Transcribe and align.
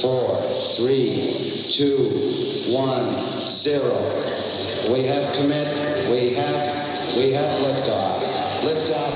four, 0.00 0.40
three, 0.76 1.36
two, 1.76 2.08
one, 2.72 3.22
zero. 3.62 3.94
We 4.90 5.06
have 5.06 5.36
commit. 5.36 5.68
We 6.10 6.34
have. 6.34 7.16
We 7.16 7.32
have 7.34 7.60
liftoff. 7.60 8.22
Liftoff. 8.64 9.14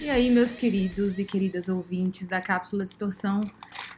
E 0.00 0.10
aí, 0.10 0.30
meus 0.30 0.54
queridos 0.54 1.18
e 1.18 1.24
queridas 1.24 1.68
ouvintes 1.68 2.26
da 2.26 2.40
Cápsula 2.40 2.84
Distorção, 2.84 3.40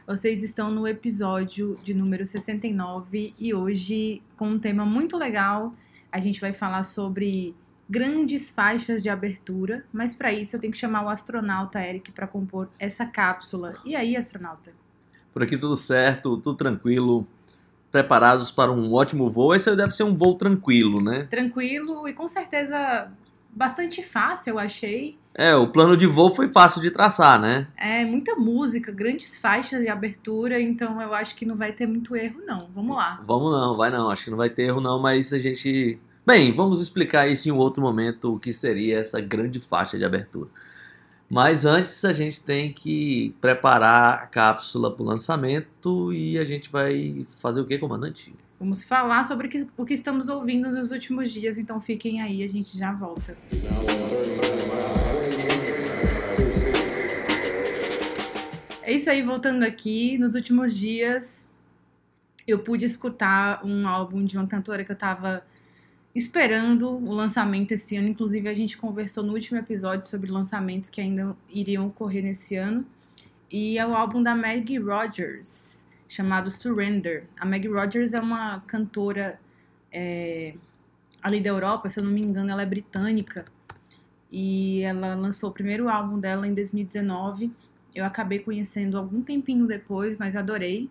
vocês 0.07 0.43
estão 0.43 0.71
no 0.71 0.87
episódio 0.87 1.77
de 1.83 1.93
número 1.93 2.25
69 2.25 3.33
e 3.37 3.53
hoje 3.53 4.21
com 4.37 4.49
um 4.49 4.59
tema 4.59 4.85
muito 4.85 5.17
legal. 5.17 5.73
A 6.11 6.19
gente 6.19 6.41
vai 6.41 6.53
falar 6.53 6.83
sobre 6.83 7.55
grandes 7.89 8.51
faixas 8.51 9.03
de 9.03 9.09
abertura, 9.09 9.85
mas 9.93 10.13
para 10.13 10.33
isso 10.33 10.55
eu 10.55 10.59
tenho 10.59 10.73
que 10.73 10.79
chamar 10.79 11.05
o 11.05 11.09
astronauta 11.09 11.79
Eric 11.79 12.11
para 12.11 12.27
compor 12.27 12.69
essa 12.79 13.05
cápsula. 13.05 13.73
E 13.85 13.95
aí, 13.95 14.15
astronauta? 14.15 14.71
Por 15.33 15.43
aqui 15.43 15.57
tudo 15.57 15.75
certo, 15.75 16.37
tudo 16.37 16.55
tranquilo, 16.55 17.27
preparados 17.91 18.51
para 18.51 18.71
um 18.71 18.93
ótimo 18.93 19.29
voo. 19.29 19.53
Esse 19.53 19.75
deve 19.75 19.91
ser 19.91 20.03
um 20.03 20.15
voo 20.15 20.35
tranquilo, 20.35 21.01
né? 21.01 21.27
Tranquilo 21.29 22.07
e 22.07 22.13
com 22.13 22.27
certeza 22.27 23.11
bastante 23.55 24.03
fácil, 24.03 24.51
eu 24.51 24.59
achei. 24.59 25.17
É, 25.33 25.55
o 25.55 25.67
plano 25.67 25.95
de 25.95 26.07
voo 26.07 26.33
foi 26.33 26.47
fácil 26.47 26.81
de 26.81 26.91
traçar, 26.91 27.39
né? 27.39 27.67
É 27.77 28.05
muita 28.05 28.35
música, 28.35 28.91
grandes 28.91 29.37
faixas 29.37 29.81
de 29.81 29.89
abertura, 29.89 30.59
então 30.59 31.01
eu 31.01 31.13
acho 31.13 31.35
que 31.35 31.45
não 31.45 31.55
vai 31.55 31.71
ter 31.71 31.85
muito 31.85 32.15
erro, 32.15 32.41
não. 32.45 32.69
Vamos 32.73 32.95
lá. 32.95 33.21
Vamos 33.25 33.51
não, 33.51 33.77
vai 33.77 33.89
não, 33.89 34.09
acho 34.09 34.25
que 34.25 34.31
não 34.31 34.37
vai 34.37 34.49
ter 34.49 34.63
erro 34.63 34.81
não, 34.81 34.99
mas 34.99 35.33
a 35.33 35.37
gente... 35.37 35.99
Bem, 36.25 36.51
vamos 36.53 36.81
explicar 36.81 37.27
isso 37.27 37.47
em 37.47 37.51
um 37.51 37.57
outro 37.57 37.83
momento, 37.83 38.33
o 38.33 38.39
que 38.39 38.51
seria 38.51 38.97
essa 38.99 39.21
grande 39.21 39.59
faixa 39.59 39.97
de 39.97 40.03
abertura. 40.03 40.49
Mas 41.29 41.65
antes 41.65 42.03
a 42.05 42.13
gente 42.13 42.41
tem 42.41 42.71
que 42.71 43.35
preparar 43.41 44.23
a 44.23 44.27
cápsula 44.27 44.91
para 44.91 45.03
o 45.03 45.05
lançamento 45.05 46.11
e 46.13 46.37
a 46.39 46.45
gente 46.45 46.71
vai 46.71 47.25
fazer 47.41 47.61
o 47.61 47.65
que, 47.65 47.77
comandante? 47.77 48.33
Vamos 48.59 48.83
falar 48.83 49.23
sobre 49.25 49.67
o 49.77 49.85
que- 49.85 49.93
estamos 49.93 50.29
ouvindo 50.29 50.71
nos 50.71 50.91
últimos 50.91 51.31
dias, 51.31 51.57
então 51.57 51.79
fiquem 51.81 52.21
aí, 52.21 52.41
a 52.43 52.47
gente 52.47 52.77
já 52.77 52.91
volta. 52.91 53.37
É 58.81 58.93
isso 58.93 59.09
aí, 59.09 59.21
voltando 59.23 59.63
aqui, 59.63 60.17
nos 60.17 60.35
últimos 60.35 60.75
dias 60.75 61.49
eu 62.47 62.59
pude 62.59 62.85
escutar 62.85 63.65
um 63.65 63.87
álbum 63.87 64.23
de 64.23 64.37
uma 64.37 64.45
cantora 64.45 64.83
que 64.85 64.91
eu 64.91 64.95
tava 64.95 65.43
esperando 66.15 66.89
o 66.89 67.11
lançamento 67.11 67.73
esse 67.73 67.97
ano, 67.97 68.07
inclusive 68.07 68.47
a 68.47 68.53
gente 68.53 68.77
conversou 68.77 69.23
no 69.23 69.33
último 69.33 69.59
episódio 69.59 70.07
sobre 70.07 70.31
lançamentos 70.31 70.89
que 70.89 71.01
ainda 71.01 71.35
iriam 71.49 71.87
ocorrer 71.87 72.23
nesse 72.23 72.55
ano, 72.55 72.85
e 73.51 73.77
é 73.77 73.85
o 73.85 73.93
álbum 73.93 74.23
da 74.23 74.33
Maggie 74.33 74.79
Rogers, 74.79 75.85
chamado 76.07 76.49
Surrender. 76.49 77.25
A 77.37 77.45
Maggie 77.45 77.67
Rogers 77.67 78.13
é 78.13 78.19
uma 78.19 78.61
cantora 78.61 79.39
é, 79.91 80.55
ali 81.21 81.41
da 81.41 81.49
Europa, 81.49 81.89
se 81.89 81.99
eu 81.99 82.03
não 82.03 82.11
me 82.11 82.21
engano, 82.21 82.51
ela 82.51 82.61
é 82.61 82.65
britânica. 82.65 83.45
E 84.31 84.81
ela 84.81 85.15
lançou 85.15 85.49
o 85.49 85.53
primeiro 85.53 85.89
álbum 85.89 86.19
dela 86.19 86.47
em 86.47 86.53
2019. 86.53 87.51
Eu 87.93 88.03
acabei 88.03 88.39
conhecendo 88.39 88.97
algum 88.97 89.21
tempinho 89.21 89.65
depois, 89.65 90.17
mas 90.17 90.35
adorei. 90.35 90.89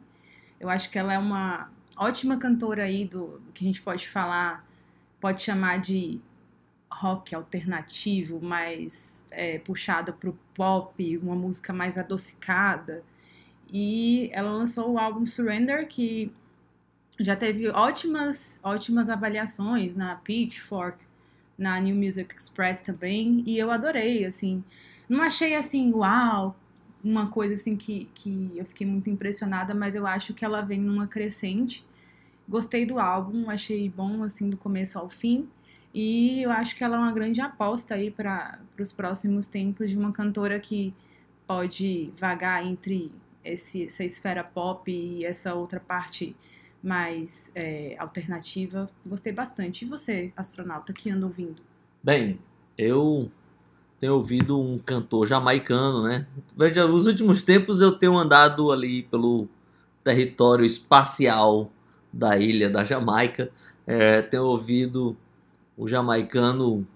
Eu 0.58 0.70
acho 0.70 0.90
que 0.90 0.98
ela 0.98 1.12
é 1.12 1.18
uma 1.18 1.70
ótima 1.96 2.36
cantora 2.36 2.84
aí 2.84 3.04
do, 3.04 3.40
que 3.52 3.64
a 3.64 3.66
gente 3.66 3.82
pode 3.82 4.08
falar, 4.08 4.63
pode 5.24 5.40
chamar 5.40 5.80
de 5.80 6.20
rock 6.92 7.34
alternativo, 7.34 8.42
mais 8.42 9.24
é, 9.30 9.58
puxado 9.58 10.12
pro 10.12 10.38
pop, 10.54 11.16
uma 11.16 11.34
música 11.34 11.72
mais 11.72 11.96
adocicada. 11.96 13.02
E 13.72 14.28
ela 14.34 14.50
lançou 14.50 14.92
o 14.92 14.98
álbum 14.98 15.24
Surrender, 15.24 15.88
que 15.88 16.30
já 17.18 17.34
teve 17.34 17.70
ótimas, 17.70 18.60
ótimas 18.62 19.08
avaliações 19.08 19.96
na 19.96 20.14
Pitchfork, 20.16 21.02
na 21.56 21.80
New 21.80 21.96
Music 21.96 22.36
Express 22.36 22.82
também, 22.82 23.42
e 23.46 23.56
eu 23.58 23.70
adorei, 23.70 24.26
assim. 24.26 24.62
Não 25.08 25.22
achei 25.22 25.54
assim, 25.54 25.90
uau, 25.94 26.54
uma 27.02 27.28
coisa 27.28 27.54
assim 27.54 27.78
que, 27.78 28.10
que 28.14 28.58
eu 28.58 28.66
fiquei 28.66 28.86
muito 28.86 29.08
impressionada, 29.08 29.72
mas 29.74 29.94
eu 29.94 30.06
acho 30.06 30.34
que 30.34 30.44
ela 30.44 30.60
vem 30.60 30.80
numa 30.80 31.06
crescente. 31.06 31.82
Gostei 32.48 32.84
do 32.84 32.98
álbum, 32.98 33.48
achei 33.48 33.88
bom 33.88 34.22
assim 34.22 34.50
do 34.50 34.56
começo 34.56 34.98
ao 34.98 35.08
fim. 35.08 35.48
E 35.94 36.42
eu 36.42 36.50
acho 36.50 36.76
que 36.76 36.82
ela 36.82 36.96
é 36.96 36.98
uma 36.98 37.12
grande 37.12 37.40
aposta 37.40 37.94
aí 37.94 38.10
para 38.10 38.58
os 38.78 38.92
próximos 38.92 39.46
tempos 39.46 39.90
de 39.90 39.96
uma 39.96 40.12
cantora 40.12 40.58
que 40.58 40.92
pode 41.46 42.12
vagar 42.18 42.66
entre 42.66 43.12
esse, 43.44 43.86
essa 43.86 44.02
esfera 44.02 44.42
pop 44.42 44.90
e 44.90 45.24
essa 45.24 45.54
outra 45.54 45.78
parte 45.78 46.34
mais 46.82 47.50
é, 47.54 47.96
alternativa. 47.98 48.90
Gostei 49.06 49.32
bastante. 49.32 49.84
E 49.84 49.88
você, 49.88 50.32
astronauta, 50.36 50.92
que 50.92 51.10
anda 51.10 51.26
ouvindo? 51.26 51.62
Bem, 52.02 52.38
eu 52.76 53.30
tenho 53.98 54.14
ouvido 54.14 54.60
um 54.60 54.78
cantor 54.78 55.26
jamaicano, 55.26 56.02
né? 56.02 56.26
Nos 56.56 57.06
últimos 57.06 57.42
tempos 57.42 57.80
eu 57.80 57.92
tenho 57.92 58.18
andado 58.18 58.70
ali 58.70 59.04
pelo 59.04 59.48
território 60.02 60.64
espacial 60.64 61.70
da 62.14 62.38
ilha 62.38 62.70
da 62.70 62.84
Jamaica. 62.84 63.50
É, 63.86 64.22
tenho 64.22 64.44
ouvido 64.44 65.16
o 65.76 65.88
jamaicano 65.88 66.86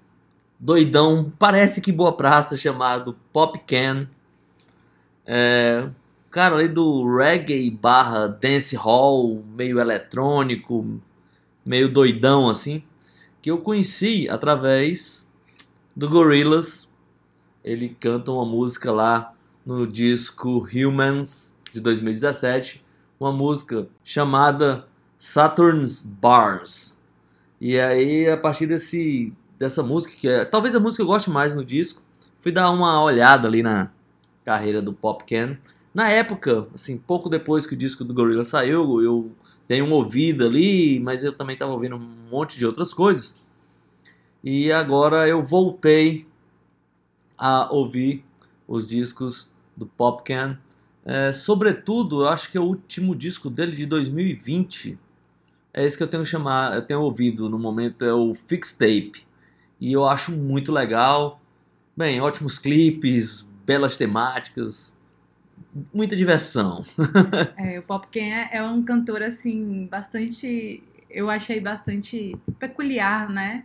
doidão, 0.59 1.33
parece 1.39 1.81
que 1.81 1.93
boa 1.93 2.13
praça, 2.13 2.57
chamado 2.57 3.17
Pop 3.33 3.59
Can. 3.67 4.09
É, 5.27 5.89
cara 6.31 6.57
ali 6.57 6.69
do 6.69 7.17
reggae 7.17 7.71
barra 7.71 8.27
dance 8.27 8.75
hall, 8.77 9.45
meio 9.55 9.79
eletrônico, 9.79 11.01
meio 11.65 11.89
doidão 11.93 12.49
assim, 12.49 12.83
que 13.43 13.51
eu 13.51 13.59
conheci 13.59 14.29
através 14.31 15.31
do 15.95 16.09
Gorillaz. 16.09 16.89
Ele 17.63 17.91
canta 18.01 18.33
uma 18.33 18.45
música 18.45 18.91
lá 18.91 19.35
no 19.67 19.87
disco 19.87 20.67
Humans 20.73 21.55
de 21.73 21.81
2017, 21.81 22.85
uma 23.21 23.33
música 23.33 23.87
chamada 24.03 24.87
Saturn's 25.19 26.01
Bars. 26.01 27.03
E 27.61 27.79
aí 27.79 28.31
a 28.31 28.37
partir 28.37 28.67
desse 28.67 29.33
dessa 29.59 29.83
música 29.83 30.15
que 30.17 30.29
é 30.29 30.45
talvez 30.45 30.77
a 30.77 30.81
música 30.81 31.03
que 31.03 31.03
eu 31.03 31.13
goste 31.13 31.29
mais 31.29 31.57
no 31.57 31.65
disco, 31.65 32.01
fui 32.41 32.53
dar 32.53 32.71
uma 32.71 33.03
olhada 33.03 33.49
ali 33.49 33.63
na 33.63 33.91
carreira 34.45 34.81
do 34.81 34.93
Popcan. 34.93 35.59
Na 35.93 36.09
época, 36.09 36.69
assim, 36.73 36.97
pouco 36.97 37.29
depois 37.29 37.67
que 37.67 37.75
o 37.75 37.77
disco 37.77 38.05
do 38.05 38.15
Gorilla 38.15 38.45
saiu, 38.45 39.03
eu 39.03 39.33
dei 39.67 39.83
uma 39.83 39.97
ouvida 39.97 40.47
ali, 40.47 41.01
mas 41.01 41.25
eu 41.25 41.33
também 41.33 41.55
estava 41.55 41.73
ouvindo 41.73 41.97
um 41.97 42.29
monte 42.31 42.57
de 42.57 42.65
outras 42.65 42.95
coisas. 42.95 43.47
E 44.45 44.71
agora 44.71 45.27
eu 45.27 45.43
voltei 45.43 46.27
a 47.37 47.69
ouvir 47.73 48.25
os 48.67 48.89
discos 48.89 49.51
do 49.77 49.87
Popcan. 49.87 50.59
É, 51.05 51.33
sobretudo, 51.33 52.23
eu 52.23 52.29
acho 52.29 52.51
que 52.51 52.59
é 52.59 52.61
o 52.61 52.65
último 52.65 53.15
disco 53.15 53.51
dele 53.51 53.75
de 53.75 53.87
2020. 53.87 54.99
É 55.79 55.85
esse 55.85 55.97
que 55.97 56.03
eu 56.03 56.09
tenho 56.09 56.27
chamar, 56.27 56.75
eu 56.75 56.83
tenho 56.83 57.01
ouvido 57.01 57.49
no 57.49 57.57
momento 57.57 58.05
é 58.05 58.13
o 58.13 58.35
Fixtape. 58.35 59.25
E 59.81 59.93
eu 59.93 60.05
acho 60.09 60.33
muito 60.33 60.73
legal. 60.73 61.41
Bem, 61.97 62.21
ótimos 62.21 62.59
clipes, 62.59 63.43
belas 63.65 63.97
temáticas, 63.97 64.99
muita 65.95 66.17
diversão. 66.17 66.83
É, 67.57 67.79
o 67.79 67.83
Popken 67.85 68.35
é, 68.35 68.57
é 68.57 68.63
um 68.65 68.83
cantor, 68.83 69.23
assim, 69.23 69.87
bastante. 69.89 70.83
Eu 71.09 71.31
achei 71.31 71.61
bastante 71.61 72.37
peculiar, 72.59 73.31
né? 73.31 73.63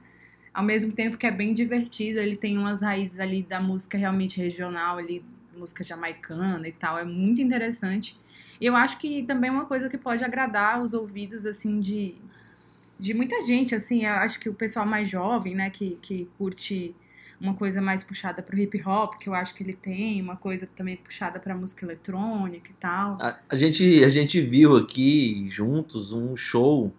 Ao 0.54 0.64
mesmo 0.64 0.94
tempo 0.94 1.18
que 1.18 1.26
é 1.26 1.32
bem 1.32 1.52
divertido, 1.52 2.20
ele 2.20 2.38
tem 2.38 2.60
umas 2.60 2.84
raízes 2.84 3.20
ali 3.20 3.42
da 3.42 3.60
música 3.60 3.98
realmente 3.98 4.40
regional, 4.40 5.00
ali, 5.00 5.26
música 5.58 5.84
jamaicana 5.84 6.68
e 6.68 6.74
tal. 6.74 7.00
É 7.00 7.04
muito 7.04 7.42
interessante. 7.42 8.16
Eu 8.64 8.78
acho 8.78 8.98
que 8.98 9.24
também 9.24 9.50
é 9.50 9.54
uma 9.54 9.66
coisa 9.66 9.90
que 9.90 9.98
pode 9.98 10.24
agradar 10.24 10.82
os 10.82 10.94
ouvidos, 10.94 11.46
assim, 11.46 11.82
de, 11.82 12.16
de 12.98 13.14
muita 13.14 13.42
gente, 13.42 13.76
assim. 13.76 14.06
Eu 14.06 14.14
acho 14.14 14.40
que 14.40 14.48
o 14.48 14.54
pessoal 14.54 14.86
mais 14.86 15.10
jovem, 15.10 15.54
né, 15.54 15.70
que, 15.70 15.98
que 16.02 16.30
curte 16.38 16.96
uma 17.42 17.54
coisa 17.54 17.82
mais 17.82 18.06
puxada 18.06 18.42
pro 18.42 18.58
hip 18.58 18.82
hop, 18.88 19.16
que 19.20 19.28
eu 19.28 19.34
acho 19.34 19.54
que 19.54 19.62
ele 19.62 19.74
tem, 19.74 20.22
uma 20.22 20.38
coisa 20.38 20.66
também 20.78 20.96
puxada 20.96 21.42
pra 21.42 21.54
música 21.54 21.86
eletrônica 21.86 22.72
e 22.72 22.74
tal. 22.80 23.18
A, 23.20 23.38
a 23.50 23.56
gente, 23.58 24.02
a 24.02 24.08
gente 24.08 24.40
viu 24.40 24.78
aqui 24.78 25.46
juntos 25.46 26.14
um 26.14 26.34
show 26.34 26.94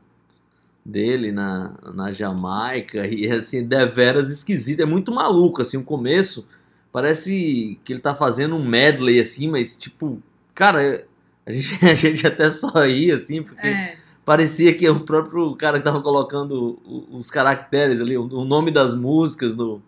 dele 0.84 1.32
na, 1.32 1.78
na 1.94 2.12
Jamaica 2.12 3.06
e 3.06 3.26
assim, 3.30 3.66
deveras 3.66 4.28
esquisito, 4.28 4.80
é 4.80 4.84
muito 4.84 5.10
maluco 5.10 5.62
assim, 5.62 5.78
o 5.78 5.82
começo 5.82 6.46
parece 6.92 7.80
que 7.82 7.94
ele 7.94 8.00
tá 8.00 8.14
fazendo 8.14 8.54
um 8.54 8.62
medley 8.62 9.18
assim, 9.18 9.48
mas 9.48 9.74
tipo, 9.74 10.22
cara, 10.54 11.06
a 11.46 11.52
gente, 11.52 11.84
a 11.86 11.94
gente 11.94 12.26
até 12.26 12.50
só 12.50 12.86
ia 12.86 13.14
assim, 13.14 13.42
porque 13.42 13.66
É, 13.66 13.96
parecia 14.24 14.74
que 14.74 14.88
o 14.88 15.00
próprio 15.00 15.54
cara 15.54 15.78
que 15.78 15.84
tava 15.84 16.00
colocando 16.00 16.80
os 17.10 17.30
caracteres 17.30 18.00
ali, 18.00 18.16
o, 18.16 18.44
nome 18.44 18.70
das 18.70 18.94
músicas 18.94 19.54
no, 19.54 19.82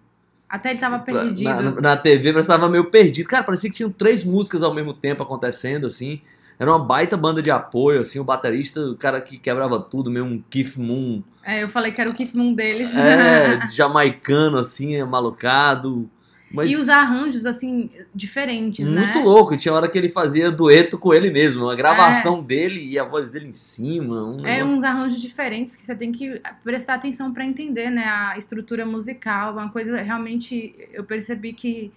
Até 0.48 0.70
ele 0.70 0.78
tava 0.78 0.98
perdido. 0.98 1.44
Na, 1.44 1.80
na 1.80 1.96
TV, 1.96 2.32
mas 2.32 2.46
tava 2.46 2.68
meio 2.68 2.90
perdido. 2.90 3.28
Cara, 3.28 3.42
parecia 3.42 3.70
que 3.70 3.76
tinham 3.76 3.90
três 3.90 4.22
músicas 4.22 4.62
ao 4.62 4.74
mesmo 4.74 4.92
tempo 4.92 5.22
acontecendo, 5.22 5.86
assim. 5.86 6.20
Era 6.58 6.70
uma 6.70 6.78
baita 6.78 7.16
banda 7.16 7.42
de 7.42 7.50
apoio, 7.50 8.00
assim, 8.00 8.18
o 8.18 8.24
baterista, 8.24 8.80
o 8.80 8.96
cara 8.96 9.20
que 9.20 9.38
quebrava 9.38 9.78
tudo, 9.78 10.10
meio 10.10 10.24
um 10.24 10.42
Keith 10.48 10.76
Moon. 10.76 11.22
É, 11.44 11.62
eu 11.62 11.68
falei 11.68 11.92
que 11.92 12.00
era 12.00 12.08
o 12.08 12.14
Keith 12.14 12.34
Moon 12.34 12.54
deles. 12.54 12.96
É, 12.96 13.66
jamaicano, 13.68 14.58
assim, 14.58 15.02
malucado. 15.04 16.10
Mas 16.50 16.70
E 16.70 16.76
os 16.76 16.88
arranjos, 16.88 17.44
assim, 17.44 17.90
diferentes, 18.14 18.88
né? 18.88 19.06
muito 19.12 19.18
louco. 19.28 19.56
Tinha 19.56 19.74
hora 19.74 19.88
que 19.88 19.98
ele 19.98 20.08
fazia 20.08 20.50
dueto 20.50 20.96
com 20.96 21.12
ele 21.12 21.30
mesmo. 21.30 21.64
Uma 21.64 21.74
gravação 21.74 22.40
dele 22.42 22.86
e 22.86 22.98
a 22.98 23.04
voz 23.04 23.28
dele 23.28 23.48
em 23.48 23.52
cima. 23.52 24.22
Um 24.24 24.38
É 24.46 24.58
negócio- 24.58 24.76
uns 24.76 24.84
arranjos 24.84 25.20
diferentes 25.20 25.74
que 25.74 25.82
você 25.82 25.94
tem 25.94 26.12
que 26.12 26.40
prestar 26.62 26.94
atenção 26.94 27.32
pra 27.32 27.44
entender, 27.44 27.90
né? 27.90 28.04
A 28.04 28.38
estrutura 28.38 28.86
musical, 28.86 29.52
uma 29.54 29.68
coisa 29.70 29.96
realmente 30.00 30.74
eu 30.92 31.02
percebi 31.04 31.52
que 31.52 31.92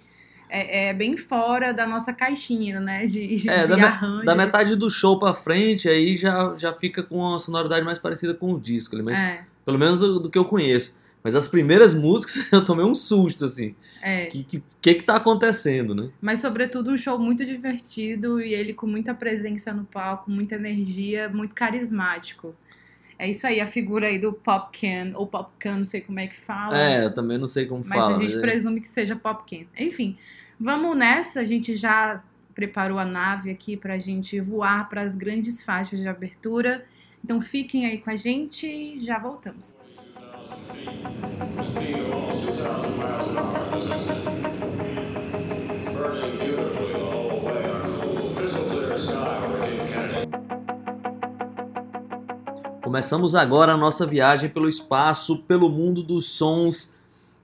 é, 0.50 0.90
é 0.90 0.94
bem 0.96 1.16
fora 1.16 1.72
da 1.72 1.86
nossa 1.86 2.12
caixinha, 2.12 2.80
né? 2.80 3.06
De, 3.06 3.48
É, 3.48 3.62
de 3.62 3.68
da, 3.68 3.78
me- 3.78 3.84
arranjos. 3.84 4.26
da 4.26 4.36
metade 4.36 4.76
do 4.76 4.90
show 4.90 5.20
pra 5.20 5.32
frente, 5.36 5.88
aí 5.88 6.18
já, 6.18 6.56
já 6.58 6.74
fica 6.74 7.04
com 7.04 7.18
uma 7.18 7.38
sonoridade 7.38 7.86
mais 7.86 8.00
parecida 8.00 8.34
com 8.34 8.52
o 8.54 8.60
disco. 8.60 8.96
Mas, 9.04 9.18
É, 9.18 9.42
Pelo 9.64 9.78
menos 9.78 10.00
do, 10.00 10.20
do 10.20 10.30
que 10.32 10.38
eu 10.40 10.46
conheço. 10.46 10.98
Mas 11.24 11.36
as 11.36 11.48
primeiras 11.48 11.94
músicas 11.94 12.50
eu 12.54 12.64
tomei 12.64 12.86
um 12.86 12.96
susto, 12.96 13.46
assim. 13.46 13.76
é. 14.02 14.26
O 14.26 14.30
que, 14.30 14.44
que, 14.44 14.64
que 14.82 14.94
que 14.96 15.04
tá 15.04 15.16
acontecendo, 15.18 15.94
né? 15.94 16.10
Mas, 16.22 16.40
sobretudo, 16.40 16.92
um 16.92 16.98
show 16.98 17.20
muito 17.20 17.46
divertido 17.46 18.40
e 18.42 18.54
ele 18.54 18.74
com 18.74 18.88
muita 18.88 19.14
presença 19.14 19.74
no 19.74 19.84
palco, 19.86 20.32
muita 20.32 20.56
energia, 20.56 21.28
muito 21.30 21.54
carismático. 21.54 22.56
É 23.18 23.30
isso 23.30 23.46
aí, 23.46 23.60
a 23.60 23.68
figura 23.68 24.08
aí 24.08 24.18
do 24.18 24.32
Popcan, 24.32 25.12
ou 25.16 25.28
Popcan, 25.28 25.80
não 25.80 25.84
sei 25.86 26.00
como 26.00 26.20
é 26.22 26.28
que 26.28 26.38
fala. 26.38 26.80
É, 26.80 27.04
eu 27.04 27.14
também 27.14 27.38
não 27.38 27.48
sei 27.48 27.66
como 27.66 27.84
Mas 27.86 28.00
fala. 28.00 28.16
a 28.16 28.22
gente 28.22 28.24
mas 28.32 28.36
é- 28.36 28.40
presume 28.42 28.80
que 28.80 28.88
seja 28.88 29.14
Popcan. 29.14 29.66
Enfim, 29.78 30.18
vamos 30.58 30.96
nessa. 30.98 31.42
A 31.42 31.46
gente 31.46 31.76
já 31.76 32.24
preparou 32.56 32.98
a 32.98 33.04
nave 33.04 33.52
aqui 33.52 33.76
pra 33.76 33.98
gente 33.98 34.40
voar 34.40 34.88
para 34.88 35.02
as 35.02 35.16
grandes 35.16 35.62
faixas 35.62 36.00
de 36.00 36.08
abertura. 36.08 36.86
Então 37.22 37.42
fiquem 37.42 37.86
aí 37.86 37.98
com 37.98 38.10
a 38.10 38.16
gente 38.16 38.66
e 38.66 39.02
já 39.02 39.20
voltamos. 39.20 39.76
Começamos 52.90 53.36
agora 53.36 53.74
a 53.74 53.78
nossa 53.78 54.04
viagem 54.04 54.50
pelo 54.50 54.68
espaço, 54.68 55.44
pelo 55.44 55.70
mundo 55.70 56.02
dos 56.02 56.26
sons, 56.32 56.96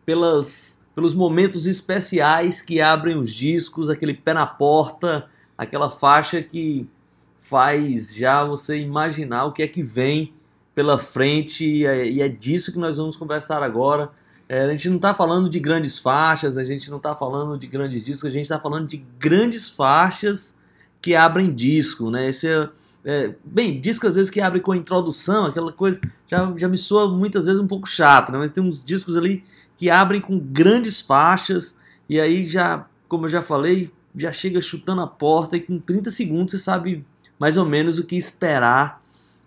pelas, 0.04 0.84
pelos 0.96 1.14
momentos 1.14 1.68
especiais 1.68 2.62
que 2.62 2.82
abrem 2.82 3.16
os 3.16 3.32
discos, 3.32 3.90
aquele 3.90 4.16
pé 4.16 4.34
na 4.34 4.48
porta, 4.48 5.30
aquela 5.56 5.90
faixa 5.92 6.42
que 6.42 6.90
faz 7.38 8.12
já 8.12 8.44
você 8.44 8.80
imaginar 8.80 9.46
o 9.46 9.52
que 9.52 9.62
é 9.62 9.68
que 9.68 9.84
vem 9.84 10.34
pela 10.76 11.00
frente, 11.00 11.66
e 11.66 11.86
é, 11.86 12.08
e 12.08 12.22
é 12.22 12.28
disso 12.28 12.72
que 12.72 12.78
nós 12.78 12.98
vamos 12.98 13.16
conversar 13.16 13.64
agora. 13.64 14.12
É, 14.48 14.66
a 14.66 14.70
gente 14.76 14.90
não 14.90 14.98
está 14.98 15.14
falando 15.14 15.50
de 15.50 15.60
grandes 15.60 15.98
faixas, 15.98 16.58
a 16.58 16.64
gente 16.64 16.92
não 16.92 16.98
está 16.98 17.16
falando 17.16 17.58
de 17.58 17.66
grandes 17.66 18.04
discos, 18.04 18.26
a 18.26 18.34
gente 18.34 18.44
está 18.44 18.60
falando 18.60 18.86
de 18.86 18.98
grandes 19.18 19.70
faixas 19.70 20.56
que 21.02 21.16
abrem 21.16 21.54
disco, 21.54 22.12
né? 22.12 22.28
Esse 22.28 22.48
é, 22.50 22.70
é, 23.06 23.36
bem, 23.44 23.80
disco 23.80 24.06
às 24.06 24.16
vezes 24.16 24.30
que 24.30 24.42
abre 24.42 24.60
com 24.60 24.74
a 24.74 24.78
introdução, 24.78 25.46
aquela 25.46 25.72
coisa, 25.72 26.00
já, 26.28 26.54
já 26.58 26.68
me 26.68 26.78
soa 26.78 27.08
muitas 27.08 27.46
vezes 27.46 27.62
um 27.62 27.68
pouco 27.68 27.88
chato, 27.88 28.32
né? 28.32 28.38
Mas 28.38 28.52
tem 28.52 28.64
uns 28.64 28.84
discos 28.84 29.16
ali 29.16 29.44
que 29.78 29.90
abrem 29.90 30.20
com 30.20 30.38
grandes 30.38 31.02
faixas 31.02 31.78
e 32.10 32.20
aí 32.20 32.48
já, 32.48 32.86
como 33.08 33.26
eu 33.26 33.30
já 33.30 33.42
falei, 33.42 33.92
já 34.16 34.32
chega 34.32 34.62
chutando 34.62 35.02
a 35.02 35.08
porta 35.08 35.58
e 35.58 35.62
com 35.62 35.80
30 35.80 36.12
segundos 36.12 36.52
você 36.52 36.58
sabe 36.58 37.06
mais 37.40 37.58
ou 37.58 37.66
menos 37.66 37.98
o 37.98 38.04
que 38.04 38.16
esperar 38.16 39.02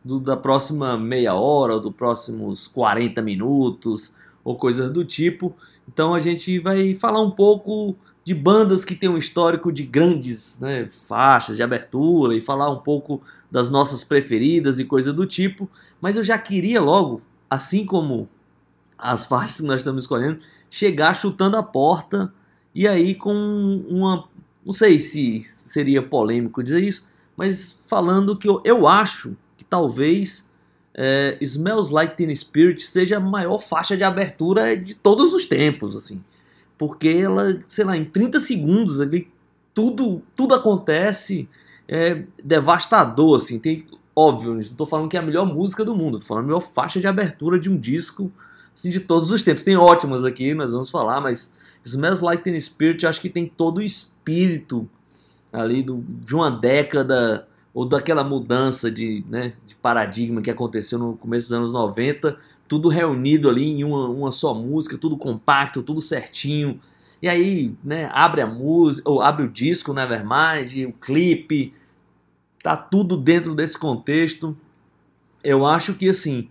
do- 0.09 0.19
da 0.21 0.37
próxima 0.37 0.97
meia 0.97 1.35
hora 1.35 1.75
ou 1.75 1.81
dos 1.81 1.93
próximos 1.93 2.67
40 2.67 3.21
minutos 3.21 4.13
ou 4.43 4.57
coisas 4.57 4.91
do 4.91 5.05
tipo. 5.05 5.55
Então 5.87 6.15
a 6.15 6.21
gente 6.21 6.59
vai 6.59 6.95
falar 6.95 7.21
um 7.21 7.31
pouco 7.31 7.95
de 8.25 8.35
bandas 8.35 8.85
que 8.85 8.95
têm 8.95 9.09
um 9.09 9.17
histórico 9.19 9.71
de 9.73 9.83
grandes 9.83 10.59
né, 10.61 10.89
faixas 10.91 11.57
de 11.57 11.63
abertura 11.63 12.35
e 12.35 12.41
falar 12.41 12.71
um 12.71 12.79
pouco 12.79 13.23
das 13.51 13.69
nossas 13.71 14.03
preferidas 14.05 14.79
e 14.79 14.85
coisa 14.85 15.13
do 15.13 15.27
tipo. 15.27 15.69
Mas 16.01 16.17
eu 16.17 16.23
já 16.23 16.39
queria 16.39 16.81
logo, 16.81 17.21
assim 17.49 17.85
como 17.87 18.29
as 18.99 19.25
faixas 19.27 19.61
que 19.61 19.67
nós 19.67 19.81
estamos 19.81 20.03
escolhendo, 20.05 20.41
chegar 20.71 21.15
chutando 21.15 21.57
a 21.57 21.63
porta 21.63 22.33
e 22.75 22.87
aí 22.89 23.15
com 23.15 23.33
uma. 23.89 24.25
Não 24.65 24.73
sei 24.73 24.99
se 24.99 25.41
seria 25.43 26.03
polêmico 26.03 26.63
dizer 26.63 26.83
isso, 26.83 27.07
mas 27.37 27.79
falando 27.87 28.37
que 28.37 28.47
eu, 28.49 28.61
eu 28.65 28.87
acho 28.87 29.35
talvez 29.69 30.47
é, 30.95 31.39
Smells 31.41 31.93
Like 31.93 32.17
Teen 32.17 32.35
Spirit 32.35 32.83
seja 32.83 33.19
a 33.19 33.21
maior 33.21 33.59
faixa 33.59 33.97
de 33.97 34.05
abertura 34.05 34.77
de 34.77 34.95
todos 34.95 35.33
os 35.33 35.47
tempos, 35.47 35.97
assim. 35.97 36.23
Porque 36.77 37.09
ela, 37.09 37.59
sei 37.69 37.85
lá, 37.85 37.97
em 37.97 38.05
30 38.05 38.41
segundos 38.41 39.01
ali, 39.01 39.31
tudo, 39.75 40.23
tudo 40.35 40.55
acontece, 40.55 41.49
é 41.87 42.23
devastador, 42.43 43.37
assim. 43.37 43.59
Tem, 43.59 43.87
óbvio, 44.15 44.55
não 44.55 44.61
estou 44.61 44.87
falando 44.87 45.09
que 45.09 45.17
é 45.17 45.21
a 45.21 45.23
melhor 45.23 45.47
música 45.47 45.85
do 45.85 45.95
mundo, 45.95 46.19
estou 46.19 46.29
falando 46.29 46.45
a 46.45 46.47
melhor 46.49 46.61
faixa 46.61 47.01
de 47.01 47.07
abertura 47.07 47.59
de 47.59 47.71
um 47.71 47.79
disco 47.79 48.33
assim, 48.79 48.91
de 48.91 49.01
todos 49.01 49.33
os 49.33 49.43
tempos. 49.43 49.63
Tem 49.63 49.77
ótimas 49.77 50.25
aqui, 50.25 50.55
nós 50.55 50.73
vamos 50.73 50.91
falar, 50.91 51.21
mas 51.21 51.51
Smells 51.85 52.23
Like 52.23 52.45
Teen 52.45 52.59
Spirit 52.61 53.07
acho 53.07 53.21
que 53.21 53.29
tem 53.29 53.47
todo 53.47 53.79
o 53.79 53.83
espírito 53.83 54.89
ali 55.53 55.83
do, 55.83 56.05
de 56.07 56.35
uma 56.35 56.51
década 56.51 57.47
ou 57.79 57.87
daquela 57.87 58.25
mudança 58.25 58.91
de, 58.91 59.25
né, 59.29 59.53
de 59.65 59.77
paradigma 59.77 60.43
que 60.43 60.51
aconteceu 60.51 60.99
no 60.99 61.17
começo 61.17 61.47
dos 61.47 61.53
anos 61.53 61.71
90, 61.71 62.37
tudo 62.67 62.89
reunido 62.89 63.49
ali 63.49 63.67
em 63.67 63.85
uma, 63.85 64.09
uma 64.09 64.33
só 64.33 64.53
música, 64.53 64.99
tudo 64.99 65.17
compacto, 65.17 65.81
tudo 65.81 66.03
certinho. 66.03 66.81
E 67.23 67.29
aí, 67.29 67.73
né, 67.85 68.11
abre 68.13 68.41
a 68.41 68.49
música, 68.49 69.09
ou 69.09 69.23
abre 69.23 69.45
o 69.45 69.49
disco, 69.49 69.93
Nevermind, 69.93 70.89
o 70.89 70.93
clipe, 70.93 71.73
tá 72.65 72.77
tudo 72.77 73.17
dentro 73.17 73.55
desse 73.55 73.79
contexto. 73.79 74.57
Eu 75.45 75.65
acho 75.65 75.95
que, 75.95 76.09
assim, 76.09 76.49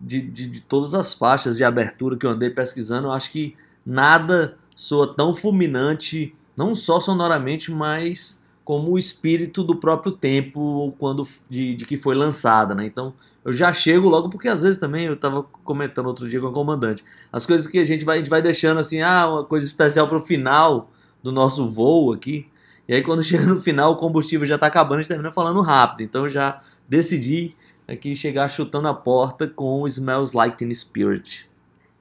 de, 0.00 0.20
de, 0.20 0.48
de 0.48 0.60
todas 0.60 0.92
as 0.92 1.14
faixas 1.14 1.56
de 1.56 1.62
abertura 1.62 2.16
que 2.16 2.26
eu 2.26 2.30
andei 2.30 2.50
pesquisando, 2.50 3.06
eu 3.06 3.12
acho 3.12 3.30
que 3.30 3.54
nada 3.86 4.58
soa 4.74 5.14
tão 5.14 5.36
fulminante, 5.36 6.34
não 6.56 6.74
só 6.74 6.98
sonoramente, 6.98 7.70
mas 7.70 8.42
como 8.64 8.92
o 8.92 8.98
espírito 8.98 9.62
do 9.62 9.76
próprio 9.76 10.10
tempo 10.10 10.94
quando 10.98 11.26
de, 11.48 11.74
de 11.74 11.84
que 11.84 11.96
foi 11.96 12.14
lançada, 12.14 12.74
né? 12.74 12.86
Então 12.86 13.12
eu 13.44 13.52
já 13.52 13.72
chego 13.72 14.08
logo 14.08 14.30
porque 14.30 14.48
às 14.48 14.62
vezes 14.62 14.78
também 14.78 15.04
eu 15.04 15.12
estava 15.12 15.42
comentando 15.42 16.06
outro 16.06 16.28
dia 16.28 16.40
com 16.40 16.46
o 16.46 16.52
comandante 16.52 17.04
as 17.30 17.44
coisas 17.44 17.66
que 17.66 17.78
a 17.78 17.84
gente 17.84 18.04
vai 18.04 18.16
a 18.16 18.18
gente 18.18 18.30
vai 18.30 18.40
deixando 18.40 18.78
assim 18.78 19.02
ah 19.02 19.28
uma 19.28 19.44
coisa 19.44 19.66
especial 19.66 20.08
para 20.08 20.16
o 20.16 20.20
final 20.20 20.90
do 21.22 21.30
nosso 21.30 21.68
voo 21.68 22.12
aqui 22.12 22.48
e 22.88 22.94
aí 22.94 23.02
quando 23.02 23.22
chega 23.24 23.44
no 23.44 23.60
final 23.60 23.92
o 23.92 23.96
combustível 23.96 24.46
já 24.46 24.54
está 24.54 24.66
acabando 24.66 25.00
a 25.00 25.02
gente 25.02 25.08
termina 25.08 25.30
falando 25.30 25.60
rápido 25.60 26.02
então 26.02 26.24
eu 26.24 26.30
já 26.30 26.62
decidi 26.88 27.54
aqui 27.86 28.16
chegar 28.16 28.48
chutando 28.48 28.88
a 28.88 28.94
porta 28.94 29.46
com 29.46 29.82
o 29.82 29.86
Smells 29.86 30.34
Like 30.34 30.56
Teen 30.56 30.72
Spirit 30.72 31.46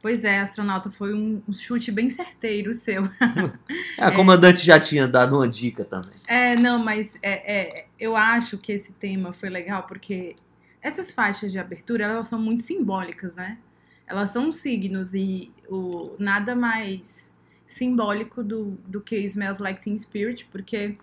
Pois 0.03 0.25
é, 0.25 0.41
astronauta, 0.41 0.91
foi 0.91 1.13
um, 1.13 1.41
chute 1.53 1.89
bem 1.89 2.10
certeiro 2.10 2.72
o 2.72 2.74
seu. 2.74 3.03
É, 3.98 4.03
a 4.03 4.12
comandante 4.12 4.65
já 4.65 4.77
tinha 4.79 5.07
dado 5.07 5.38
uma 5.38 5.48
dica 5.48 5.86
também. 5.86 6.12
É, 6.27 6.57
não, 6.57 6.83
mas 6.83 7.17
é, 7.22 7.81
é, 7.81 7.86
eu 7.98 8.15
acho 8.15 8.57
que 8.57 8.74
esse 8.74 8.91
tema 8.93 9.31
foi 9.31 9.50
legal 9.50 9.83
porque 9.83 10.36
essas 10.81 11.13
faixas 11.13 11.53
de 11.53 11.60
abertura, 11.60 12.03
elas 12.03 12.27
são 12.27 12.38
muito 12.38 12.63
simbólicas, 12.63 13.36
né? 13.38 13.57
Elas 14.05 14.31
são 14.31 14.51
signos 14.51 15.13
e 15.13 15.53
o, 15.69 16.15
nada 16.19 16.53
mais 16.53 17.33
simbólico 17.65 18.43
do, 18.43 18.77
do 18.86 19.00
que 19.00 19.15
Smells 19.19 19.62
Like 19.62 19.81
Teen 19.81 19.98
Spirit, 19.98 20.45
porque 20.51 20.98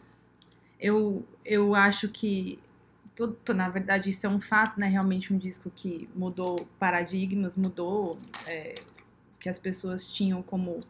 eu, 0.78 1.26
eu 1.42 1.74
acho 1.74 2.08
que, 2.08 2.58
na 3.48 3.70
verdade, 3.70 4.10
isso 4.10 4.26
é 4.26 4.28
um 4.28 4.40
fato, 4.40 4.78
né? 4.78 4.88
Realmente 4.88 5.32
um 5.32 5.38
disco 5.38 5.70
que 5.74 6.06
mudou 6.14 6.68
paradigmas, 6.78 7.56
mudou 7.56 8.18
é, 8.46 8.74
que 9.40 9.48
as 9.48 9.58
pessoas 9.58 10.10
tinham 10.12 10.42
como 10.42 10.80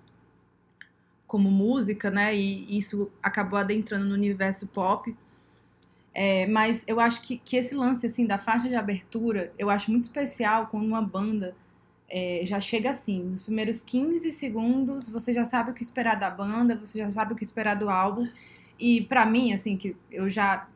como 1.26 1.48
música, 1.48 2.10
né? 2.10 2.36
E 2.36 2.76
isso 2.76 3.08
acabou 3.22 3.56
adentrando 3.56 4.04
no 4.04 4.14
universo 4.14 4.66
pop. 4.66 5.16
É, 6.12 6.44
mas 6.48 6.84
eu 6.88 6.98
acho 6.98 7.22
que, 7.22 7.38
que 7.38 7.56
esse 7.56 7.72
lance 7.72 8.04
assim 8.04 8.26
da 8.26 8.36
faixa 8.36 8.68
de 8.68 8.74
abertura, 8.74 9.52
eu 9.56 9.70
acho 9.70 9.92
muito 9.92 10.02
especial 10.02 10.66
quando 10.66 10.86
uma 10.86 11.00
banda 11.00 11.54
é, 12.08 12.42
já 12.44 12.60
chega 12.60 12.90
assim, 12.90 13.22
nos 13.22 13.42
primeiros 13.42 13.80
15 13.82 14.32
segundos 14.32 15.08
você 15.08 15.32
já 15.32 15.44
sabe 15.44 15.70
o 15.70 15.74
que 15.74 15.84
esperar 15.84 16.16
da 16.16 16.28
banda, 16.28 16.74
você 16.74 16.98
já 16.98 17.08
sabe 17.08 17.32
o 17.32 17.36
que 17.36 17.44
esperar 17.44 17.76
do 17.76 17.88
álbum. 17.88 18.28
E 18.76 19.02
pra 19.02 19.24
mim, 19.24 19.52
assim, 19.52 19.76
que 19.76 19.94
eu 20.10 20.28
já 20.28 20.66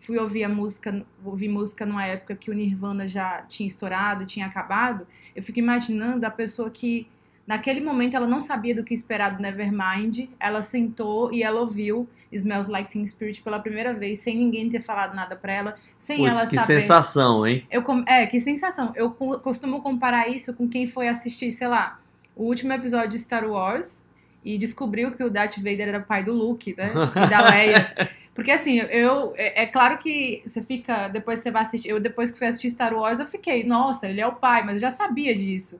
fui 0.00 0.18
ouvir 0.18 0.44
a 0.44 0.48
música, 0.48 1.04
ouvir 1.24 1.48
música 1.48 1.84
numa 1.86 2.04
época 2.04 2.34
que 2.34 2.50
o 2.50 2.54
Nirvana 2.54 3.06
já 3.06 3.42
tinha 3.48 3.66
estourado, 3.68 4.24
tinha 4.26 4.46
acabado, 4.46 5.06
eu 5.36 5.42
fico 5.42 5.58
imaginando 5.58 6.24
a 6.26 6.30
pessoa 6.30 6.70
que 6.70 7.06
Naquele 7.46 7.80
momento 7.80 8.14
ela 8.16 8.28
não 8.28 8.40
sabia 8.40 8.72
do 8.72 8.84
que 8.84 8.94
esperar 8.94 9.34
do 9.34 9.42
Nevermind. 9.42 10.28
Ela 10.38 10.62
sentou 10.62 11.32
e 11.32 11.42
ela 11.42 11.60
ouviu 11.60 12.08
Smells 12.30 12.70
Like 12.70 12.92
Teen 12.92 13.04
Spirit 13.04 13.42
pela 13.42 13.58
primeira 13.58 13.92
vez, 13.92 14.20
sem 14.20 14.36
ninguém 14.38 14.70
ter 14.70 14.80
falado 14.80 15.16
nada 15.16 15.34
pra 15.34 15.52
ela, 15.52 15.74
sem 15.98 16.28
ela 16.28 16.46
que 16.46 16.54
saber. 16.54 16.80
sensação, 16.80 17.44
hein? 17.44 17.66
Eu, 17.68 17.82
com- 17.82 18.04
é, 18.06 18.24
que 18.26 18.38
sensação. 18.40 18.92
Eu 18.94 19.10
co- 19.10 19.40
costumo 19.40 19.82
comparar 19.82 20.28
isso 20.28 20.54
com 20.54 20.68
quem 20.68 20.86
foi 20.86 21.08
assistir, 21.08 21.50
sei 21.50 21.66
lá, 21.66 21.98
o 22.36 22.44
último 22.44 22.72
episódio 22.72 23.08
de 23.10 23.18
Star 23.18 23.44
Wars 23.44 24.06
e 24.44 24.56
descobriu 24.56 25.10
que 25.16 25.24
o 25.24 25.30
Darth 25.30 25.56
Vader 25.56 25.88
era 25.88 26.00
pai 26.00 26.22
do 26.22 26.32
Luke, 26.32 26.72
né? 26.78 26.88
E 27.26 27.28
da 27.30 27.40
Leia. 27.50 28.10
Porque 28.40 28.52
assim, 28.52 28.78
eu. 28.78 29.34
É, 29.36 29.64
é 29.64 29.66
claro 29.66 29.98
que 29.98 30.42
você 30.46 30.62
fica. 30.62 31.08
Depois 31.08 31.40
você 31.40 31.50
vai 31.50 31.60
assistir. 31.60 31.90
Eu, 31.90 32.00
depois 32.00 32.30
que 32.30 32.38
fui 32.38 32.46
assistir 32.46 32.70
Star 32.70 32.94
Wars, 32.94 33.18
eu 33.18 33.26
fiquei, 33.26 33.64
nossa, 33.64 34.08
ele 34.08 34.18
é 34.18 34.26
o 34.26 34.34
pai, 34.34 34.64
mas 34.64 34.76
eu 34.76 34.80
já 34.80 34.90
sabia 34.90 35.36
disso. 35.36 35.78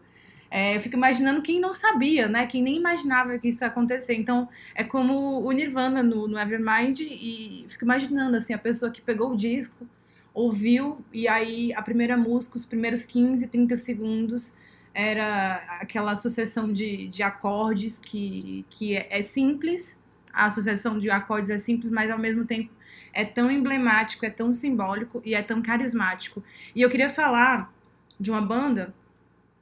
É, 0.50 0.76
eu 0.76 0.80
fico 0.82 0.94
imaginando 0.94 1.40
quem 1.40 1.58
não 1.58 1.74
sabia, 1.74 2.28
né? 2.28 2.46
Quem 2.46 2.62
nem 2.62 2.76
imaginava 2.76 3.38
que 3.38 3.48
isso 3.48 3.64
ia 3.64 3.68
acontecer. 3.68 4.14
Então, 4.14 4.46
é 4.74 4.84
como 4.84 5.40
o 5.40 5.50
Nirvana 5.52 6.02
no, 6.02 6.28
no 6.28 6.38
Evermind, 6.38 7.00
e 7.00 7.64
fico 7.66 7.84
imaginando, 7.84 8.36
assim, 8.36 8.52
a 8.52 8.58
pessoa 8.58 8.92
que 8.92 9.00
pegou 9.00 9.32
o 9.32 9.36
disco, 9.38 9.88
ouviu, 10.34 11.02
e 11.14 11.26
aí 11.28 11.72
a 11.72 11.80
primeira 11.80 12.14
música, 12.14 12.58
os 12.58 12.66
primeiros 12.66 13.06
15, 13.06 13.48
30 13.48 13.74
segundos, 13.76 14.52
era 14.92 15.78
aquela 15.80 16.14
sucessão 16.14 16.70
de, 16.70 17.08
de 17.08 17.22
acordes 17.22 17.98
que, 17.98 18.66
que 18.68 18.96
é, 18.96 19.06
é 19.10 19.22
simples, 19.22 19.99
a 20.32 20.50
sucessão 20.50 20.98
de 20.98 21.10
acordes 21.10 21.50
é 21.50 21.58
simples, 21.58 21.90
mas 21.90 22.10
ao 22.10 22.18
mesmo 22.18 22.44
tempo 22.44 22.70
é 23.12 23.24
tão 23.24 23.50
emblemático, 23.50 24.24
é 24.24 24.30
tão 24.30 24.52
simbólico 24.52 25.20
e 25.24 25.34
é 25.34 25.42
tão 25.42 25.62
carismático. 25.62 26.42
E 26.74 26.82
eu 26.82 26.90
queria 26.90 27.10
falar 27.10 27.72
de 28.18 28.30
uma 28.30 28.40
banda 28.40 28.94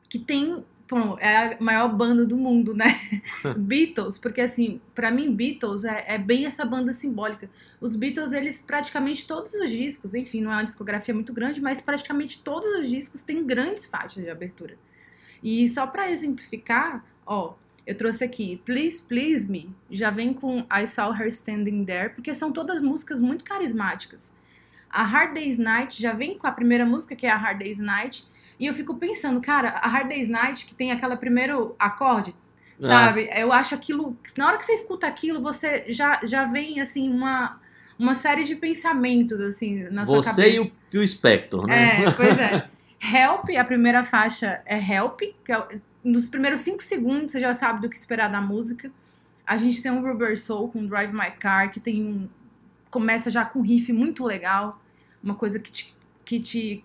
que 0.08 0.18
tem. 0.18 0.64
Bom, 0.90 1.18
é 1.20 1.54
a 1.54 1.56
maior 1.60 1.94
banda 1.94 2.25
do 2.25 2.34
mundo, 2.34 2.75
né? 2.75 2.98
Beatles, 3.58 4.16
porque 4.16 4.40
assim, 4.40 4.80
pra 4.94 5.10
mim, 5.10 5.34
Beatles 5.34 5.84
é, 5.84 6.04
é 6.08 6.18
bem 6.18 6.46
essa 6.46 6.64
banda 6.64 6.94
simbólica. 6.94 7.50
Os 7.78 7.94
Beatles, 7.94 8.32
eles 8.32 8.62
praticamente 8.62 9.26
todos 9.26 9.52
os 9.52 9.70
discos, 9.70 10.14
enfim, 10.14 10.40
não 10.40 10.50
é 10.50 10.56
uma 10.56 10.64
discografia 10.64 11.12
muito 11.12 11.32
grande, 11.32 11.60
mas 11.60 11.80
praticamente 11.80 12.40
todos 12.42 12.80
os 12.80 12.88
discos 12.88 13.22
têm 13.22 13.46
grandes 13.46 13.84
faixas 13.84 14.25
de 14.25 14.30
abertura. 14.30 14.78
E 15.42 15.68
só 15.68 15.87
pra 15.87 16.10
exemplificar, 16.10 17.04
ó, 17.26 17.54
eu 17.88 17.97
trouxe 17.97 18.23
aqui 18.23 18.61
Please 18.66 19.02
Please 19.02 19.50
Me, 19.50 19.75
já 19.90 20.11
vem 20.11 20.35
com 20.35 20.59
I 20.71 20.87
Saw 20.87 21.11
Her 21.14 21.26
Standing 21.28 21.87
There, 21.87 22.11
porque 22.11 22.35
são 22.35 22.52
todas 22.52 22.83
músicas 22.83 23.18
muito 23.18 23.42
carismáticas. 23.42 24.37
A 24.90 25.02
Hard 25.02 25.33
Day's 25.33 25.57
Night 25.57 26.00
já 26.00 26.12
vem 26.12 26.37
com 26.37 26.47
a 26.47 26.52
primeira 26.52 26.85
música, 26.85 27.16
que 27.16 27.26
é 27.26 27.30
a 27.30 27.37
Hard 27.37 27.59
Day's 27.61 27.78
Night, 27.80 28.26
e 28.61 28.66
eu 28.66 28.75
fico 28.75 28.95
pensando, 28.97 29.40
cara, 29.40 29.71
a 29.71 29.88
Hard 29.88 30.09
Day's 30.09 30.28
Night, 30.28 30.66
que 30.66 30.75
tem 30.75 30.92
aquela 30.92 31.16
primeiro 31.16 31.75
acorde, 31.78 32.35
Ah, 32.83 32.88
sabe? 32.88 33.30
Eu 33.35 33.52
acho 33.54 33.75
aquilo. 33.75 34.14
Na 34.37 34.49
hora 34.49 34.59
que 34.59 34.66
você 34.66 34.75
escuta 34.75 35.07
aquilo, 35.07 35.40
você 35.40 35.87
já, 35.88 36.21
já 36.25 36.45
vem, 36.45 36.80
assim, 36.80 37.09
uma, 37.11 37.59
uma 37.99 38.12
série 38.12 38.45
de 38.45 38.54
pensamentos, 38.54 39.40
assim, 39.40 39.85
na 39.90 40.04
sua 40.04 40.23
Você 40.23 40.28
cabeça. 40.30 40.49
e 40.57 40.61
o 40.61 40.71
Phil 40.90 41.09
Spector, 41.09 41.66
né? 41.66 42.04
É, 42.04 42.11
pois 42.12 42.38
é. 42.38 42.68
Help, 43.00 43.49
a 43.59 43.64
primeira 43.64 44.04
faixa 44.04 44.61
é 44.66 44.76
Help, 44.76 45.21
que 45.45 45.52
é, 45.52 45.66
nos 46.08 46.26
primeiros 46.26 46.60
cinco 46.60 46.82
segundos 46.82 47.32
você 47.32 47.40
já 47.40 47.52
sabe 47.52 47.82
do 47.82 47.88
que 47.88 47.96
esperar 47.96 48.30
da 48.30 48.40
música. 48.40 48.90
A 49.46 49.56
gente 49.56 49.82
tem 49.82 49.90
um 49.90 50.02
Rubber 50.02 50.38
Soul 50.38 50.68
com 50.68 50.86
Drive 50.86 51.12
My 51.12 51.30
Car, 51.38 51.70
que 51.70 51.80
tem 51.80 52.02
um. 52.02 52.28
Começa 52.90 53.30
já 53.30 53.44
com 53.44 53.58
um 53.58 53.62
riff 53.62 53.92
muito 53.92 54.24
legal, 54.24 54.78
uma 55.22 55.34
coisa 55.34 55.58
que 55.58 55.70
te, 55.70 55.94
que 56.24 56.40
te 56.40 56.84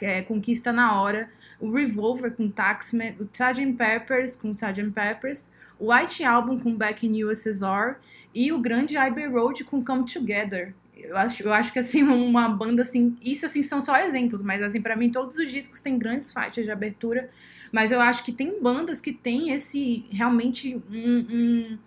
é, 0.00 0.22
conquista 0.22 0.72
na 0.72 1.00
hora. 1.00 1.30
O 1.60 1.72
Revolver 1.72 2.32
com 2.32 2.48
Taxman, 2.50 3.16
o 3.20 3.24
Sgt. 3.24 3.72
Peppers 3.74 4.36
com 4.36 4.52
Sgt. 4.52 4.90
Peppers, 4.90 5.48
o 5.78 5.92
White 5.92 6.24
Album 6.24 6.58
com 6.58 6.74
Back 6.74 7.06
in 7.06 7.24
USSR 7.24 7.96
e 8.34 8.52
o 8.52 8.58
grande 8.60 8.96
Abbey 8.96 9.26
Road 9.26 9.64
com 9.64 9.84
Come 9.84 10.04
Together. 10.04 10.74
Eu 10.98 11.16
acho, 11.16 11.42
eu 11.42 11.52
acho 11.52 11.72
que 11.72 11.78
assim, 11.78 12.02
uma 12.04 12.48
banda 12.48 12.82
assim, 12.82 13.16
isso 13.22 13.46
assim 13.46 13.62
são 13.62 13.80
só 13.80 13.96
exemplos, 13.98 14.42
mas 14.42 14.62
assim, 14.62 14.80
para 14.80 14.96
mim 14.96 15.10
todos 15.10 15.36
os 15.36 15.50
discos 15.50 15.80
têm 15.80 15.98
grandes 15.98 16.32
faixas 16.32 16.64
de 16.64 16.70
abertura, 16.70 17.30
mas 17.72 17.92
eu 17.92 18.00
acho 18.00 18.24
que 18.24 18.32
tem 18.32 18.60
bandas 18.62 19.00
que 19.00 19.12
têm 19.12 19.50
esse 19.50 20.04
realmente 20.10 20.76
um- 20.90 21.26
um- 21.30 21.78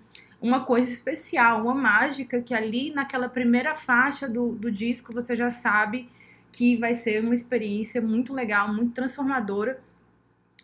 uma 0.41 0.65
coisa 0.65 0.91
especial, 0.91 1.61
uma 1.63 1.75
mágica 1.75 2.41
que 2.41 2.53
ali 2.53 2.91
naquela 2.91 3.29
primeira 3.29 3.75
faixa 3.75 4.27
do, 4.27 4.53
do 4.53 4.71
disco 4.71 5.13
você 5.13 5.35
já 5.35 5.51
sabe 5.51 6.09
que 6.51 6.75
vai 6.77 6.93
ser 6.95 7.23
uma 7.23 7.33
experiência 7.33 8.01
muito 8.01 8.33
legal, 8.33 8.73
muito 8.73 8.93
transformadora. 8.93 9.79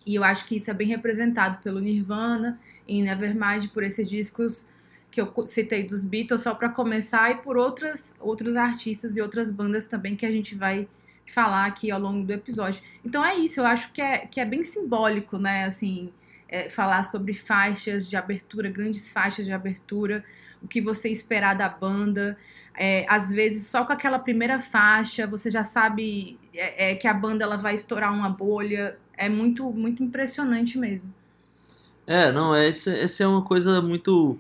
E 0.06 0.16
eu 0.16 0.24
acho 0.24 0.46
que 0.46 0.56
isso 0.56 0.72
é 0.72 0.74
bem 0.74 0.88
representado 0.88 1.62
pelo 1.62 1.80
Nirvana 1.80 2.60
e 2.88 3.02
Nevermind, 3.02 3.68
por 3.74 3.84
esses 3.84 4.10
discos 4.10 4.68
que 5.10 5.22
eu 5.22 5.34
citei 5.48 5.88
dos 5.88 6.04
Beatles 6.04 6.42
só 6.42 6.54
para 6.54 6.70
começar 6.70 7.32
e 7.32 7.36
por 7.36 7.58
outras 7.58 8.16
outros 8.20 8.56
artistas 8.56 9.18
e 9.18 9.22
outras 9.22 9.50
bandas 9.50 9.88
também 9.88 10.16
que 10.16 10.26
a 10.26 10.32
gente 10.32 10.56
vai 10.56 10.88
falar 11.26 11.66
aqui 11.66 11.92
ao 11.92 12.00
longo 12.00 12.26
do 12.26 12.32
episódio. 12.32 12.82
Então 13.04 13.24
é 13.24 13.36
isso, 13.36 13.60
eu 13.60 13.66
acho 13.66 13.92
que 13.92 14.02
é, 14.02 14.20
que 14.20 14.40
é 14.40 14.46
bem 14.46 14.64
simbólico, 14.64 15.38
né? 15.38 15.66
Assim, 15.66 16.12
é, 16.48 16.70
falar 16.70 17.04
sobre 17.04 17.34
faixas 17.34 18.10
de 18.10 18.16
abertura, 18.16 18.70
grandes 18.70 19.12
faixas 19.12 19.46
de 19.46 19.52
abertura, 19.52 20.24
o 20.62 20.68
que 20.68 20.82
você 20.82 21.10
esperar 21.10 21.56
da 21.56 21.68
banda. 21.68 22.38
É, 22.76 23.06
às 23.10 23.30
vezes, 23.30 23.68
só 23.68 23.84
com 23.84 23.92
aquela 23.92 24.20
primeira 24.20 24.60
faixa, 24.62 25.28
você 25.28 25.50
já 25.50 25.64
sabe 25.64 26.40
é, 26.54 26.92
é, 26.92 26.96
que 26.96 27.08
a 27.08 27.14
banda 27.14 27.44
ela 27.44 27.58
vai 27.58 27.74
estourar 27.74 28.14
uma 28.14 28.30
bolha. 28.30 28.98
É 29.18 29.28
muito, 29.28 29.70
muito 29.72 30.04
impressionante 30.04 30.78
mesmo. 30.78 31.14
É, 32.06 32.32
não, 32.32 32.56
essa, 32.56 32.92
essa 32.92 33.24
é 33.24 33.28
uma 33.28 33.44
coisa 33.44 33.82
muito 33.82 34.40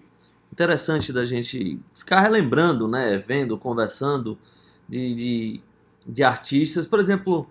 interessante 0.57 1.13
da 1.13 1.23
gente 1.23 1.79
ficar 1.93 2.21
relembrando, 2.21 2.87
né? 2.87 3.15
Vendo, 3.19 3.57
conversando 3.59 4.35
de, 4.89 5.13
de, 5.13 5.61
de 6.07 6.23
artistas. 6.23 6.87
Por 6.87 6.99
exemplo, 6.99 7.47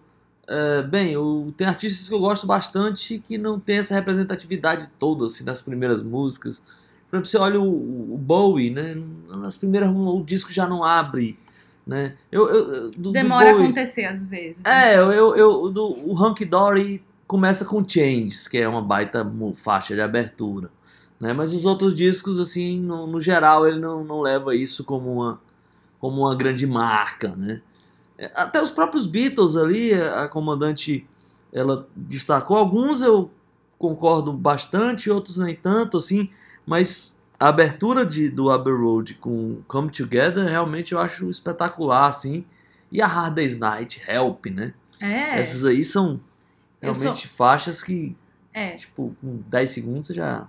é, 0.48 0.82
bem, 0.82 1.12
eu, 1.12 1.54
tem 1.56 1.68
artistas 1.68 2.08
que 2.08 2.14
eu 2.14 2.18
gosto 2.18 2.48
bastante 2.48 3.20
que 3.20 3.38
não 3.38 3.60
tem 3.60 3.76
essa 3.78 3.94
representatividade 3.94 4.88
toda, 4.98 5.26
assim, 5.26 5.44
nas 5.44 5.62
primeiras 5.62 6.02
músicas. 6.02 6.58
Por 7.08 7.16
exemplo, 7.16 7.30
você 7.30 7.38
olha 7.38 7.60
o, 7.60 8.14
o 8.14 8.18
Bowie, 8.18 8.70
né? 8.70 8.96
Nas 9.28 9.56
primeiras, 9.56 9.88
o 9.88 10.24
disco 10.24 10.52
já 10.52 10.66
não 10.66 10.82
abre, 10.82 11.38
né? 11.86 12.14
Eu, 12.32 12.48
eu, 12.48 12.90
do, 12.90 12.98
do 12.98 13.12
Demora 13.12 13.50
a 13.50 13.52
Bowie- 13.52 13.66
acontecer 13.66 14.04
às 14.04 14.26
vezes. 14.26 14.64
é, 14.64 14.98
eu, 14.98 15.12
eu, 15.12 15.36
eu- 15.36 15.70
do, 15.70 15.86
o 16.10 16.20
Hunky 16.26 16.44
Dory 16.44 17.04
começa 17.24 17.64
com 17.64 17.88
Changes, 17.88 18.48
que 18.48 18.58
é 18.58 18.66
uma 18.68 18.82
baita 18.82 19.24
faixa 19.54 19.94
de 19.94 20.00
abertura. 20.00 20.74
Né? 21.18 21.32
Mas 21.32 21.52
os 21.54 21.64
outros 21.64 21.94
discos, 21.94 22.38
assim, 22.38 22.80
no, 22.80 23.06
no 23.06 23.20
geral, 23.20 23.66
ele 23.66 23.78
não, 23.78 24.04
não 24.04 24.20
leva 24.20 24.54
isso 24.54 24.84
como 24.84 25.12
uma, 25.12 25.40
como 25.98 26.22
uma 26.22 26.34
grande 26.34 26.66
marca, 26.66 27.34
né? 27.36 27.62
É, 28.18 28.30
Até 28.34 28.62
os 28.62 28.70
próprios 28.70 29.06
Beatles 29.06 29.56
ali, 29.56 29.94
a 29.94 30.28
comandante, 30.28 31.06
ela 31.52 31.88
destacou. 31.94 32.56
Alguns 32.56 33.02
eu 33.02 33.30
concordo 33.78 34.32
bastante, 34.32 35.10
outros 35.10 35.38
nem 35.38 35.54
tanto, 35.54 35.96
assim. 35.96 36.30
Mas 36.66 37.18
a 37.38 37.48
abertura 37.48 38.04
de, 38.04 38.28
do 38.28 38.50
Abbey 38.50 38.72
Road 38.72 39.14
com 39.14 39.62
Come 39.68 39.90
Together, 39.90 40.44
realmente 40.44 40.92
eu 40.92 40.98
acho 40.98 41.28
espetacular, 41.28 42.06
assim. 42.06 42.44
E 42.90 43.02
a 43.02 43.06
Hard 43.06 43.34
Day's 43.34 43.56
Night, 43.56 44.00
Help, 44.06 44.46
né? 44.46 44.74
É, 45.00 45.38
Essas 45.38 45.64
aí 45.64 45.84
são 45.84 46.20
realmente 46.80 47.28
faixas 47.28 47.82
que, 47.82 48.16
é. 48.52 48.76
tipo, 48.76 49.14
com 49.20 49.42
10 49.48 49.70
segundos 49.70 50.06
você 50.06 50.14
já. 50.14 50.48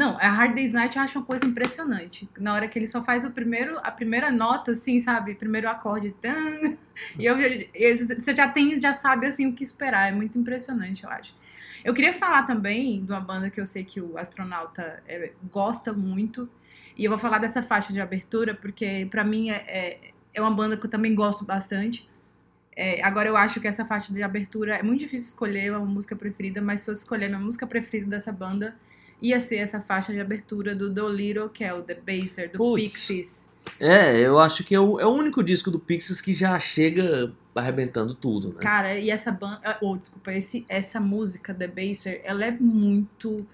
Não, 0.00 0.16
a 0.18 0.30
Hard 0.30 0.54
Day's 0.54 0.72
Night 0.72 0.96
eu 0.96 1.02
acho 1.02 1.18
uma 1.18 1.26
coisa 1.26 1.44
impressionante. 1.44 2.26
Na 2.38 2.54
hora 2.54 2.66
que 2.66 2.78
ele 2.78 2.86
só 2.86 3.02
faz 3.02 3.22
o 3.22 3.32
primeiro, 3.32 3.78
a 3.82 3.90
primeira 3.90 4.30
nota, 4.30 4.70
assim, 4.70 4.98
sabe? 4.98 5.34
Primeiro 5.34 5.68
acorde. 5.68 6.10
Tan, 6.12 6.78
e 7.18 7.26
eu, 7.26 7.38
e 7.38 7.94
você 7.94 8.34
já 8.34 8.48
tem, 8.48 8.80
já 8.80 8.94
sabe, 8.94 9.26
assim, 9.26 9.48
o 9.48 9.52
que 9.52 9.62
esperar. 9.62 10.08
É 10.08 10.12
muito 10.12 10.38
impressionante, 10.38 11.04
eu 11.04 11.10
acho. 11.10 11.34
Eu 11.84 11.92
queria 11.92 12.14
falar 12.14 12.44
também 12.44 13.04
de 13.04 13.12
uma 13.12 13.20
banda 13.20 13.50
que 13.50 13.60
eu 13.60 13.66
sei 13.66 13.84
que 13.84 14.00
o 14.00 14.16
astronauta 14.16 15.02
é, 15.06 15.32
gosta 15.52 15.92
muito. 15.92 16.48
E 16.96 17.04
eu 17.04 17.10
vou 17.10 17.18
falar 17.18 17.38
dessa 17.38 17.60
faixa 17.62 17.92
de 17.92 18.00
abertura, 18.00 18.54
porque 18.54 19.06
pra 19.10 19.22
mim 19.22 19.50
é, 19.50 19.56
é, 19.68 20.00
é 20.32 20.40
uma 20.40 20.50
banda 20.50 20.78
que 20.78 20.86
eu 20.86 20.90
também 20.90 21.14
gosto 21.14 21.44
bastante. 21.44 22.08
É, 22.74 23.02
agora 23.02 23.28
eu 23.28 23.36
acho 23.36 23.60
que 23.60 23.68
essa 23.68 23.84
faixa 23.84 24.14
de 24.14 24.22
abertura 24.22 24.76
é 24.76 24.82
muito 24.82 25.00
difícil 25.00 25.28
escolher 25.28 25.70
uma 25.72 25.84
música 25.84 26.16
preferida, 26.16 26.62
mas 26.62 26.80
se 26.80 26.88
eu 26.88 26.94
escolher 26.94 27.28
minha 27.28 27.38
música 27.38 27.66
preferida 27.66 28.08
dessa 28.08 28.32
banda, 28.32 28.74
ia 29.22 29.38
ser 29.40 29.56
essa 29.56 29.80
faixa 29.80 30.12
de 30.12 30.20
abertura 30.20 30.74
do 30.74 30.92
Dolittle, 30.92 31.48
que 31.48 31.64
é 31.64 31.72
o 31.74 31.82
The 31.82 31.94
Baser, 31.94 32.50
do 32.52 32.58
Putz. 32.58 32.82
Pixies. 32.82 33.46
É, 33.78 34.18
eu 34.18 34.38
acho 34.38 34.64
que 34.64 34.74
é 34.74 34.80
o, 34.80 34.98
é 34.98 35.06
o 35.06 35.10
único 35.10 35.42
disco 35.42 35.70
do 35.70 35.78
Pixies 35.78 36.20
que 36.20 36.34
já 36.34 36.58
chega 36.58 37.32
arrebentando 37.54 38.14
tudo, 38.14 38.48
né? 38.54 38.60
Cara, 38.60 38.98
e 38.98 39.10
essa 39.10 39.30
banda. 39.30 39.78
Oh, 39.82 39.96
desculpa, 39.96 40.32
esse, 40.32 40.64
essa 40.68 40.98
música, 40.98 41.52
The 41.52 41.68
Baser, 41.68 42.20
ela 42.24 42.44
é 42.44 42.50
muito 42.50 43.46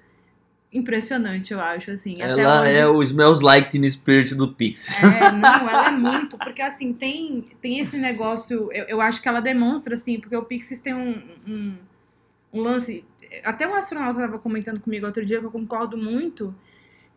impressionante, 0.72 1.52
eu 1.52 1.60
acho, 1.60 1.90
assim. 1.90 2.20
Ela 2.20 2.62
hoje- 2.62 2.76
é 2.76 2.86
o 2.86 3.02
Smells 3.02 3.42
Like 3.42 3.70
Teen 3.70 3.88
Spirit 3.88 4.34
do 4.34 4.48
Pixies. 4.52 5.02
É, 5.02 5.32
não, 5.32 5.68
ela 5.68 5.88
é 5.88 5.92
muito, 5.92 6.36
porque 6.38 6.60
assim, 6.62 6.92
tem, 6.92 7.46
tem 7.60 7.78
esse 7.80 7.96
negócio, 7.96 8.70
eu, 8.72 8.84
eu 8.84 9.00
acho 9.00 9.20
que 9.22 9.28
ela 9.28 9.40
demonstra, 9.40 9.94
assim, 9.94 10.20
porque 10.20 10.36
o 10.36 10.42
Pixies 10.42 10.80
tem 10.80 10.94
um, 10.94 11.22
um, 11.46 11.74
um 12.52 12.60
lance, 12.62 13.04
Até 13.44 13.66
um 13.66 13.74
astronauta 13.74 14.20
estava 14.20 14.38
comentando 14.38 14.80
comigo 14.80 15.06
outro 15.06 15.24
dia 15.24 15.40
que 15.40 15.46
eu 15.46 15.50
concordo 15.50 15.96
muito 15.96 16.54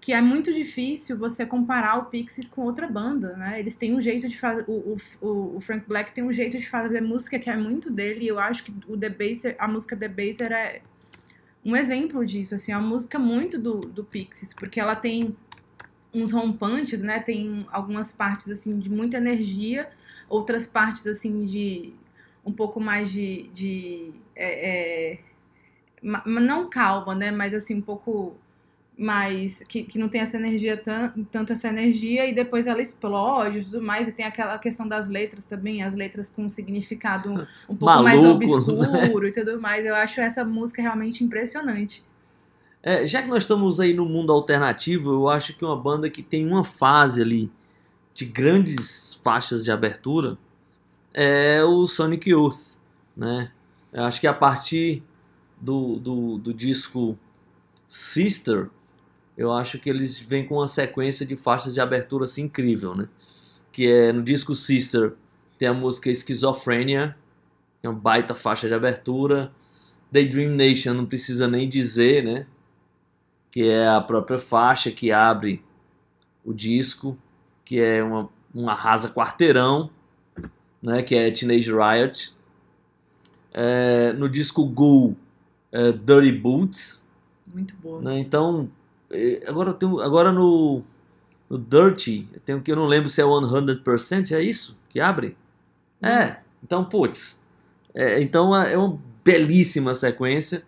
que 0.01 0.13
é 0.13 0.22
muito 0.22 0.54
difícil 0.54 1.18
você 1.18 1.46
comparar 1.46 1.98
o 1.98 2.06
Pixies 2.06 2.48
com 2.48 2.62
outra 2.62 2.88
banda, 2.88 3.36
né? 3.36 3.60
Eles 3.60 3.75
têm 3.75 3.94
um 3.94 4.00
jeito 4.00 4.30
de 4.30 4.38
fazer. 4.38 4.63
O, 4.68 4.98
o, 5.22 5.58
o 5.58 5.62
Frank 5.62 5.86
Black 5.88 6.13
tem 6.13 6.24
um 6.24 6.32
jeito 6.32 6.58
de 6.58 6.68
fazer 6.68 7.01
música 7.01 7.38
que 7.38 7.50
é 7.50 7.58
muito 7.58 7.92
dele, 7.92 8.24
e 8.24 8.28
eu 8.28 8.39
acho 8.39 8.63
que 8.63 8.74
o 8.88 8.98
The 8.98 9.10
Baser, 9.10 9.56
a 9.60 9.68
música 9.68 9.98
The 9.98 10.08
Baser 10.08 10.51
é 10.54 10.82
um 11.66 11.75
exemplo 11.75 12.25
disso, 12.25 12.56
assim, 12.56 12.72
é 12.72 12.78
uma 12.78 12.88
música 12.88 13.20
muito 13.20 13.60
do, 13.60 13.82
do 13.82 14.04
Pixies, 14.04 14.54
porque 14.54 14.80
ela 14.80 14.96
tem 14.96 15.36
uns 16.13 16.32
rompantes, 16.32 17.01
né? 17.04 17.20
Tem 17.20 17.68
algumas 17.70 18.13
partes 18.13 18.50
assim 18.50 18.80
de 18.80 18.89
muita 18.89 19.18
energia, 19.18 19.89
outras 20.30 20.66
partes 20.66 21.06
assim 21.08 21.46
de 21.46 21.94
um 22.46 22.54
pouco 22.54 22.80
mais 22.80 23.12
de, 23.12 23.50
de 23.54 24.12
é, 24.34 24.70
é, 24.70 25.20
não 26.01 26.70
calma, 26.70 27.15
né? 27.15 27.32
Mas 27.32 27.53
assim 27.53 27.75
um 27.75 27.82
pouco 27.82 28.36
mais 29.00 29.63
que, 29.63 29.84
que 29.84 29.98
não 29.98 30.10
tem 30.10 30.20
essa 30.20 30.36
energia 30.36 30.75
tanto, 30.75 31.25
tanto 31.32 31.53
essa 31.53 31.70
energia 31.70 32.27
e 32.27 32.36
depois 32.36 32.68
ela 32.68 32.82
explode 32.82 33.60
e 33.60 33.63
tudo 33.63 33.82
mais 33.82 34.10
e 34.10 34.12
tem 34.12 34.25
aquela 34.25 34.58
questão 34.60 34.86
das 34.86 35.08
letras 35.08 35.46
também 35.46 35.82
as 35.82 35.96
letras 35.96 36.29
com 36.29 36.44
um 36.44 36.50
significado 36.50 37.32
um, 37.32 37.77
pouco 37.77 37.86
Maluco, 37.86 38.03
mais 38.03 38.22
né? 38.22 38.27
obscuro 38.27 39.25
e 39.25 39.32
tudo 39.32 39.62
mais 39.62 39.86
eu 39.86 39.96
acho 39.96 40.20
essa 40.20 40.44
música 40.44 40.82
realmente 40.82 41.24
impressionante 41.24 42.03
É, 42.84 43.06
já 43.06 43.22
que 43.22 43.29
nós 43.29 43.44
estamos 43.44 43.79
aí 43.79 43.94
no 43.94 44.06
mundo 44.06 44.34
alternativo, 44.34 45.12
eu 45.12 45.29
acho 45.29 45.56
que 45.56 45.63
uma 45.63 45.77
banda 45.77 46.10
que 46.10 46.22
tem 46.22 46.46
uma 46.46 46.65
fase 46.65 47.22
ali 47.22 47.50
de 48.13 48.25
grandes 48.25 49.13
faixas 49.24 49.63
de 49.63 49.72
abertura 49.72 50.38
é 51.13 51.63
o 51.63 51.86
Sonic 51.86 52.29
Youth, 52.29 52.77
né? 53.15 53.51
Eu 53.91 54.03
acho 54.03 54.20
que 54.20 54.27
a 54.27 54.34
partir 54.34 55.03
do, 55.60 55.98
do, 55.98 56.38
do 56.38 56.54
disco 56.54 57.18
Sister, 57.88 58.70
eu 59.38 59.51
acho 59.51 59.80
que 59.80 59.89
eles 59.89 60.20
vêm 60.20 60.46
com 60.46 60.56
uma 60.56 60.68
sequência 60.68 61.25
de 61.25 61.36
faixas 61.36 61.74
de 61.74 61.82
abertura 61.82 62.25
assim 62.25 62.44
incrível, 62.44 62.94
né? 62.96 63.08
Que 63.72 63.88
é 63.88 64.12
no 64.12 64.22
disco 64.22 64.54
Sister 64.54 65.13
tem 65.58 65.68
a 65.68 65.74
música 65.74 66.13
Schizophrenia, 66.13 67.16
que 67.82 67.88
é 67.88 67.89
uma 67.89 68.00
baita 68.00 68.34
faixa 68.34 68.68
de 68.68 68.74
abertura. 68.74 69.51
Daydream 70.12 70.56
Nation 70.56 70.94
não 70.94 71.06
precisa 71.06 71.48
nem 71.48 71.68
dizer, 71.68 72.24
né? 72.24 72.48
Que 73.51 73.68
é 73.68 73.88
a 73.88 74.00
própria 74.00 74.38
faixa 74.38 74.89
que 74.89 75.12
abre 75.12 75.63
o 76.46 76.54
disco, 76.54 77.18
que 77.66 77.80
é 77.80 78.04
uma, 78.04 78.30
um 78.56 78.70
arrasa 78.70 79.10
quarteirão, 79.10 79.89
né? 80.82 81.04
Que 81.04 81.16
é 81.16 81.32
Teenage 81.32 81.72
Riot. 81.72 82.34
É, 83.51 84.13
no 84.13 84.30
disco 84.30 84.66
Ghoul, 84.66 85.18
é 85.72 85.92
Dirty 85.92 86.32
Boots, 86.32 87.08
muito 87.54 87.76
boa 87.78 88.02
né? 88.02 88.20
Então, 88.20 88.70
eh, 89.12 89.44
agora 89.48 89.70
eu 89.70 89.74
tenho, 89.74 90.00
agora 90.02 90.32
no, 90.32 90.82
no 91.50 91.58
Dirty, 91.58 92.28
eu 92.34 92.40
tenho 92.42 92.62
que 92.62 92.72
eu 92.72 92.76
não 92.76 92.86
lembro 92.88 93.10
se 93.10 93.22
é 93.22 93.26
100%, 93.26 94.32
é 94.34 94.42
isso 94.42 94.78
que 94.90 95.00
abre? 95.00 95.38
É. 96.02 96.38
Então, 96.64 96.86
putz. 96.86 97.42
É, 97.94 98.22
então 98.22 98.56
é 98.56 98.78
uma 98.78 99.00
belíssima 99.24 99.94
sequência. 99.94 100.64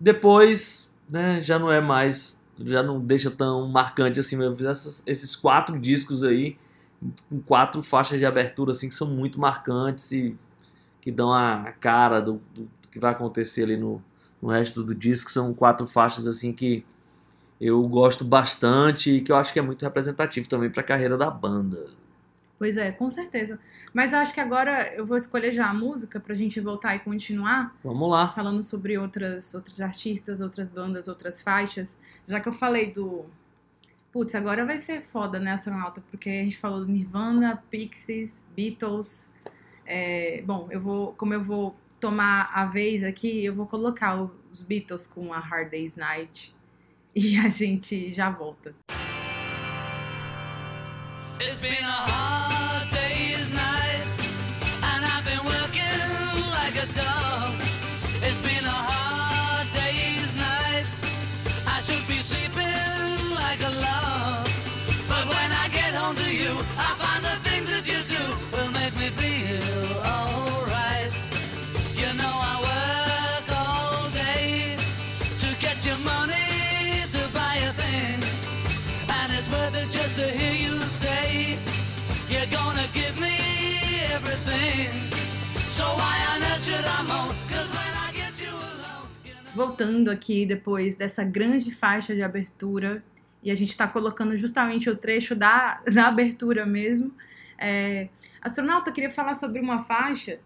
Depois, 0.00 0.90
né, 1.10 1.40
já 1.42 1.58
não 1.58 1.70
é 1.72 1.80
mais, 1.80 2.40
já 2.60 2.82
não 2.82 3.00
deixa 3.00 3.30
tão 3.30 3.68
marcante 3.68 4.20
assim, 4.20 4.36
mas 4.36 4.60
essas- 4.60 5.02
esses 5.06 5.34
quatro 5.36 5.78
discos 5.78 6.22
aí 6.24 6.56
com 7.28 7.40
quatro 7.40 7.82
faixas 7.82 8.18
de 8.18 8.26
abertura 8.26 8.72
assim 8.72 8.88
que 8.88 8.94
são 8.94 9.06
muito 9.08 9.40
marcantes 9.40 10.10
e 10.12 10.36
que 11.00 11.12
dão 11.12 11.32
a 11.32 11.72
cara 11.80 12.20
do, 12.20 12.34
do- 12.54 12.62
do 12.82 12.88
que 12.90 12.98
vai 12.98 13.12
acontecer 13.12 13.64
ali 13.64 13.76
no, 13.76 14.02
no 14.40 14.48
resto 14.48 14.82
do 14.82 14.94
disco. 14.94 15.30
São 15.30 15.52
quatro 15.54 15.86
faixas 15.86 16.26
assim 16.26 16.52
que 16.52 16.84
eu 17.60 17.82
gosto 17.88 18.24
bastante 18.24 19.10
e 19.10 19.20
que 19.20 19.32
eu 19.32 19.36
acho 19.36 19.52
que 19.52 19.58
é 19.58 19.62
muito 19.62 19.82
representativo 19.82 20.48
também 20.48 20.70
para 20.70 20.80
a 20.80 20.84
carreira 20.84 21.16
da 21.16 21.30
banda. 21.30 21.88
Pois 22.58 22.76
é, 22.76 22.90
com 22.90 23.08
certeza. 23.08 23.58
Mas 23.94 24.12
eu 24.12 24.18
acho 24.18 24.34
que 24.34 24.40
agora 24.40 24.92
eu 24.94 25.06
vou 25.06 25.16
escolher 25.16 25.52
já 25.52 25.68
a 25.68 25.74
música 25.74 26.18
pra 26.18 26.34
gente 26.34 26.60
voltar 26.60 26.96
e 26.96 26.98
continuar 26.98 27.76
Vamos 27.84 28.10
lá. 28.10 28.32
falando 28.32 28.62
sobre 28.64 28.98
outras, 28.98 29.54
outros 29.54 29.80
artistas, 29.80 30.40
outras 30.40 30.68
bandas, 30.68 31.06
outras 31.06 31.40
faixas. 31.40 31.96
Já 32.26 32.40
que 32.40 32.48
eu 32.48 32.52
falei 32.52 32.92
do. 32.92 33.26
Putz, 34.10 34.34
agora 34.34 34.64
vai 34.66 34.78
ser 34.78 35.02
foda, 35.02 35.38
né, 35.38 35.52
astronauta? 35.52 36.02
Porque 36.10 36.28
a 36.28 36.44
gente 36.44 36.56
falou 36.56 36.80
do 36.80 36.90
Nirvana, 36.90 37.62
Pixies, 37.70 38.44
Beatles. 38.56 39.30
É, 39.86 40.42
bom, 40.44 40.66
eu 40.70 40.80
vou. 40.80 41.12
Como 41.12 41.32
eu 41.32 41.42
vou 41.44 41.76
tomar 42.00 42.50
a 42.54 42.64
vez 42.66 43.04
aqui, 43.04 43.44
eu 43.44 43.54
vou 43.54 43.66
colocar 43.66 44.28
os 44.52 44.62
Beatles 44.62 45.06
com 45.06 45.32
a 45.32 45.38
Hard 45.38 45.70
Day's 45.70 45.96
Night. 45.96 46.54
E 47.16 47.36
a 47.36 47.48
gente 47.48 48.12
já 48.12 48.30
volta. 48.30 48.72
It's 51.40 51.60
been 51.60 51.82
a 51.82 51.90
hard 51.90 52.90
day's 52.90 53.50
night, 53.50 53.77
voltando 89.58 90.08
aqui 90.08 90.46
depois 90.46 90.96
dessa 90.96 91.24
grande 91.24 91.72
faixa 91.72 92.14
de 92.14 92.22
abertura, 92.22 93.02
e 93.42 93.50
a 93.50 93.54
gente 93.56 93.70
está 93.70 93.88
colocando 93.88 94.36
justamente 94.36 94.88
o 94.88 94.96
trecho 94.96 95.34
da, 95.34 95.80
da 95.92 96.06
abertura 96.06 96.64
mesmo. 96.64 97.12
É, 97.58 98.08
astronauta, 98.40 98.90
eu 98.90 98.94
queria 98.94 99.10
falar 99.10 99.34
sobre 99.34 99.60
uma 99.60 99.84
faixa. 99.84 100.38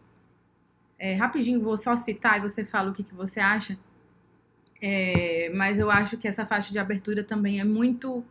É, 0.99 1.15
rapidinho, 1.15 1.61
vou 1.61 1.77
só 1.77 1.95
citar 1.95 2.39
e 2.39 2.43
você 2.43 2.65
fala 2.65 2.91
o 2.91 2.95
que, 2.95 3.03
que 3.03 3.15
você 3.15 3.39
acha. 3.39 3.79
É, 4.81 5.51
mas 5.55 5.79
eu 5.79 5.91
acho 5.91 6.17
que 6.17 6.27
essa 6.27 6.47
faixa 6.47 6.73
de 6.73 6.79
abertura 6.79 7.23
também 7.23 7.61
é 7.61 7.65
muito, 7.65 8.25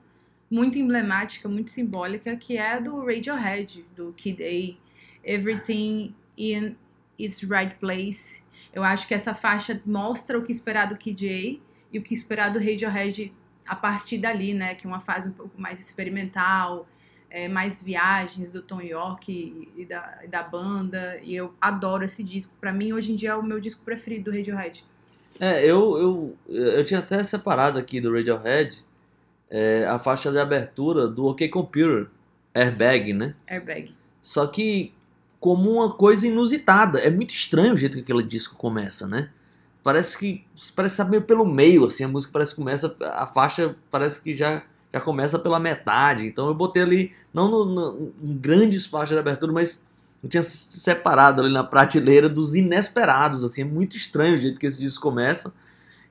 muito 0.50 0.80
emblemática, 0.80 1.48
muito 1.48 1.70
simbólica, 1.70 2.36
que 2.36 2.58
é 2.58 2.80
do 2.82 3.06
Radiohead, 3.06 3.86
do 3.96 4.14
Kid 4.14 4.44
A, 4.44 4.78
Everything 5.24 6.16
in 6.38 6.76
its 7.24 7.42
Right 7.44 7.76
Place. 7.76 8.42
Eu 8.74 8.84
acho 8.84 9.08
que 9.08 9.14
essa 9.14 9.34
faixa 9.34 9.82
mostra 9.86 10.38
o 10.38 10.44
que 10.44 10.52
esperar 10.52 10.88
do 10.88 10.96
A 10.96 10.98
e 10.98 12.00
o 12.00 12.02
que 12.02 12.14
esperar 12.14 12.52
do 12.52 12.60
Radiohead 12.60 13.34
a 13.66 13.76
partir 13.76 14.18
dali, 14.18 14.54
né? 14.54 14.76
Que 14.76 14.88
é 14.88 14.90
uma 14.90 15.02
fase 15.02 15.30
um 15.30 15.34
pouco 15.34 15.60
mais 15.60 15.80
experimental, 15.80 16.88
é, 17.30 17.48
mais 17.48 17.82
viagens 17.82 18.52
do 18.52 18.62
Tom 18.62 18.82
York 18.82 19.32
e, 19.32 19.82
e 19.82 19.86
da, 19.86 20.20
e 20.24 20.28
da 20.28 20.44
banda. 20.44 21.20
E 21.24 21.36
eu 21.36 21.54
adoro 21.60 22.04
esse 22.04 22.24
disco. 22.24 22.54
Pra 22.60 22.72
mim, 22.72 22.94
hoje 22.94 23.12
em 23.12 23.16
dia, 23.16 23.32
é 23.32 23.36
o 23.36 23.44
meu 23.44 23.60
disco 23.60 23.84
preferido 23.84 24.32
do 24.32 24.38
Radiohead. 24.38 24.86
É, 25.40 25.64
eu, 25.66 25.98
eu, 25.98 26.38
eu 26.48 26.86
tinha 26.86 27.00
até 27.00 27.24
separado 27.24 27.80
aqui 27.80 28.00
do 28.00 28.14
Radiohead 28.14 28.86
é, 29.50 29.86
a 29.86 30.00
faixa 30.00 30.32
de 30.32 30.40
abertura 30.40 31.08
do 31.08 31.26
OK 31.26 31.48
Computer, 31.50 32.08
Airbag, 32.54 33.14
né? 33.14 33.36
Airbag. 33.48 33.92
Só 34.22 34.48
que 34.48 34.94
como 35.42 35.72
uma 35.72 35.92
coisa 35.92 36.28
inusitada. 36.28 37.00
É 37.00 37.12
muito 37.12 37.32
estranho 37.34 37.74
o 37.74 37.78
jeito 37.78 37.96
que 37.98 38.04
aquele 38.04 38.24
disco 38.24 38.56
começa, 38.56 39.08
né? 39.08 39.30
Parece 39.84 40.18
que 40.18 40.46
parece 40.76 40.94
estar 40.94 41.06
meio 41.06 41.24
pelo 41.24 41.46
meio, 41.46 41.86
assim, 41.86 42.06
a 42.06 42.08
música 42.08 42.32
parece 42.32 42.52
que 42.54 42.62
começa, 42.62 42.96
a 43.02 43.26
faixa 43.28 43.76
parece 43.90 44.22
que 44.22 44.36
já, 44.36 44.64
já 44.94 45.02
começa 45.02 45.40
pela 45.40 45.60
metade. 45.60 46.28
Então 46.28 46.48
eu 46.48 46.54
botei 46.54 46.84
ali, 46.84 47.14
não 47.34 47.50
no, 47.50 47.66
no- 47.66 48.14
em 48.24 48.38
grandes 48.38 48.86
faixas 48.86 49.10
de 49.16 49.20
abertura, 49.20 49.52
mas 49.52 49.84
eu 50.24 50.30
tinha 50.30 50.44
se- 50.44 50.80
separado 50.80 51.42
ali 51.42 51.52
na 51.52 51.64
prateleira 51.64 52.30
dos 52.30 52.56
inesperados, 52.56 53.44
assim, 53.44 53.64
é 53.64 53.66
muito 53.66 53.98
estranho 53.98 54.36
o 54.36 54.38
jeito 54.38 54.60
que 54.60 54.68
esse 54.68 54.80
disco 54.80 55.02
começa, 55.02 55.52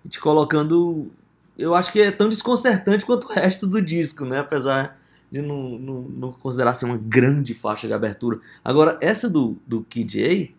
e 0.04 0.08
te 0.08 0.20
colocando, 0.20 1.10
eu 1.58 1.74
acho 1.74 1.92
que 1.92 2.00
é 2.00 2.10
tão 2.10 2.28
desconcertante 2.28 3.06
quanto 3.06 3.28
o 3.28 3.32
resto 3.32 3.66
do 3.68 3.80
disco, 3.82 4.24
né? 4.24 4.40
Apesar 4.40 4.99
de 5.30 5.40
não, 5.40 5.78
não, 5.78 6.02
não 6.02 6.32
considerar 6.32 6.74
ser 6.74 6.86
uma 6.86 6.96
grande 6.96 7.54
faixa 7.54 7.86
de 7.86 7.92
abertura. 7.92 8.40
Agora, 8.64 8.98
essa 9.00 9.28
do, 9.28 9.56
do 9.66 9.82
Kid 9.84 10.54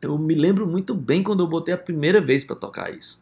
eu 0.00 0.18
me 0.18 0.34
lembro 0.34 0.66
muito 0.66 0.94
bem 0.94 1.22
quando 1.22 1.42
eu 1.42 1.46
botei 1.46 1.74
a 1.74 1.78
primeira 1.78 2.20
vez 2.20 2.42
para 2.44 2.56
tocar 2.56 2.92
isso. 2.92 3.20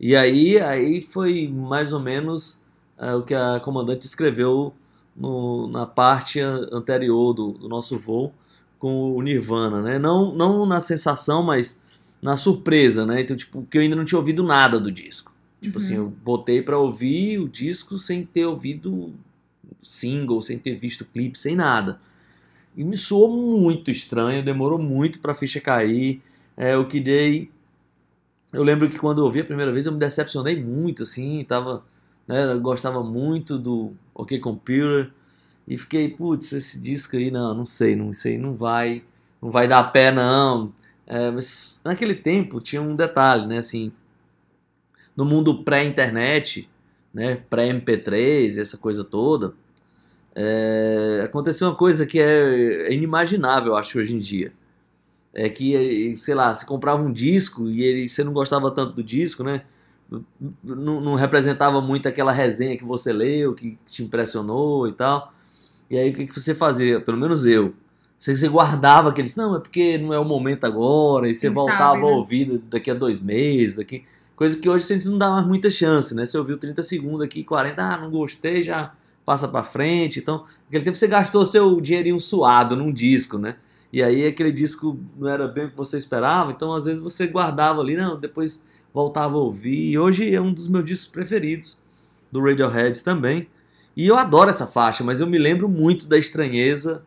E 0.00 0.14
aí, 0.16 0.58
aí 0.60 1.00
foi 1.00 1.48
mais 1.48 1.92
ou 1.92 2.00
menos 2.00 2.62
é, 2.98 3.14
o 3.14 3.22
que 3.22 3.34
a 3.34 3.60
comandante 3.60 4.06
escreveu 4.06 4.72
no- 5.14 5.68
na 5.68 5.86
parte 5.86 6.40
an- 6.40 6.66
anterior 6.72 7.34
do, 7.34 7.52
do 7.52 7.68
nosso 7.68 7.98
voo 7.98 8.32
com 8.78 9.14
o 9.14 9.22
Nirvana, 9.22 9.82
né? 9.82 9.98
Não, 9.98 10.34
não 10.34 10.64
na 10.66 10.80
sensação, 10.80 11.42
mas 11.42 11.80
na 12.22 12.36
surpresa, 12.36 13.04
né? 13.06 13.20
Então, 13.22 13.36
tipo, 13.36 13.62
porque 13.62 13.76
eu 13.78 13.82
ainda 13.82 13.96
não 13.96 14.04
tinha 14.04 14.18
ouvido 14.18 14.42
nada 14.42 14.78
do 14.80 14.90
disco. 14.90 15.32
Tipo 15.60 15.78
Uhum. 15.78 15.84
assim, 15.84 15.94
eu 15.96 16.08
botei 16.24 16.62
pra 16.62 16.78
ouvir 16.78 17.38
o 17.38 17.48
disco 17.48 17.98
sem 17.98 18.24
ter 18.24 18.46
ouvido 18.46 19.14
single, 19.86 20.40
sem 20.40 20.58
ter 20.58 20.74
visto 20.74 21.04
clipe, 21.04 21.38
sem 21.38 21.54
nada. 21.54 22.00
E 22.76 22.84
me 22.84 22.96
soou 22.96 23.30
muito 23.30 23.90
estranho, 23.90 24.44
demorou 24.44 24.78
muito 24.78 25.20
pra 25.20 25.34
ficha 25.34 25.60
cair. 25.60 26.20
É, 26.56 26.76
o 26.76 26.86
que 26.86 27.00
dei. 27.00 27.50
Eu 28.52 28.62
lembro 28.62 28.88
que 28.88 28.98
quando 28.98 29.18
eu 29.18 29.24
ouvi 29.24 29.40
a 29.40 29.44
primeira 29.44 29.72
vez 29.72 29.86
eu 29.86 29.92
me 29.92 29.98
decepcionei 29.98 30.62
muito, 30.62 31.02
assim, 31.02 31.44
tava. 31.44 31.84
Né, 32.28 32.52
eu 32.52 32.60
gostava 32.60 33.02
muito 33.02 33.58
do 33.58 33.92
OK 34.14 34.38
Computer. 34.40 35.10
E 35.66 35.76
fiquei, 35.76 36.08
putz, 36.08 36.52
esse 36.52 36.78
disco 36.78 37.16
aí, 37.16 37.30
não, 37.30 37.52
não 37.54 37.64
sei, 37.64 37.96
não 37.96 38.12
sei, 38.12 38.38
não 38.38 38.54
vai, 38.54 39.02
não 39.42 39.50
vai 39.50 39.66
dar 39.66 39.82
pé, 39.84 40.12
não. 40.12 40.72
É, 41.06 41.30
mas 41.30 41.80
naquele 41.84 42.14
tempo 42.14 42.60
tinha 42.60 42.80
um 42.80 42.94
detalhe, 42.94 43.46
né, 43.46 43.58
assim, 43.58 43.92
no 45.16 45.24
mundo 45.24 45.64
pré-internet, 45.64 46.68
né, 47.12 47.36
pré-MP3, 47.48 48.58
essa 48.58 48.76
coisa 48.76 49.02
toda, 49.02 49.54
é, 50.38 51.22
aconteceu 51.24 51.66
uma 51.66 51.74
coisa 51.74 52.04
que 52.04 52.20
é 52.20 52.92
inimaginável, 52.92 53.72
eu 53.72 53.76
acho, 53.78 53.98
hoje 53.98 54.14
em 54.14 54.18
dia. 54.18 54.52
É 55.32 55.48
que, 55.48 56.14
sei 56.18 56.34
lá, 56.34 56.54
você 56.54 56.64
comprava 56.66 57.02
um 57.02 57.10
disco 57.12 57.68
e 57.68 57.82
ele, 57.82 58.06
você 58.06 58.22
não 58.22 58.34
gostava 58.34 58.70
tanto 58.70 58.92
do 58.92 59.02
disco, 59.02 59.42
né? 59.42 59.62
Não, 60.62 61.00
não 61.00 61.14
representava 61.14 61.80
muito 61.80 62.06
aquela 62.06 62.32
resenha 62.32 62.76
que 62.76 62.84
você 62.84 63.12
leu, 63.12 63.54
que 63.54 63.78
te 63.88 64.02
impressionou 64.02 64.86
e 64.86 64.92
tal. 64.92 65.32
E 65.90 65.96
aí 65.96 66.10
o 66.10 66.14
que, 66.14 66.26
que 66.26 66.38
você 66.38 66.54
fazia? 66.54 67.00
Pelo 67.00 67.16
menos 67.16 67.46
eu. 67.46 67.74
Você, 68.18 68.36
você 68.36 68.48
guardava 68.48 69.08
aqueles, 69.08 69.36
não, 69.36 69.56
é 69.56 69.60
porque 69.60 69.98
não 69.98 70.12
é 70.12 70.18
o 70.18 70.24
momento 70.24 70.64
agora, 70.64 71.28
e 71.28 71.34
você 71.34 71.48
Quem 71.48 71.54
voltava 71.54 71.94
sabe, 71.94 72.02
a 72.02 72.10
né? 72.10 72.16
ouvir 72.16 72.58
daqui 72.70 72.90
a 72.90 72.94
dois 72.94 73.20
meses, 73.20 73.76
daqui. 73.76 74.04
Coisa 74.34 74.56
que 74.56 74.68
hoje 74.68 74.84
a 74.84 74.94
gente 74.94 75.08
não 75.08 75.16
dá 75.16 75.30
mais 75.30 75.46
muita 75.46 75.70
chance, 75.70 76.14
né? 76.14 76.26
Você 76.26 76.36
ouviu 76.36 76.58
30 76.58 76.82
segundos 76.82 77.22
aqui, 77.22 77.42
40, 77.42 77.82
ah, 77.82 77.96
não 77.96 78.10
gostei, 78.10 78.62
já 78.62 78.92
passa 79.26 79.48
pra 79.48 79.64
frente. 79.64 80.20
Então, 80.20 80.44
naquele 80.64 80.84
tempo 80.84 80.96
você 80.96 81.08
gastou 81.08 81.44
seu 81.44 81.80
dinheirinho 81.80 82.20
suado 82.20 82.76
num 82.76 82.92
disco, 82.92 83.36
né? 83.36 83.56
E 83.92 84.02
aí 84.02 84.24
aquele 84.24 84.52
disco 84.52 84.98
não 85.18 85.28
era 85.28 85.48
bem 85.48 85.64
o 85.64 85.70
que 85.70 85.76
você 85.76 85.96
esperava, 85.96 86.52
então 86.52 86.72
às 86.72 86.84
vezes 86.84 87.02
você 87.02 87.26
guardava 87.26 87.80
ali, 87.80 87.96
não, 87.96 88.18
depois 88.18 88.62
voltava 88.94 89.36
a 89.36 89.40
ouvir. 89.40 89.90
E 89.90 89.98
hoje 89.98 90.32
é 90.32 90.40
um 90.40 90.52
dos 90.52 90.68
meus 90.68 90.84
discos 90.84 91.08
preferidos, 91.08 91.76
do 92.30 92.40
Radiohead 92.40 93.02
também. 93.02 93.48
E 93.96 94.06
eu 94.06 94.16
adoro 94.16 94.50
essa 94.50 94.66
faixa, 94.66 95.02
mas 95.02 95.20
eu 95.20 95.26
me 95.26 95.38
lembro 95.38 95.68
muito 95.68 96.06
da 96.06 96.16
estranheza 96.16 97.02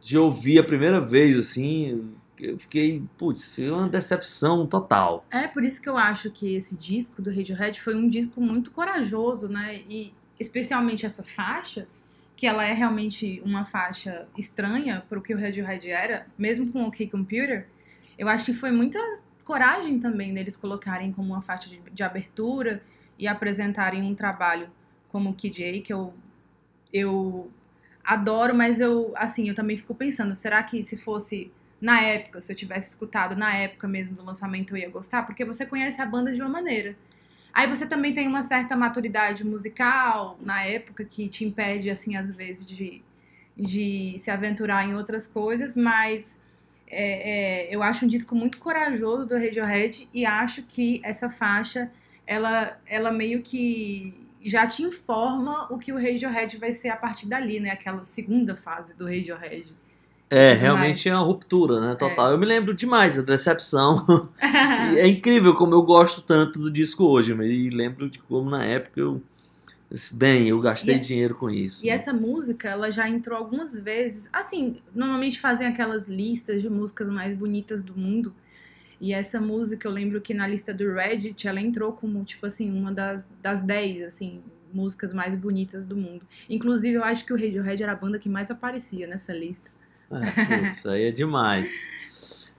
de 0.00 0.16
ouvir 0.16 0.58
a 0.58 0.64
primeira 0.64 1.00
vez, 1.00 1.36
assim. 1.36 2.04
Eu 2.38 2.58
fiquei, 2.58 3.02
putz, 3.16 3.58
uma 3.58 3.88
decepção 3.88 4.66
total. 4.66 5.24
É 5.30 5.48
por 5.48 5.64
isso 5.64 5.80
que 5.80 5.88
eu 5.88 5.96
acho 5.96 6.30
que 6.30 6.54
esse 6.54 6.76
disco 6.76 7.22
do 7.22 7.30
Radiohead 7.30 7.80
foi 7.80 7.96
um 7.96 8.08
disco 8.08 8.40
muito 8.40 8.70
corajoso, 8.70 9.48
né? 9.48 9.80
E 9.88 10.12
especialmente 10.38 11.06
essa 11.06 11.22
faixa, 11.22 11.86
que 12.36 12.46
ela 12.46 12.64
é 12.64 12.72
realmente 12.72 13.40
uma 13.44 13.64
faixa 13.64 14.28
estranha 14.36 15.02
para 15.08 15.18
o 15.18 15.22
que 15.22 15.34
o 15.34 15.40
Radiohead 15.40 15.90
era, 15.90 16.26
mesmo 16.36 16.70
com 16.70 16.84
o 16.84 16.88
OK 16.88 17.08
Computer, 17.08 17.66
eu 18.18 18.28
acho 18.28 18.44
que 18.44 18.54
foi 18.54 18.70
muita 18.70 18.98
coragem 19.44 19.98
também 19.98 20.34
deles 20.34 20.56
colocarem 20.56 21.12
como 21.12 21.32
uma 21.32 21.40
faixa 21.40 21.68
de, 21.68 21.80
de 21.92 22.02
abertura 22.02 22.82
e 23.18 23.26
apresentarem 23.26 24.02
um 24.02 24.14
trabalho 24.14 24.68
como 25.08 25.30
o 25.30 25.34
KJ, 25.34 25.80
que 25.80 25.92
eu, 25.92 26.12
eu 26.92 27.50
adoro, 28.04 28.54
mas 28.54 28.80
eu, 28.80 29.12
assim, 29.16 29.48
eu 29.48 29.54
também 29.54 29.76
fico 29.76 29.94
pensando, 29.94 30.34
será 30.34 30.62
que 30.62 30.82
se 30.82 30.96
fosse 30.96 31.50
na 31.80 32.00
época, 32.00 32.40
se 32.40 32.52
eu 32.52 32.56
tivesse 32.56 32.90
escutado 32.90 33.36
na 33.36 33.54
época 33.54 33.86
mesmo 33.86 34.16
do 34.16 34.24
lançamento, 34.24 34.74
eu 34.74 34.78
ia 34.78 34.90
gostar? 34.90 35.22
Porque 35.24 35.44
você 35.44 35.64
conhece 35.64 36.00
a 36.00 36.06
banda 36.06 36.34
de 36.34 36.40
uma 36.40 36.50
maneira. 36.50 36.96
Aí 37.56 37.66
você 37.66 37.86
também 37.86 38.12
tem 38.12 38.28
uma 38.28 38.42
certa 38.42 38.76
maturidade 38.76 39.42
musical 39.42 40.36
na 40.42 40.62
época 40.64 41.06
que 41.06 41.26
te 41.26 41.42
impede, 41.42 41.88
assim, 41.88 42.14
às 42.14 42.30
vezes, 42.30 42.66
de, 42.66 43.02
de 43.56 44.14
se 44.18 44.30
aventurar 44.30 44.86
em 44.86 44.94
outras 44.94 45.26
coisas, 45.26 45.74
mas 45.74 46.38
é, 46.86 47.70
é, 47.70 47.74
eu 47.74 47.82
acho 47.82 48.04
um 48.04 48.08
disco 48.08 48.34
muito 48.34 48.58
corajoso 48.58 49.26
do 49.26 49.34
Radiohead 49.34 50.06
e 50.12 50.26
acho 50.26 50.64
que 50.64 51.00
essa 51.02 51.30
faixa, 51.30 51.90
ela, 52.26 52.78
ela 52.84 53.10
meio 53.10 53.40
que 53.40 54.12
já 54.42 54.66
te 54.66 54.82
informa 54.82 55.66
o 55.72 55.78
que 55.78 55.92
o 55.92 55.96
Radiohead 55.96 56.58
vai 56.58 56.72
ser 56.72 56.90
a 56.90 56.96
partir 56.96 57.26
dali, 57.26 57.58
né? 57.58 57.70
Aquela 57.70 58.04
segunda 58.04 58.54
fase 58.54 58.94
do 58.94 59.06
Radiohead. 59.06 59.74
É, 60.28 60.52
realmente 60.54 61.08
é 61.08 61.14
uma 61.14 61.22
ruptura, 61.22 61.80
né? 61.80 61.94
Total. 61.94 62.32
Eu 62.32 62.38
me 62.38 62.44
lembro 62.46 62.74
demais 62.74 63.16
da 63.16 63.22
decepção. 63.22 64.28
É 64.96 65.06
incrível 65.06 65.54
como 65.54 65.74
eu 65.74 65.82
gosto 65.82 66.20
tanto 66.22 66.58
do 66.58 66.70
disco 66.70 67.04
hoje, 67.04 67.34
mas 67.34 67.50
e 67.50 67.70
lembro 67.70 68.08
de 68.08 68.18
como 68.18 68.50
na 68.50 68.64
época 68.64 69.00
eu. 69.00 69.20
Bem, 70.12 70.48
eu 70.48 70.60
gastei 70.60 70.96
E- 70.96 70.98
dinheiro 70.98 71.34
com 71.34 71.48
isso. 71.48 71.84
E 71.84 71.88
essa 71.88 72.12
música, 72.12 72.68
ela 72.68 72.90
já 72.90 73.08
entrou 73.08 73.38
algumas 73.38 73.78
vezes. 73.78 74.28
Assim, 74.32 74.76
normalmente 74.94 75.40
fazem 75.40 75.66
aquelas 75.66 76.06
listas 76.08 76.60
de 76.60 76.68
músicas 76.68 77.08
mais 77.08 77.36
bonitas 77.36 77.82
do 77.82 77.96
mundo. 77.96 78.34
E 79.00 79.12
essa 79.12 79.40
música, 79.40 79.86
eu 79.86 79.92
lembro 79.92 80.20
que 80.20 80.34
na 80.34 80.46
lista 80.46 80.72
do 80.74 80.92
Reddit, 80.92 81.46
ela 81.46 81.60
entrou 81.60 81.92
como, 81.92 82.24
tipo 82.24 82.46
assim, 82.46 82.70
uma 82.70 82.92
das, 82.92 83.30
das 83.42 83.60
10, 83.62 84.02
assim, 84.02 84.40
músicas 84.72 85.12
mais 85.12 85.34
bonitas 85.34 85.86
do 85.86 85.96
mundo. 85.96 86.26
Inclusive, 86.50 86.94
eu 86.94 87.04
acho 87.04 87.24
que 87.24 87.32
o 87.32 87.36
Radiohead 87.36 87.82
era 87.82 87.92
a 87.92 87.96
banda 87.96 88.18
que 88.18 88.28
mais 88.28 88.50
aparecia 88.50 89.06
nessa 89.06 89.32
lista. 89.32 89.70
É, 90.10 90.60
putz, 90.64 90.86
aí 90.86 91.04
é 91.04 91.10
demais. 91.10 91.68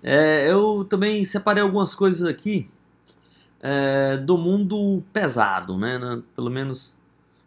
É, 0.04 0.50
eu 0.52 0.86
também 0.88 1.24
separei 1.26 1.64
algumas 1.64 1.96
coisas 1.96 2.28
aqui 2.28 2.70
é, 3.62 4.18
do 4.18 4.38
mundo 4.38 5.04
pesado, 5.12 5.78
né? 5.78 6.00
Pelo 6.36 6.50
menos 6.50 6.96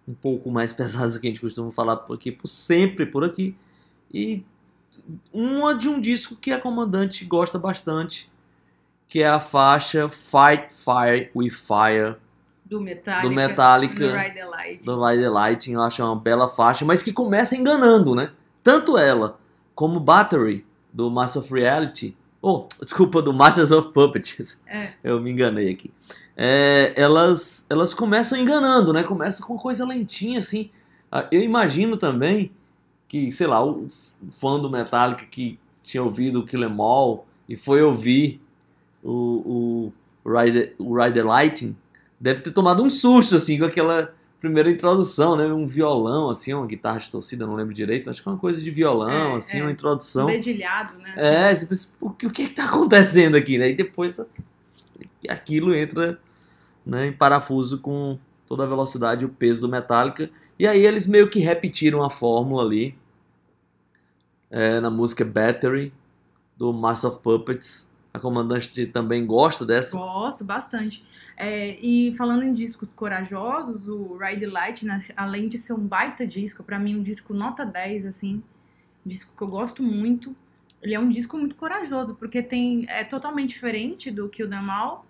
um 0.06 0.14
pouco 0.14 0.50
mais 0.50 0.72
pesados 0.74 1.16
que 1.18 1.26
a 1.26 1.30
gente 1.30 1.40
costuma 1.40 1.70
falar 1.70 1.96
por 1.96 2.14
aqui, 2.14 2.32
por 2.32 2.48
sempre 2.48 3.06
por 3.06 3.24
aqui. 3.24 3.56
E 4.12 4.44
uma 5.32 5.74
de 5.74 5.88
um 5.88 6.00
disco 6.00 6.34
que 6.36 6.52
a 6.52 6.60
comandante 6.60 7.24
gosta 7.24 7.58
bastante, 7.58 8.30
que 9.08 9.22
é 9.22 9.28
a 9.28 9.40
faixa 9.40 10.08
Fight 10.08 10.72
Fire 10.72 11.30
with 11.34 11.50
Fire 11.50 12.16
Do 12.64 12.80
Metallica. 12.80 13.28
do 13.28 13.34
Metallica. 13.34 14.08
Do 14.08 14.16
Ride 14.16 14.34
the 14.34 14.44
Light. 14.44 14.84
do 14.84 15.04
Ride 15.06 15.22
the 15.22 15.28
Lighting, 15.30 15.72
eu 15.72 15.82
acho 15.82 16.04
uma 16.04 16.16
bela 16.16 16.48
faixa, 16.48 16.84
mas 16.84 17.02
que 17.02 17.12
começa 17.12 17.56
enganando, 17.56 18.14
né? 18.14 18.32
Tanto 18.62 18.98
ela 18.98 19.39
como 19.81 19.99
Battery, 19.99 20.62
do 20.93 21.11
Master 21.11 21.40
of 21.40 21.55
Reality, 21.55 22.14
oh, 22.43 22.66
desculpa, 22.83 23.23
do 23.23 23.33
Masters 23.33 23.71
of 23.71 23.88
Puppets, 23.95 24.61
É. 24.66 24.93
eu 25.03 25.19
me 25.23 25.31
enganei 25.31 25.71
aqui. 25.71 25.90
É, 26.37 26.93
elas, 26.95 27.64
elas 27.71 27.95
começam 27.95 28.38
enganando, 28.38 28.93
né? 28.93 29.03
Começa 29.03 29.43
com 29.43 29.57
coisa 29.57 29.87
lentinha, 29.87 30.38
assim. 30.38 30.69
Ah, 31.11 31.27
Eu 31.33 31.40
imagino 31.40 31.97
também 31.97 32.53
que, 33.09 33.33
sei 33.33 33.47
lá, 33.47 33.64
o 33.64 33.88
fã 34.31 34.61
do 34.61 34.69
Metallica 34.69 35.25
que 35.25 35.59
tinha 35.83 36.03
ouvido 36.03 36.40
o 36.40 36.45
Kill 36.45 36.62
'Em 36.62 36.79
All 36.79 37.27
e 37.49 37.57
foi 37.57 37.83
ouvir 37.83 38.38
o, 39.03 39.93
o, 40.27 40.31
Ride, 40.31 40.75
o 40.79 40.95
Ride 40.95 41.14
the 41.14 41.23
Lighting, 41.23 41.75
deve 42.21 42.43
ter 42.43 42.51
tomado 42.51 42.83
um 42.83 42.90
susto, 42.90 43.35
assim, 43.35 43.59
com 43.59 43.64
aquela 43.64 44.12
primeira 44.40 44.70
introdução, 44.70 45.37
né? 45.37 45.44
Um 45.46 45.66
violão, 45.66 46.31
assim, 46.31 46.55
uma 46.55 46.66
guitarra 46.66 46.98
distorcida, 46.98 47.46
não 47.46 47.55
lembro 47.55 47.74
direito. 47.74 48.09
Acho 48.09 48.22
que 48.22 48.29
é 48.29 48.33
uma 48.33 48.38
coisa 48.38 48.61
de 48.61 48.70
violão, 48.70 49.35
É, 49.35 49.37
assim, 49.37 49.59
é. 49.59 49.62
uma 49.62 49.70
introdução. 49.70 50.26
Dedilhado, 50.26 50.96
né? 50.98 51.12
É, 51.16 51.55
você 51.55 51.66
pensa, 51.66 51.92
o 52.00 52.11
que, 52.11 52.26
o 52.26 52.31
que 52.31 52.48
tá 52.48 52.64
acontecendo 52.64 53.37
aqui, 53.37 53.59
né? 53.59 53.68
E 53.68 53.74
depois 53.74 54.18
aquilo 55.29 55.74
entra 55.74 56.18
né, 56.85 57.09
em 57.09 57.12
parafuso 57.12 57.79
com 57.79 58.18
toda 58.46 58.64
a 58.64 58.66
velocidade 58.66 59.24
e 59.24 59.26
o 59.26 59.29
peso 59.29 59.61
do 59.61 59.68
Metallica. 59.68 60.31
E 60.59 60.66
aí 60.66 60.85
eles 60.85 61.07
meio 61.07 61.29
que 61.29 61.38
repetiram 61.38 62.03
a 62.03 62.09
fórmula 62.09 62.62
ali 62.62 62.96
é, 64.50 64.81
na 64.81 64.90
música 64.90 65.24
Battery, 65.24 65.92
do 66.57 66.72
Master 66.72 67.11
of 67.11 67.20
Puppets. 67.20 67.89
A 68.12 68.18
comandante 68.18 68.87
também 68.87 69.25
gosta 69.25 69.64
dessa. 69.64 69.96
Gosto 69.96 70.44
bastante. 70.44 71.05
É, 71.37 71.79
e 71.81 72.14
falando 72.16 72.42
em 72.42 72.53
discos 72.53 72.90
corajosos, 72.90 73.88
o 73.88 74.16
Ride 74.16 74.46
Light, 74.46 74.85
né, 74.85 75.01
além 75.16 75.49
de 75.49 75.57
ser 75.57 75.73
um 75.73 75.87
baita 75.87 76.27
disco, 76.27 76.62
pra 76.62 76.79
mim 76.79 76.96
um 76.96 77.03
disco 77.03 77.33
nota 77.33 77.64
10, 77.64 78.05
assim, 78.07 78.42
disco 79.07 79.35
que 79.37 79.42
eu 79.42 79.49
gosto 79.49 79.83
muito. 79.83 80.35
Ele 80.83 80.94
é 80.94 81.01
um 81.01 81.09
disco 81.09 81.38
muito 81.38 81.55
corajoso, 81.55 82.16
porque 82.16 82.42
tem 82.42 82.85
é 82.88 83.05
totalmente 83.05 83.51
diferente 83.51 84.11
do 84.11 84.29
Kill 84.29 84.49
Them 84.49 84.70
All. 84.70 85.07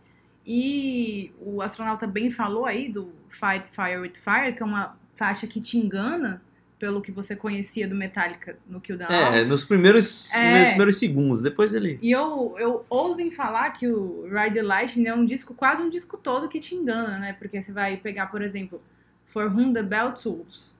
E 0.46 1.32
o 1.40 1.62
astronauta 1.62 2.06
bem 2.06 2.30
falou 2.30 2.66
aí 2.66 2.90
do 2.90 3.12
Fight 3.28 3.66
Fire 3.70 3.98
with 3.98 4.14
Fire, 4.14 4.54
que 4.54 4.62
é 4.62 4.66
uma 4.66 4.96
faixa 5.16 5.46
que 5.46 5.60
te 5.60 5.78
engana 5.78 6.42
pelo 6.80 7.02
que 7.02 7.12
você 7.12 7.36
conhecia 7.36 7.86
do 7.86 7.94
Metallica 7.94 8.58
no 8.66 8.80
Kill 8.80 8.98
All. 9.04 9.12
É, 9.12 9.44
nos 9.44 9.66
primeiros, 9.66 10.32
É. 10.34 10.70
primeiros 10.70 10.96
segundos. 10.96 11.42
Depois 11.42 11.74
ele. 11.74 11.98
E 12.00 12.10
eu, 12.10 12.56
eu 12.58 12.86
ouso 12.88 13.20
em 13.20 13.30
falar 13.30 13.70
que 13.70 13.86
o 13.86 14.22
Ride 14.24 14.54
the 14.54 14.62
Lightning 14.62 15.06
é 15.06 15.14
um 15.14 15.26
disco, 15.26 15.52
quase 15.52 15.82
um 15.82 15.90
disco 15.90 16.16
todo 16.16 16.48
que 16.48 16.58
te 16.58 16.74
engana, 16.74 17.18
né? 17.18 17.34
Porque 17.34 17.60
você 17.60 17.70
vai 17.70 17.98
pegar, 17.98 18.28
por 18.28 18.40
exemplo, 18.40 18.82
For 19.26 19.54
Whom 19.54 19.74
the 19.74 19.82
Bell 19.82 20.12
Tools, 20.14 20.74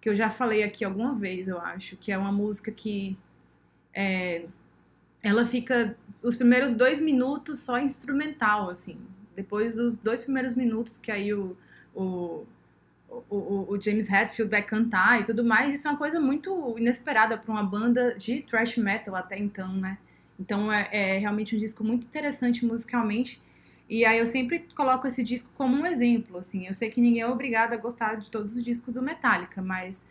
que 0.00 0.08
eu 0.08 0.14
já 0.14 0.30
falei 0.30 0.62
aqui 0.62 0.84
alguma 0.84 1.12
vez, 1.12 1.48
eu 1.48 1.58
acho, 1.60 1.96
que 1.96 2.12
é 2.12 2.16
uma 2.16 2.30
música 2.32 2.70
que 2.70 3.18
é, 3.92 4.44
ela 5.24 5.44
fica 5.44 5.96
os 6.22 6.36
primeiros 6.36 6.72
dois 6.74 7.00
minutos 7.00 7.58
só 7.60 7.80
instrumental, 7.80 8.70
assim. 8.70 8.96
Depois 9.34 9.74
dos 9.74 9.96
dois 9.96 10.22
primeiros 10.22 10.54
minutos 10.54 10.98
que 10.98 11.10
aí 11.10 11.34
o, 11.34 11.56
o, 11.94 12.44
o, 13.28 13.66
o 13.72 13.80
James 13.80 14.10
Hetfield 14.10 14.50
vai 14.50 14.62
cantar 14.62 15.20
e 15.20 15.24
tudo 15.24 15.44
mais, 15.44 15.74
isso 15.74 15.86
é 15.86 15.90
uma 15.90 15.98
coisa 15.98 16.20
muito 16.20 16.74
inesperada 16.78 17.36
para 17.36 17.52
uma 17.52 17.62
banda 17.62 18.14
de 18.14 18.42
thrash 18.42 18.76
metal 18.76 19.14
até 19.14 19.38
então, 19.38 19.72
né? 19.72 19.98
Então 20.38 20.72
é, 20.72 20.88
é 20.90 21.18
realmente 21.18 21.54
um 21.54 21.58
disco 21.58 21.84
muito 21.84 22.06
interessante 22.06 22.64
musicalmente. 22.64 23.40
E 23.88 24.04
aí 24.04 24.18
eu 24.18 24.26
sempre 24.26 24.60
coloco 24.74 25.06
esse 25.06 25.22
disco 25.22 25.50
como 25.54 25.76
um 25.76 25.86
exemplo, 25.86 26.38
assim. 26.38 26.66
Eu 26.66 26.74
sei 26.74 26.90
que 26.90 27.00
ninguém 27.00 27.20
é 27.20 27.26
obrigado 27.26 27.74
a 27.74 27.76
gostar 27.76 28.16
de 28.16 28.30
todos 28.30 28.56
os 28.56 28.64
discos 28.64 28.94
do 28.94 29.02
Metallica, 29.02 29.60
mas 29.60 30.06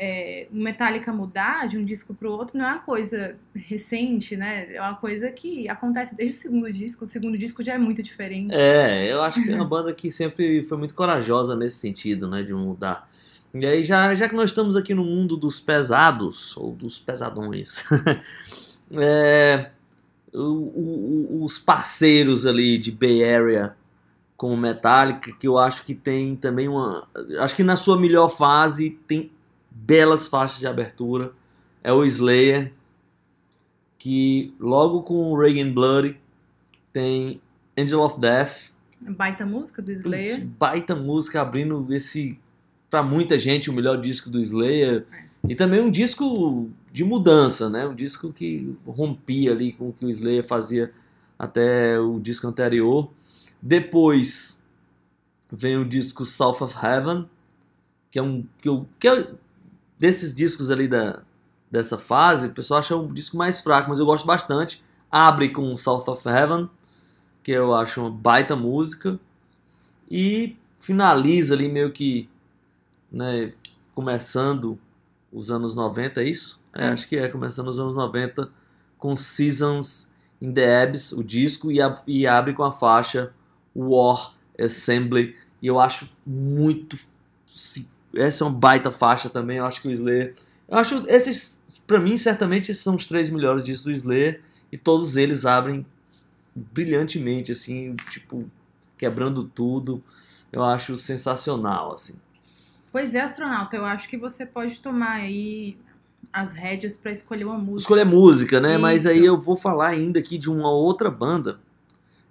é, 0.00 0.46
Metallica 0.52 1.12
mudar 1.12 1.66
de 1.68 1.76
um 1.76 1.84
disco 1.84 2.14
para 2.14 2.28
o 2.28 2.30
outro 2.30 2.56
não 2.56 2.64
é 2.64 2.68
uma 2.74 2.78
coisa 2.78 3.36
recente, 3.54 4.36
né? 4.36 4.72
É 4.74 4.80
uma 4.80 4.94
coisa 4.94 5.30
que 5.32 5.68
acontece 5.68 6.16
desde 6.16 6.36
o 6.36 6.40
segundo 6.40 6.72
disco. 6.72 7.04
O 7.04 7.08
segundo 7.08 7.36
disco 7.36 7.62
já 7.64 7.74
é 7.74 7.78
muito 7.78 8.02
diferente. 8.02 8.54
É, 8.54 9.12
eu 9.12 9.20
acho 9.22 9.42
que 9.42 9.50
é 9.50 9.54
uma 9.56 9.64
banda 9.64 9.92
que 9.92 10.12
sempre 10.12 10.62
foi 10.62 10.78
muito 10.78 10.94
corajosa 10.94 11.56
nesse 11.56 11.78
sentido, 11.78 12.28
né, 12.28 12.42
de 12.44 12.54
mudar. 12.54 13.08
E 13.52 13.66
aí, 13.66 13.82
já, 13.82 14.14
já 14.14 14.28
que 14.28 14.34
nós 14.36 14.50
estamos 14.50 14.76
aqui 14.76 14.94
no 14.94 15.02
mundo 15.02 15.36
dos 15.36 15.58
pesados, 15.60 16.56
ou 16.56 16.72
dos 16.72 16.98
pesadões, 16.98 17.82
é, 18.92 19.70
o- 20.32 20.38
o- 21.40 21.44
os 21.44 21.58
parceiros 21.58 22.46
ali 22.46 22.78
de 22.78 22.92
Bay 22.92 23.24
Area 23.24 23.74
com 24.36 24.54
Metallica, 24.56 25.32
que 25.32 25.48
eu 25.48 25.58
acho 25.58 25.82
que 25.84 25.94
tem 25.94 26.36
também 26.36 26.68
uma. 26.68 27.08
Acho 27.40 27.56
que 27.56 27.64
na 27.64 27.74
sua 27.74 27.98
melhor 27.98 28.28
fase 28.28 28.90
tem 29.08 29.30
belas 29.70 30.26
faixas 30.28 30.58
de 30.58 30.66
abertura. 30.66 31.32
É 31.82 31.92
o 31.92 32.04
Slayer, 32.04 32.72
que 33.98 34.54
logo 34.58 35.02
com 35.02 35.32
o 35.32 35.38
Reagan 35.38 35.72
Bloody 35.72 36.18
tem 36.92 37.40
Angel 37.76 38.00
of 38.00 38.18
Death. 38.20 38.72
Baita 39.00 39.46
música 39.46 39.80
do 39.80 39.90
Slayer. 39.92 40.44
Baita 40.46 40.94
música 40.94 41.40
abrindo 41.40 41.86
esse, 41.92 42.38
pra 42.90 43.02
muita 43.02 43.38
gente, 43.38 43.70
o 43.70 43.72
melhor 43.72 44.00
disco 44.00 44.28
do 44.28 44.40
Slayer. 44.40 45.06
E 45.48 45.54
também 45.54 45.80
um 45.80 45.90
disco 45.90 46.68
de 46.92 47.04
mudança, 47.04 47.70
né? 47.70 47.86
Um 47.86 47.94
disco 47.94 48.32
que 48.32 48.76
rompia 48.86 49.52
ali 49.52 49.72
com 49.72 49.88
o 49.88 49.92
que 49.92 50.04
o 50.04 50.10
Slayer 50.10 50.44
fazia 50.44 50.92
até 51.38 51.98
o 52.00 52.18
disco 52.18 52.46
anterior. 52.48 53.10
Depois 53.62 54.62
vem 55.50 55.76
o 55.76 55.84
disco 55.84 56.26
South 56.26 56.58
of 56.62 56.74
Heaven, 56.84 57.28
que 58.10 58.18
é 58.18 58.22
um 58.22 58.44
que 58.60 58.68
eu, 58.68 58.86
que 58.98 59.08
eu- 59.08 59.38
desses 59.98 60.34
discos 60.34 60.70
ali 60.70 60.88
da 60.88 61.22
dessa 61.70 61.98
fase, 61.98 62.46
o 62.46 62.52
pessoal 62.52 62.78
acha 62.78 62.96
um 62.96 63.12
disco 63.12 63.36
mais 63.36 63.60
fraco, 63.60 63.90
mas 63.90 63.98
eu 63.98 64.06
gosto 64.06 64.26
bastante. 64.26 64.82
Abre 65.10 65.50
com 65.50 65.76
South 65.76 66.04
of 66.06 66.26
Heaven, 66.26 66.68
que 67.42 67.52
eu 67.52 67.74
acho 67.74 68.00
uma 68.00 68.10
baita 68.10 68.56
música 68.56 69.20
e 70.10 70.56
finaliza 70.78 71.54
ali 71.54 71.68
meio 71.68 71.92
que 71.92 72.28
né, 73.10 73.52
começando 73.94 74.78
os 75.32 75.50
anos 75.50 75.74
90, 75.74 76.22
é 76.22 76.24
isso? 76.24 76.60
É, 76.74 76.88
acho 76.88 77.08
que 77.08 77.16
é, 77.16 77.28
começando 77.28 77.68
os 77.68 77.78
anos 77.78 77.94
90 77.94 78.50
com 78.96 79.16
Seasons 79.16 80.10
in 80.40 80.52
the 80.52 80.82
Abyss, 80.82 81.12
o 81.12 81.22
disco, 81.22 81.70
e, 81.70 81.78
e 82.06 82.26
abre 82.26 82.52
com 82.52 82.62
a 82.62 82.72
faixa 82.72 83.32
War 83.74 84.34
Assembly, 84.58 85.34
e 85.60 85.66
eu 85.66 85.78
acho 85.78 86.08
muito. 86.26 86.96
Essa 88.14 88.44
é 88.44 88.46
uma 88.46 88.54
baita 88.54 88.90
faixa 88.90 89.28
também, 89.28 89.58
eu 89.58 89.64
acho 89.64 89.80
que 89.82 89.88
o 89.88 89.90
Slayer. 89.90 90.34
Eu 90.68 90.78
acho 90.78 91.04
esses, 91.08 91.62
pra 91.86 92.00
mim, 92.00 92.16
certamente, 92.16 92.70
esses 92.70 92.82
são 92.82 92.94
os 92.94 93.06
três 93.06 93.30
melhores 93.30 93.64
discos 93.64 93.84
do 93.84 93.90
Slayer, 93.92 94.40
e 94.70 94.76
todos 94.76 95.16
eles 95.16 95.44
abrem 95.44 95.84
brilhantemente, 96.54 97.52
assim, 97.52 97.94
tipo, 98.10 98.50
quebrando 98.96 99.44
tudo. 99.44 100.02
Eu 100.52 100.62
acho 100.64 100.96
sensacional, 100.96 101.92
assim. 101.92 102.14
Pois 102.90 103.14
é, 103.14 103.20
astronauta, 103.20 103.76
eu 103.76 103.84
acho 103.84 104.08
que 104.08 104.16
você 104.16 104.46
pode 104.46 104.80
tomar 104.80 105.12
aí 105.12 105.76
as 106.32 106.52
rédeas 106.52 106.96
pra 106.96 107.12
escolher 107.12 107.44
uma 107.44 107.58
música. 107.58 107.80
Escolher 107.80 108.04
música, 108.04 108.60
né? 108.60 108.76
Mas 108.78 109.02
Isso. 109.02 109.10
aí 109.10 109.24
eu 109.24 109.38
vou 109.38 109.56
falar 109.56 109.88
ainda 109.88 110.18
aqui 110.18 110.36
de 110.38 110.50
uma 110.50 110.70
outra 110.70 111.10
banda 111.10 111.60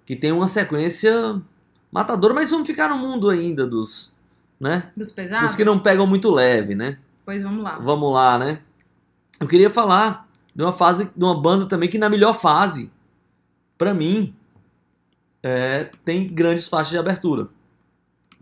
que 0.04 0.16
tem 0.16 0.32
uma 0.32 0.48
sequência 0.48 1.40
matadora, 1.90 2.34
mas 2.34 2.50
vamos 2.50 2.66
ficar 2.66 2.88
no 2.88 2.98
mundo 2.98 3.30
ainda 3.30 3.66
dos, 3.66 4.12
né? 4.60 4.90
Dos 4.96 5.10
pesados? 5.10 5.50
Dos 5.50 5.56
que 5.56 5.64
não 5.64 5.78
pegam 5.78 6.06
muito 6.06 6.30
leve, 6.30 6.74
né? 6.74 6.98
Pois 7.24 7.42
vamos 7.42 7.62
lá. 7.62 7.78
Vamos 7.78 8.12
lá, 8.12 8.38
né? 8.38 8.60
Eu 9.40 9.46
queria 9.46 9.70
falar 9.70 10.28
de 10.54 10.62
uma 10.62 10.72
fase, 10.72 11.10
de 11.14 11.24
uma 11.24 11.40
banda 11.40 11.66
também 11.66 11.88
que 11.88 11.98
na 11.98 12.08
melhor 12.08 12.34
fase, 12.34 12.90
pra 13.76 13.94
mim, 13.94 14.34
é, 15.42 15.90
tem 16.04 16.26
grandes 16.26 16.66
faixas 16.66 16.90
de 16.90 16.98
abertura. 16.98 17.48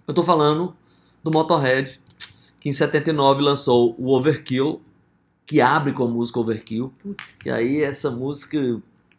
Eu 0.07 0.15
tô 0.15 0.23
falando 0.23 0.75
do 1.23 1.31
Motorhead, 1.31 2.01
que 2.61 2.69
em 2.69 2.73
79 2.73 3.43
lançou 3.43 3.95
o 3.99 4.15
Overkill, 4.15 4.81
que 5.45 5.61
abre 5.61 5.93
com 5.93 6.05
a 6.05 6.09
música 6.09 6.41
Overkill. 6.41 6.93
Putz. 7.03 7.39
Que 7.43 7.51
aí 7.51 7.83
essa 7.83 8.11
música, 8.11 8.59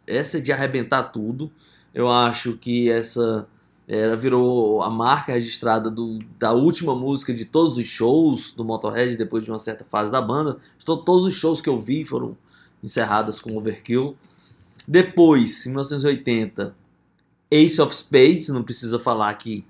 essa 0.05 0.38
é 0.38 0.41
de 0.41 0.51
arrebentar 0.51 1.03
tudo. 1.03 1.51
Eu 1.93 2.10
acho 2.10 2.53
que 2.57 2.89
essa 2.89 3.47
era, 3.88 4.15
virou 4.17 4.82
a 4.84 4.89
marca 4.89 5.32
registrada 5.32 5.89
do, 5.89 6.19
da 6.38 6.52
última 6.52 6.93
música 6.95 7.34
de 7.34 7.45
todos 7.45 7.78
os 7.78 7.86
shows 7.88 8.52
do 8.52 8.65
Motorhead 8.65 9.15
depois 9.15 9.43
de 9.45 9.52
uma 9.52 9.60
certa 9.60 9.86
fase 9.86 10.12
da 10.12 10.21
banda. 10.21 10.58
To- 10.86 10.97
Todos 10.97 11.26
os 11.26 11.34
shows 11.34 11.62
que 11.62 11.69
eu 11.69 11.80
vi 11.80 12.04
foram 12.04 12.38
encerradas 12.84 13.39
com 13.39 13.56
Overkill. 13.58 14.17
Depois, 14.88 15.65
em 15.65 15.69
1980, 15.69 16.76
Ace 17.52 17.82
of 17.82 17.93
Spades, 17.95 18.50
não 18.50 18.63
precisa 18.63 19.00
falar 19.00 19.34
que 19.36 19.65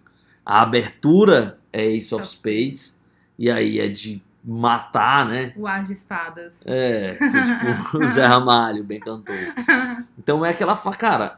a 0.46 0.62
abertura 0.62 1.60
é 1.72 1.86
Ace 1.86 2.14
of 2.14 2.26
Spades, 2.26 2.98
e 3.38 3.50
aí 3.52 3.80
é 3.80 3.88
de 3.88 4.22
matar, 4.44 5.28
né? 5.28 5.54
O 5.58 5.68
Ar 5.68 5.84
de 5.84 5.92
Espadas. 5.92 6.64
É, 6.66 7.14
tipo, 7.14 7.98
o 8.04 8.08
Zé 8.08 8.26
Ramalho, 8.26 8.84
bem 8.84 9.00
cantor. 9.00 9.36
Então 10.18 10.44
é 10.46 10.50
aquela. 10.50 10.76
Cara, 10.76 11.38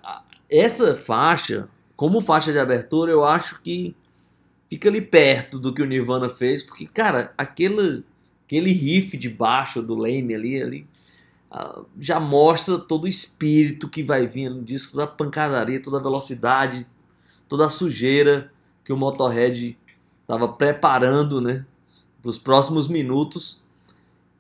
essa 0.49 0.95
faixa, 0.95 1.67
como 1.99 2.21
faixa 2.21 2.53
de 2.53 2.57
abertura, 2.57 3.11
eu 3.11 3.25
acho 3.25 3.59
que 3.61 3.93
fica 4.69 4.87
ali 4.87 5.01
perto 5.01 5.59
do 5.59 5.73
que 5.73 5.81
o 5.81 5.85
Nirvana 5.85 6.29
fez, 6.29 6.63
porque, 6.63 6.87
cara, 6.87 7.33
aquele, 7.37 8.05
aquele 8.45 8.71
riff 8.71 9.17
de 9.17 9.27
baixo 9.27 9.81
do 9.81 9.95
Leme 9.95 10.33
ali, 10.33 10.61
ali 10.61 10.87
ah, 11.51 11.81
já 11.99 12.17
mostra 12.17 12.79
todo 12.79 13.03
o 13.03 13.07
espírito 13.07 13.89
que 13.89 14.01
vai 14.01 14.25
vir 14.25 14.49
no 14.49 14.63
disco, 14.63 14.93
toda 14.93 15.03
a 15.03 15.07
pancadaria, 15.07 15.81
toda 15.81 15.97
a 15.97 16.01
velocidade, 16.01 16.87
toda 17.49 17.65
a 17.65 17.69
sujeira 17.69 18.49
que 18.85 18.93
o 18.93 18.97
Motorhead 18.97 19.77
estava 20.21 20.47
preparando, 20.47 21.41
né, 21.41 21.65
para 22.21 22.29
os 22.29 22.37
próximos 22.37 22.87
minutos. 22.87 23.61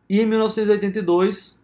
E 0.09 0.21
em 0.21 0.25
1982, 0.25 1.59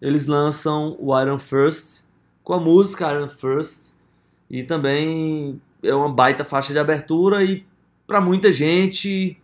eles 0.00 0.24
lançam 0.24 0.96
o 0.98 1.20
Iron 1.20 1.38
First 1.38 2.06
com 2.42 2.54
a 2.54 2.58
música 2.58 3.12
Iron 3.12 3.28
First 3.28 3.93
e 4.54 4.62
também 4.62 5.60
é 5.82 5.92
uma 5.92 6.08
baita 6.08 6.44
faixa 6.44 6.72
de 6.72 6.78
abertura 6.78 7.42
e 7.42 7.66
para 8.06 8.20
muita 8.20 8.52
gente 8.52 9.36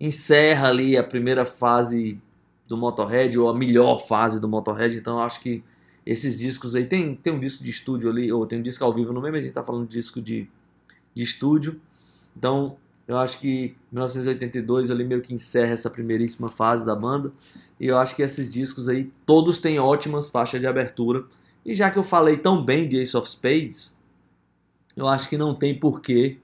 encerra 0.00 0.68
ali 0.68 0.96
a 0.96 1.04
primeira 1.04 1.44
fase 1.44 2.18
do 2.66 2.74
Motorhead 2.74 3.38
ou 3.38 3.50
a 3.50 3.54
melhor 3.54 3.98
fase 3.98 4.40
do 4.40 4.48
Motorhead, 4.48 4.96
então 4.96 5.22
acho 5.22 5.40
que 5.40 5.62
esses 6.06 6.38
discos 6.38 6.74
aí 6.74 6.86
tem, 6.86 7.14
tem 7.14 7.34
um 7.34 7.38
disco 7.38 7.62
de 7.62 7.68
estúdio 7.68 8.08
ali 8.08 8.32
ou 8.32 8.46
tem 8.46 8.58
um 8.58 8.62
disco 8.62 8.82
ao 8.82 8.94
vivo 8.94 9.12
no 9.12 9.20
mas 9.20 9.34
a 9.34 9.42
gente 9.42 9.52
tá 9.52 9.62
falando 9.62 9.86
de 9.86 9.94
disco 9.94 10.22
de, 10.22 10.48
de 11.14 11.22
estúdio. 11.22 11.78
Então, 12.34 12.78
eu 13.06 13.18
acho 13.18 13.38
que 13.38 13.76
1982 13.92 14.90
ali 14.90 15.04
meio 15.04 15.20
que 15.20 15.34
encerra 15.34 15.72
essa 15.72 15.90
primeiríssima 15.90 16.48
fase 16.48 16.86
da 16.86 16.94
banda. 16.94 17.30
E 17.78 17.88
eu 17.88 17.98
acho 17.98 18.16
que 18.16 18.22
esses 18.22 18.50
discos 18.50 18.88
aí, 18.88 19.12
todos 19.26 19.58
têm 19.58 19.78
ótimas 19.78 20.30
faixas 20.30 20.60
de 20.60 20.66
abertura. 20.66 21.24
E 21.64 21.74
já 21.74 21.90
que 21.90 21.98
eu 21.98 22.04
falei 22.04 22.38
tão 22.38 22.64
bem 22.64 22.88
de 22.88 22.96
Ace 22.98 23.16
of 23.16 23.28
Spades, 23.28 23.95
eu 24.96 25.06
acho 25.06 25.28
que 25.28 25.36
não 25.36 25.54
tem 25.54 25.78
porquê 25.78 26.38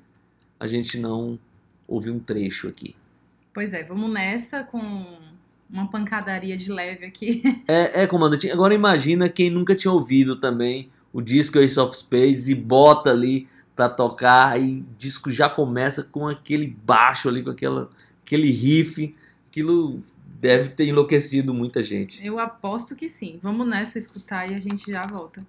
a 0.61 0.67
gente 0.67 0.99
não 0.99 1.39
ouvir 1.89 2.11
um 2.11 2.21
trecho 2.21 2.69
aqui. 2.69 2.95
Pois 3.53 3.73
é, 3.73 3.83
vamos 3.83 4.11
nessa 4.13 4.63
com 4.63 5.05
uma 5.69 5.89
pancadaria 5.89 6.57
de 6.57 6.71
leve 6.71 7.07
aqui. 7.07 7.43
É, 7.67 8.03
é, 8.03 8.07
comandante. 8.07 8.51
Agora 8.51 8.75
imagina 8.75 9.29
quem 9.29 9.49
nunca 9.49 9.75
tinha 9.75 9.93
ouvido 9.93 10.37
também 10.37 10.91
o 11.13 11.21
disco 11.21 11.59
Ace 11.59 11.79
of 11.79 11.97
Spades 11.97 12.49
e 12.49 12.55
bota 12.55 13.11
ali 13.11 13.49
pra 13.75 13.89
tocar 13.89 14.61
e 14.61 14.81
o 14.81 14.87
disco 14.99 15.31
já 15.31 15.49
começa 15.49 16.03
com 16.03 16.29
aquele 16.29 16.67
baixo 16.67 17.29
ali, 17.29 17.43
com 17.43 17.51
aquela, 17.51 17.91
aquele 18.25 18.51
riff. 18.51 19.15
Aquilo 19.49 20.03
deve 20.41 20.71
ter 20.71 20.89
enlouquecido 20.89 21.55
muita 21.55 21.83
gente. 21.83 22.25
Eu 22.25 22.39
aposto 22.39 22.97
que 22.97 23.09
sim. 23.09 23.39
Vamos 23.43 23.67
nessa 23.67 23.99
escutar 23.99 24.51
e 24.51 24.55
a 24.55 24.61
gente 24.61 24.91
já 24.91 25.07
volta. 25.07 25.47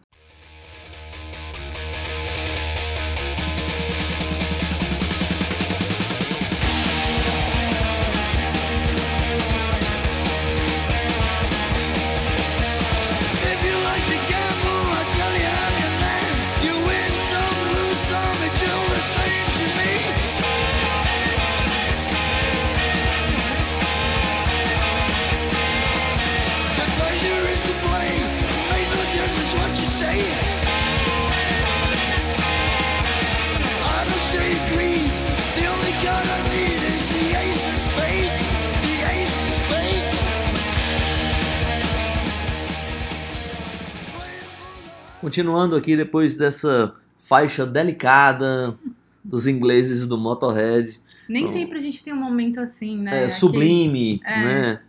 Continuando 45.24 45.78
aqui 45.78 45.96
depois 45.96 46.36
dessa 46.36 46.92
faixa 47.18 47.66
delicada 47.66 48.78
dos 49.24 49.48
ingleses 49.48 50.06
do 50.06 50.18
Motorhead, 50.18 51.00
Nem 51.30 51.46
Não. 51.46 51.54
sempre 51.54 51.78
a 51.78 51.82
gente 51.82 52.04
tem 52.04 52.14
um 52.14 52.18
momento 52.20 52.60
assim, 52.60 52.98
né? 52.98 53.22
é, 53.22 53.24
Aqui- 53.28 53.34
sublime, 53.36 54.20
É. 54.26 54.44
né? 54.44 54.80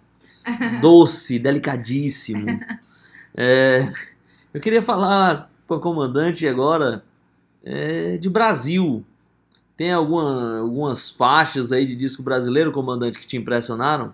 Doce, 0.83 1.39
delicadíssimo. 1.39 2.47
É, 3.37 3.89
eu 4.53 4.61
queria 4.61 4.83
falar 4.83 5.49
para 5.69 5.77
o 5.77 5.81
comandante 5.81 6.49
agora 6.49 7.05
é, 7.65 8.17
de 8.19 8.29
Brasil. 8.29 9.05
Tem 9.77 9.93
alguma, 9.93 10.59
algumas 10.59 11.11
faixas 11.11 11.71
aí 11.71 11.87
de 11.87 11.95
disco 11.95 12.25
brasileiro, 12.25 12.73
comandante, 12.73 13.21
que 13.21 13.27
te 13.29 13.37
impressionaram? 13.37 14.13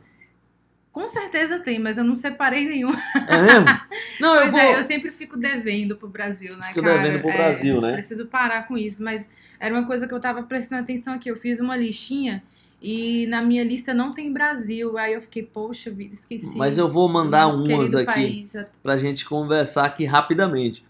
Com 1.01 1.09
certeza 1.09 1.59
tem, 1.61 1.79
mas 1.79 1.97
eu 1.97 2.05
não 2.05 2.15
separei 2.15 2.69
nenhum. 2.69 2.93
É 3.27 3.41
mesmo? 3.43 3.65
Não, 4.21 4.35
eu 4.35 4.41
Pois 4.43 4.53
vou. 4.53 4.61
é, 4.61 4.79
eu 4.79 4.83
sempre 4.83 5.11
fico 5.11 5.35
devendo 5.39 5.97
pro 5.97 6.07
Brasil, 6.07 6.55
né, 6.57 6.67
Fica 6.67 6.83
cara? 6.83 6.99
devendo 6.99 7.21
pro 7.23 7.31
É, 7.31 7.37
Brasil, 7.39 7.81
né? 7.81 7.93
Preciso 7.95 8.27
parar 8.27 8.69
com 8.69 8.77
isso, 8.77 9.03
mas 9.03 9.31
era 9.59 9.75
uma 9.75 9.87
coisa 9.87 10.07
que 10.07 10.13
eu 10.13 10.21
tava 10.21 10.43
prestando 10.43 10.83
atenção 10.83 11.15
aqui. 11.15 11.31
Eu 11.31 11.37
fiz 11.37 11.59
uma 11.59 11.75
listinha 11.75 12.43
e 12.83 13.27
na 13.29 13.41
minha 13.41 13.65
lista 13.65 13.95
não 13.95 14.13
tem 14.13 14.31
Brasil. 14.31 14.99
Aí 14.99 15.15
eu 15.15 15.23
fiquei, 15.23 15.43
poxa 15.43 15.91
vida, 15.91 16.13
esqueci. 16.13 16.55
Mas 16.55 16.77
eu 16.77 16.87
vou 16.87 17.09
mandar 17.09 17.49
umas 17.49 17.95
aqui 17.95 18.05
país. 18.05 18.53
pra 18.83 18.99
gente 18.99 19.25
conversar 19.25 19.87
aqui 19.87 20.05
rapidamente. 20.05 20.85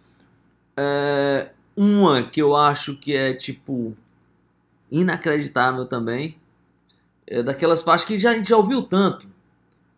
É, 0.77 1.51
uma 1.77 2.23
que 2.25 2.43
eu 2.43 2.57
acho 2.57 2.97
que 2.97 3.15
é 3.15 3.33
tipo 3.33 3.97
inacreditável 4.91 5.85
também 5.85 6.37
é 7.29 7.43
daquelas 7.45 7.81
faixas 7.83 8.05
que 8.09 8.19
já, 8.19 8.33
a 8.33 8.35
gente 8.35 8.49
já 8.49 8.57
ouviu 8.57 8.83
tanto 8.83 9.29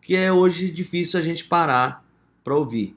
que 0.03 0.15
é 0.15 0.31
hoje 0.31 0.69
difícil 0.69 1.19
a 1.19 1.23
gente 1.23 1.45
parar 1.45 2.03
pra 2.43 2.55
ouvir, 2.55 2.95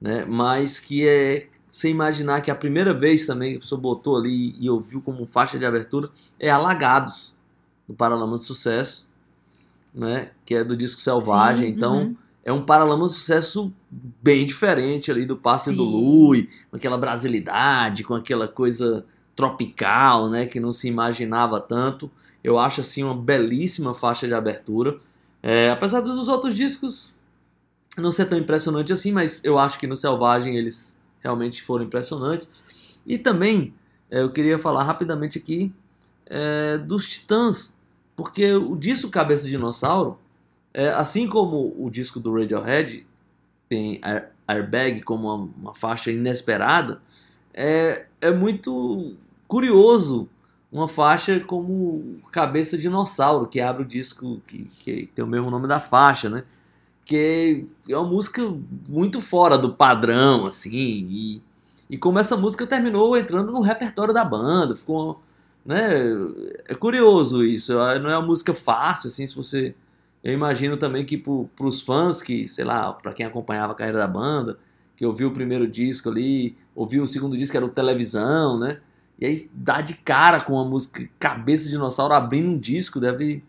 né? 0.00 0.24
Mas 0.24 0.80
que 0.80 1.06
é 1.06 1.48
você 1.70 1.88
imaginar 1.88 2.40
que 2.40 2.50
a 2.50 2.54
primeira 2.54 2.92
vez 2.92 3.24
também 3.24 3.52
que 3.52 3.56
a 3.58 3.60
pessoa 3.60 3.80
botou 3.80 4.16
ali 4.16 4.56
e 4.58 4.68
ouviu 4.68 5.00
como 5.00 5.24
faixa 5.24 5.58
de 5.58 5.64
abertura 5.64 6.08
é 6.38 6.50
Alagados 6.50 7.32
do 7.86 7.94
Paralama 7.94 8.36
do 8.36 8.42
Sucesso, 8.42 9.06
né? 9.94 10.32
Que 10.44 10.56
é 10.56 10.64
do 10.64 10.76
disco 10.76 11.00
Selvagem, 11.00 11.68
Sim, 11.68 11.74
então 11.74 11.98
uhum. 11.98 12.16
é 12.44 12.52
um 12.52 12.62
Paralama 12.62 13.04
do 13.04 13.12
Sucesso 13.12 13.72
bem 13.90 14.44
diferente 14.44 15.10
ali 15.10 15.24
do 15.24 15.36
Passe 15.36 15.72
do. 15.72 15.84
Lui, 15.84 16.50
com 16.70 16.76
aquela 16.76 16.98
brasilidade, 16.98 18.02
com 18.02 18.14
aquela 18.14 18.48
coisa 18.48 19.06
tropical, 19.36 20.28
né, 20.28 20.44
que 20.44 20.60
não 20.60 20.72
se 20.72 20.88
imaginava 20.88 21.60
tanto. 21.60 22.10
Eu 22.42 22.58
acho 22.58 22.80
assim 22.82 23.02
uma 23.02 23.16
belíssima 23.16 23.94
faixa 23.94 24.26
de 24.26 24.34
abertura. 24.34 24.98
É, 25.42 25.70
apesar 25.70 26.00
dos 26.00 26.28
outros 26.28 26.54
discos 26.54 27.14
não 27.96 28.10
ser 28.10 28.26
tão 28.26 28.38
impressionante 28.38 28.92
assim, 28.92 29.12
mas 29.12 29.42
eu 29.44 29.58
acho 29.58 29.78
que 29.78 29.86
no 29.86 29.96
Selvagem 29.96 30.56
eles 30.56 30.98
realmente 31.20 31.62
foram 31.62 31.84
impressionantes. 31.84 32.48
E 33.06 33.18
também 33.18 33.74
é, 34.10 34.22
eu 34.22 34.30
queria 34.30 34.58
falar 34.58 34.84
rapidamente 34.84 35.38
aqui 35.38 35.72
é, 36.26 36.78
dos 36.78 37.08
Titãs, 37.08 37.74
porque 38.14 38.52
o 38.54 38.76
disco 38.76 39.10
Cabeça 39.10 39.44
de 39.44 39.50
Dinossauro 39.50 40.18
é, 40.72 40.90
assim 40.90 41.26
como 41.26 41.74
o 41.78 41.90
disco 41.90 42.20
do 42.20 42.32
Radiohead 42.32 43.06
tem 43.68 43.98
Air- 44.02 44.30
Airbag 44.46 45.02
como 45.02 45.32
uma, 45.34 45.50
uma 45.56 45.74
faixa 45.74 46.10
inesperada, 46.10 47.00
é, 47.52 48.06
é 48.20 48.30
muito 48.30 49.14
curioso 49.48 50.28
uma 50.72 50.86
faixa 50.86 51.40
como 51.40 52.20
Cabeça 52.30 52.78
Dinossauro, 52.78 53.46
que 53.46 53.60
abre 53.60 53.82
o 53.82 53.86
disco 53.86 54.40
que, 54.46 54.64
que 54.78 55.10
tem 55.14 55.24
o 55.24 55.28
mesmo 55.28 55.50
nome 55.50 55.66
da 55.66 55.80
faixa, 55.80 56.28
né? 56.28 56.44
Que 57.04 57.66
é 57.88 57.96
uma 57.96 58.08
música 58.08 58.42
muito 58.88 59.20
fora 59.20 59.58
do 59.58 59.74
padrão, 59.74 60.46
assim, 60.46 60.70
e, 60.72 61.42
e 61.90 61.98
como 61.98 62.18
essa 62.18 62.36
música 62.36 62.66
terminou 62.66 63.16
entrando 63.16 63.50
no 63.50 63.60
repertório 63.60 64.14
da 64.14 64.24
banda, 64.24 64.76
ficou, 64.76 65.20
né? 65.64 65.88
É 66.68 66.74
curioso 66.74 67.42
isso, 67.44 67.74
não 67.74 68.10
é 68.10 68.16
uma 68.18 68.26
música 68.26 68.54
fácil, 68.54 69.08
assim, 69.08 69.26
se 69.26 69.34
você 69.34 69.74
eu 70.22 70.34
imagino 70.34 70.76
também 70.76 71.04
que 71.04 71.16
para 71.16 71.66
os 71.66 71.80
fãs 71.80 72.22
que, 72.22 72.46
sei 72.46 72.64
lá, 72.64 72.92
para 72.92 73.12
quem 73.12 73.24
acompanhava 73.24 73.72
a 73.72 73.74
carreira 73.74 73.98
da 73.98 74.06
banda, 74.06 74.58
que 74.94 75.04
ouviu 75.06 75.28
o 75.28 75.32
primeiro 75.32 75.66
disco 75.66 76.10
ali, 76.10 76.56
ouviu 76.74 77.02
o 77.02 77.06
segundo 77.06 77.36
disco, 77.36 77.56
era 77.56 77.64
o 77.64 77.70
Televisão, 77.70 78.58
né? 78.58 78.80
E 79.20 79.26
aí 79.26 79.50
dá 79.52 79.80
de 79.80 79.94
cara 79.94 80.40
com 80.40 80.58
a 80.58 80.64
música 80.64 81.08
Cabeça 81.18 81.64
de 81.64 81.70
Dinossauro 81.70 82.14
abrindo 82.14 82.48
um 82.48 82.58
disco, 82.58 82.98
deve, 82.98 83.44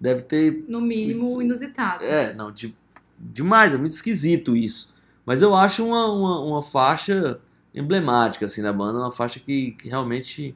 deve 0.00 0.22
ter. 0.22 0.64
No 0.66 0.80
mínimo, 0.80 1.24
Isso. 1.24 1.42
inusitado. 1.42 2.04
É, 2.04 2.32
não, 2.32 2.50
de, 2.50 2.74
demais, 3.18 3.74
é 3.74 3.78
muito 3.78 3.92
esquisito 3.92 4.56
isso. 4.56 4.92
Mas 5.24 5.40
eu 5.40 5.54
acho 5.54 5.86
uma, 5.86 6.12
uma, 6.12 6.40
uma 6.40 6.62
faixa 6.62 7.40
emblemática, 7.74 8.46
assim, 8.46 8.62
da 8.62 8.72
banda, 8.72 8.98
uma 8.98 9.12
faixa 9.12 9.40
que, 9.40 9.72
que 9.72 9.88
realmente 9.88 10.54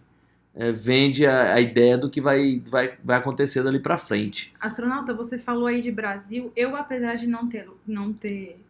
é, 0.55 0.73
vende 0.73 1.25
a, 1.25 1.55
a 1.55 1.61
ideia 1.61 1.97
do 1.97 2.11
que 2.11 2.21
vai, 2.21 2.61
vai, 2.68 2.99
vai 3.03 3.16
acontecer 3.16 3.62
dali 3.62 3.79
pra 3.79 3.97
frente. 3.97 4.53
Astronauta, 4.61 5.14
você 5.14 5.38
falou 5.38 5.66
aí 5.66 5.81
de 5.81 5.90
Brasil. 5.90 6.53
Eu, 6.57 6.75
apesar 6.77 7.14
de 7.14 7.27
não 7.27 7.49
ter, 7.49 7.68
não 7.87 8.12
ter 8.12 8.61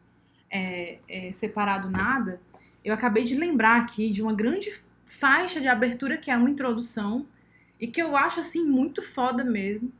é, 0.50 0.98
é, 1.08 1.32
separado 1.32 1.90
nada, 1.90 2.40
eu 2.84 2.94
acabei 2.94 3.24
de 3.24 3.36
lembrar 3.36 3.80
aqui 3.80 4.10
de 4.10 4.22
uma 4.22 4.32
grande 4.32 4.72
faixa 5.08 5.60
de 5.60 5.66
abertura 5.66 6.16
que 6.18 6.30
é 6.30 6.36
uma 6.36 6.50
introdução 6.50 7.26
e 7.80 7.86
que 7.86 8.00
eu 8.00 8.16
acho 8.16 8.40
assim 8.40 8.64
muito 8.64 9.02
foda 9.02 9.42
mesmo, 9.42 9.90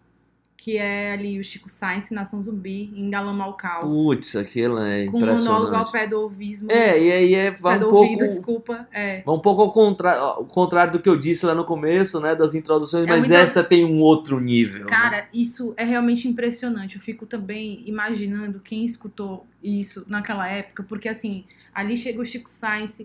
que 0.61 0.77
é 0.77 1.13
ali 1.13 1.39
o 1.39 1.45
Chico 1.45 1.69
Sainz, 1.69 2.11
Nação 2.11 2.43
Zumbi, 2.43 2.93
em 2.93 3.09
Galama 3.09 3.45
ao 3.45 3.55
Caos, 3.55 3.93
Putz, 3.93 4.35
aquilo 4.35 4.77
é 4.81 5.07
com 5.07 5.17
um 5.19 5.21
monólogo 5.21 5.47
ao 5.47 5.83
impressionante. 5.83 5.93
pé 5.93 6.07
do 6.09 6.21
ouvismo. 6.21 6.71
É, 6.71 7.01
e 7.01 7.13
aí 7.13 7.35
é, 7.35 7.51
vai 7.53 7.77
um 7.77 7.79
do 7.81 7.91
pouco, 7.91 7.99
ouvido, 8.05 8.27
desculpa. 8.27 8.89
É. 8.93 9.23
vai 9.23 9.35
um 9.37 9.39
pouco 9.39 9.63
ao, 9.63 9.73
contra, 9.73 10.19
ao 10.19 10.45
contrário 10.45 10.93
do 10.93 10.99
que 10.99 11.09
eu 11.09 11.17
disse 11.17 11.47
lá 11.47 11.55
no 11.55 11.65
começo, 11.65 12.19
né, 12.21 12.35
das 12.35 12.55
introduções, 12.55 13.05
É 13.05 13.07
mas 13.09 13.31
essa 13.31 13.63
tem 13.63 13.85
um 13.85 14.01
outro 14.01 14.41
nível. 14.41 14.81
né? 14.81 14.87
Cara, 14.91 15.29
isso 15.33 15.73
é 15.77 15.85
realmente 15.85 16.27
impressionante. 16.27 16.97
Eu 16.97 17.01
fico 17.03 17.25
também 17.25 17.85
imaginando 17.87 18.59
quem 18.59 18.85
escutou 18.85 19.47
isso 19.63 20.05
naquela 20.09 20.49
época, 20.49 20.83
porque 20.83 21.09
assim, 21.09 21.45
ali 21.73 21.97
chega 21.97 22.21
o 22.21 22.27
Chico 22.27 22.51
Sainz 22.51 23.01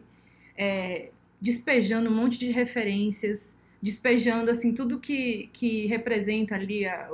é, 0.58 1.10
despejando 1.44 2.10
um 2.10 2.16
monte 2.16 2.40
de 2.40 2.52
referências, 2.52 3.54
despejando 3.84 4.52
assim 4.52 4.74
tudo 4.74 5.00
que, 5.00 5.50
que 5.54 5.88
representa 5.88 6.56
ali, 6.56 6.88
a- 6.88 7.10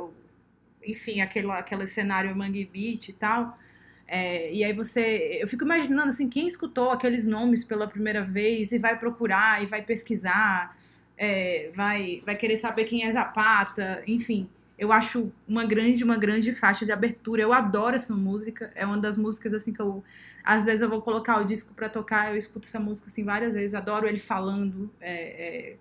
enfim, 0.86 1.22
aquele, 1.22 1.52
aquele 1.52 1.88
cenário 1.88 2.36
Mangue 2.36 2.66
Beat 2.66 3.10
e 3.10 3.14
tal. 3.14 3.58
É, 4.08 4.52
e 4.54 4.64
aí 4.64 4.74
você. 4.74 5.40
Eu 5.42 5.48
fico 5.48 5.64
imaginando 5.64 6.10
assim, 6.10 6.30
quem 6.30 6.48
escutou 6.48 6.90
aqueles 6.92 7.28
nomes 7.28 7.64
pela 7.64 7.88
primeira 7.88 8.24
vez 8.24 8.72
e 8.72 8.80
vai 8.80 8.98
procurar 8.98 9.64
e 9.64 9.68
vai 9.68 9.82
pesquisar, 9.84 10.78
é, 11.18 11.72
vai, 11.76 12.22
vai 12.26 12.36
querer 12.36 12.58
saber 12.58 12.86
quem 12.86 13.06
é 13.06 13.12
Zapata, 13.12 14.04
enfim. 14.08 14.50
Eu 14.78 14.92
acho 14.94 15.32
uma 15.48 15.66
grande, 15.66 16.04
uma 16.04 16.18
grande 16.18 16.54
faixa 16.56 16.86
de 16.86 16.92
abertura. 16.92 17.42
Eu 17.42 17.54
adoro 17.54 17.96
essa 17.96 18.16
música. 18.16 18.72
É 18.76 18.86
uma 18.86 18.98
das 18.98 19.18
músicas 19.18 19.54
assim 19.54 19.74
que 19.74 19.82
eu. 19.82 20.04
Às 20.50 20.66
vezes 20.66 20.82
eu 20.82 20.90
vou 20.90 21.00
colocar 21.00 21.40
o 21.40 21.46
disco 21.46 21.76
pra 21.76 21.88
tocar, 21.88 22.32
eu 22.32 22.38
escuto 22.38 22.68
essa 22.68 22.80
música 22.80 23.08
assim 23.08 23.24
várias 23.24 23.54
vezes. 23.54 23.76
Adoro 23.76 24.08
ele 24.08 24.20
falando. 24.20 24.90
é, 25.00 25.14
é, 25.14 25.76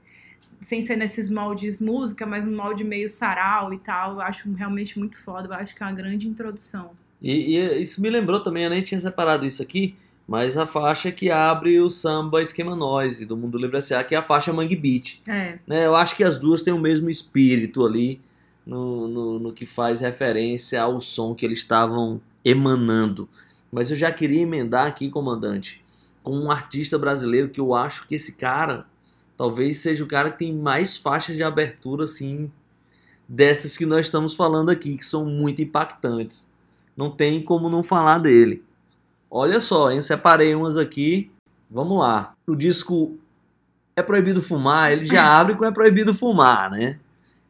sem 0.61 0.85
ser 0.85 0.97
nesses 0.97 1.31
moldes 1.31 1.81
música, 1.81 2.27
mas 2.27 2.47
um 2.47 2.55
molde 2.55 2.85
meio 2.85 3.09
sarau 3.09 3.73
e 3.73 3.79
tal. 3.79 4.15
Eu 4.15 4.21
acho 4.21 4.53
realmente 4.53 4.99
muito 4.99 5.17
foda. 5.17 5.49
Eu 5.49 5.55
acho 5.55 5.75
que 5.75 5.83
é 5.83 5.87
uma 5.87 5.93
grande 5.93 6.29
introdução. 6.29 6.91
E, 7.23 7.57
e 7.57 7.81
isso 7.81 8.03
me 8.03 8.11
lembrou 8.11 8.41
também, 8.41 8.65
eu 8.65 8.71
nem 8.71 8.83
tinha 8.83 9.01
separado 9.01 9.47
isso 9.47 9.63
aqui, 9.63 9.97
mas 10.27 10.55
a 10.57 10.67
faixa 10.67 11.11
que 11.11 11.31
abre 11.31 11.81
o 11.81 11.89
samba 11.89 12.43
Esquema 12.43 12.77
Noise 12.77 13.25
do 13.25 13.37
Mundo 13.37 13.57
Livre 13.57 13.79
S.A., 13.79 14.05
que 14.05 14.15
é 14.15 14.19
a 14.19 14.23
faixa 14.23 14.53
Mangue 14.53 14.77
Beat. 14.77 15.23
É. 15.27 15.59
né? 15.67 15.87
Eu 15.87 15.97
acho 15.97 16.15
que 16.15 16.23
as 16.23 16.39
duas 16.39 16.63
têm 16.63 16.75
o 16.75 16.79
mesmo 16.79 17.09
espírito 17.09 17.87
ali 17.87 18.21
no, 18.67 19.09
no, 19.09 19.39
no 19.39 19.53
que 19.53 19.65
faz 19.65 20.03
referência 20.03 20.83
ao 20.83 21.01
som 21.01 21.35
que 21.35 21.47
eles 21.47 21.59
estavam 21.59 22.21
emanando. 22.45 23.27
Mas 23.71 23.91
eu 23.91 23.97
já 23.97 24.11
queria 24.11 24.43
emendar 24.43 24.87
aqui, 24.87 25.11
comandante, 25.11 25.83
com 26.23 26.37
um 26.37 26.51
artista 26.51 26.99
brasileiro 26.99 27.49
que 27.49 27.61
eu 27.61 27.75
acho 27.75 28.07
que 28.07 28.15
esse 28.15 28.33
cara 28.33 28.87
talvez 29.37 29.79
seja 29.79 30.03
o 30.03 30.09
cara 30.09 30.31
que 30.31 30.39
tem 30.39 30.55
mais 30.55 30.97
faixas 30.97 31.37
de 31.37 31.43
abertura 31.43 32.05
assim 32.05 32.51
dessas 33.29 33.77
que 33.77 33.85
nós 33.85 34.07
estamos 34.07 34.35
falando 34.35 34.71
aqui, 34.71 34.97
que 34.97 35.05
são 35.05 35.25
muito 35.27 35.61
impactantes. 35.61 36.49
Não 36.97 37.11
tem 37.11 37.43
como 37.43 37.69
não 37.69 37.83
falar 37.83 38.19
dele. 38.19 38.65
Olha 39.31 39.61
só, 39.61 39.91
hein? 39.91 39.99
eu 39.99 40.03
separei 40.03 40.55
umas 40.55 40.79
aqui. 40.79 41.31
Vamos 41.71 42.01
lá. 42.01 42.35
O 42.47 42.57
disco 42.57 43.19
É 43.95 44.03
Proibido 44.03 44.41
Fumar, 44.41 44.91
ele 44.91 45.05
já 45.05 45.23
abre 45.39 45.55
com 45.55 45.65
É 45.65 45.71
Proibido 45.71 46.15
Fumar, 46.15 46.71
né? 46.71 46.99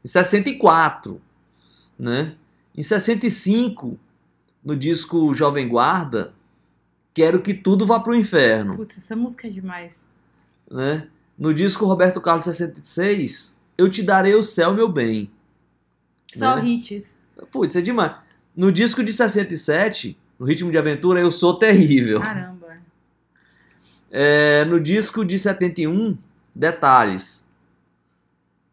Em 0.05 0.09
64, 0.09 1.21
né? 1.99 2.35
Em 2.77 2.83
65, 2.83 3.99
no 4.65 4.77
disco 4.77 5.33
Jovem 5.35 5.69
Guarda, 5.69 6.35
Quero 7.15 7.41
que 7.43 7.53
Tudo 7.53 7.85
Vá 7.87 7.99
Pro 7.99 8.15
Inferno, 8.15 8.77
Putz, 8.77 8.97
essa 8.99 9.17
música 9.17 9.49
é 9.49 9.51
demais. 9.51 10.07
né? 10.71 11.09
No 11.37 11.53
disco 11.55 11.85
Roberto 11.87 12.21
Carlos 12.21 12.45
66, 12.45 13.57
Eu 13.77 13.89
Te 13.91 14.03
Darei 14.03 14.35
o 14.35 14.43
Céu, 14.45 14.73
Meu 14.75 14.89
Bem. 14.89 15.31
Só 16.33 16.57
Né? 16.57 16.67
hits. 16.69 17.19
Putz, 17.51 17.75
é 17.77 17.81
demais. 17.81 18.13
No 18.57 18.71
disco 18.71 19.03
de 19.03 19.13
67, 19.13 20.17
no 20.39 20.47
Ritmo 20.47 20.71
de 20.71 20.79
Aventura, 20.79 21.21
Eu 21.21 21.31
Sou 21.31 21.59
Terrível. 21.59 22.21
Caramba. 22.21 22.79
É, 24.11 24.65
no 24.67 24.81
disco 24.81 25.25
de 25.25 25.39
71, 25.39 26.17
detalhes. 26.55 27.47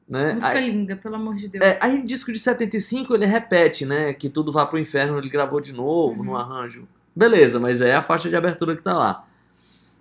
Né? 0.07 0.33
Música 0.33 0.51
Aí, 0.51 0.69
linda, 0.69 0.95
pelo 0.95 1.15
amor 1.15 1.35
de 1.35 1.47
Deus. 1.47 1.65
é, 1.65 1.79
aí 1.81 1.97
no 1.97 2.05
disco 2.05 2.31
de 2.31 2.37
75 2.39 3.15
ele 3.15 3.25
repete, 3.25 3.85
né? 3.85 4.13
Que 4.13 4.29
tudo 4.29 4.51
vá 4.51 4.65
pro 4.65 4.77
inferno, 4.77 5.17
ele 5.17 5.29
gravou 5.29 5.59
de 5.59 5.73
novo 5.73 6.19
Uhum. 6.19 6.25
no 6.25 6.37
arranjo. 6.37 6.87
Beleza, 7.15 7.59
mas 7.59 7.81
é 7.81 7.95
a 7.95 8.01
faixa 8.01 8.29
de 8.29 8.35
abertura 8.35 8.75
que 8.75 8.83
tá 8.83 8.93
lá. 8.93 9.25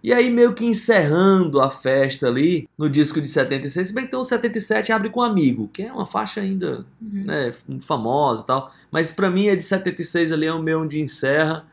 E 0.03 0.13
aí, 0.13 0.29
meio 0.29 0.53
que 0.53 0.67
encerrando 0.67 1.63
a 1.63 1.71
festa 1.71 2.27
ali, 2.27 2.69
no 2.77 2.91
disco 2.91 3.23
de 3.23 3.29
76, 3.29 3.87
se 3.87 3.95
bem 3.95 4.05
que 4.05 4.11
tem 4.11 4.21
o 4.21 4.25
77 4.25 4.93
abre 4.93 5.09
com 5.09 5.23
Amigo, 5.23 5.69
que 5.69 5.83
é 5.85 5.91
uma 5.91 6.05
faixa 6.05 6.43
ainda 6.43 6.85
Uhum. 7.01 7.25
né, 7.25 7.53
famosa 7.81 8.43
e 8.43 8.47
tal. 8.47 8.71
Mas 8.91 9.11
pra 9.13 9.31
mim 9.31 9.47
é 9.47 9.57
de 9.57 9.63
76 9.63 10.31
ali, 10.31 10.45
é 10.45 10.53
o 10.53 10.63
meu 10.63 10.83
onde 10.83 11.01
encerra, 11.01 11.65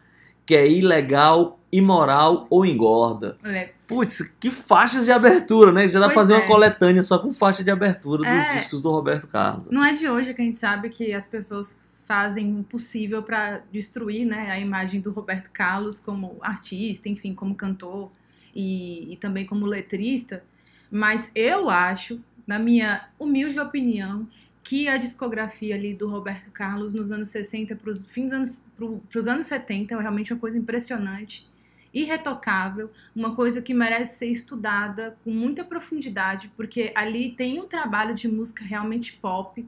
que 0.45 0.55
é 0.55 0.69
ilegal, 0.69 1.59
imoral 1.71 2.47
ou 2.49 2.65
engorda. 2.65 3.37
É, 3.43 3.69
Putz, 3.87 4.21
que 4.39 4.49
faixas 4.49 5.05
de 5.05 5.11
abertura, 5.11 5.71
né? 5.71 5.87
Já 5.87 5.99
dá 5.99 6.05
pra 6.05 6.15
fazer 6.15 6.33
é. 6.33 6.37
uma 6.37 6.47
coletânea 6.47 7.03
só 7.03 7.19
com 7.19 7.31
faixa 7.33 7.63
de 7.63 7.69
abertura 7.69 8.19
dos 8.19 8.45
É. 8.45 8.55
discos 8.55 8.81
do 8.81 8.89
Roberto 8.89 9.27
Carlos. 9.27 9.69
Não 9.69 9.83
é 9.83 9.93
de 9.93 10.07
hoje 10.09 10.33
que 10.33 10.41
a 10.41 10.45
gente 10.45 10.57
sabe 10.57 10.89
que 10.89 11.13
as 11.13 11.27
pessoas 11.27 11.85
fazem 12.07 12.59
o 12.59 12.63
possível 12.63 13.23
para 13.23 13.61
destruir 13.71 14.25
né, 14.25 14.49
a 14.51 14.59
imagem 14.59 14.99
do 14.99 15.11
Roberto 15.11 15.49
Carlos 15.51 15.99
como 15.99 16.37
artista, 16.41 17.07
enfim, 17.07 17.33
como 17.33 17.55
cantor 17.55 18.11
e, 18.55 19.13
e 19.13 19.17
também 19.17 19.45
como 19.45 19.65
letrista. 19.65 20.43
Mas 20.89 21.31
eu 21.33 21.69
acho, 21.69 22.19
na 22.45 22.59
minha 22.59 23.07
humilde 23.17 23.59
opinião, 23.59 24.27
que 24.63 24.87
a 24.87 24.97
discografia 24.97 25.75
ali 25.75 25.93
do 25.93 26.07
Roberto 26.07 26.51
Carlos 26.51 26.93
nos 26.93 27.11
anos 27.11 27.29
60 27.29 27.75
para 27.75 27.89
os 27.89 28.03
fins 28.05 28.31
anos, 28.31 28.63
pros 29.09 29.27
anos 29.27 29.47
70 29.47 29.93
é 29.93 29.99
realmente 29.99 30.33
uma 30.33 30.39
coisa 30.39 30.57
impressionante, 30.57 31.49
irretocável, 31.93 32.89
uma 33.15 33.35
coisa 33.35 33.61
que 33.61 33.73
merece 33.73 34.19
ser 34.19 34.27
estudada 34.27 35.17
com 35.23 35.31
muita 35.31 35.63
profundidade, 35.63 36.51
porque 36.55 36.91
ali 36.95 37.31
tem 37.31 37.59
um 37.59 37.67
trabalho 37.67 38.15
de 38.15 38.27
música 38.27 38.63
realmente 38.63 39.13
pop 39.13 39.65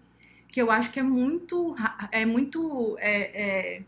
que 0.54 0.62
eu 0.62 0.70
acho 0.70 0.92
que 0.92 1.00
é 1.00 1.04
muito 1.04 1.76
é 2.12 2.26
muito 2.28 2.96
é, 3.00 3.78
é, 3.78 3.84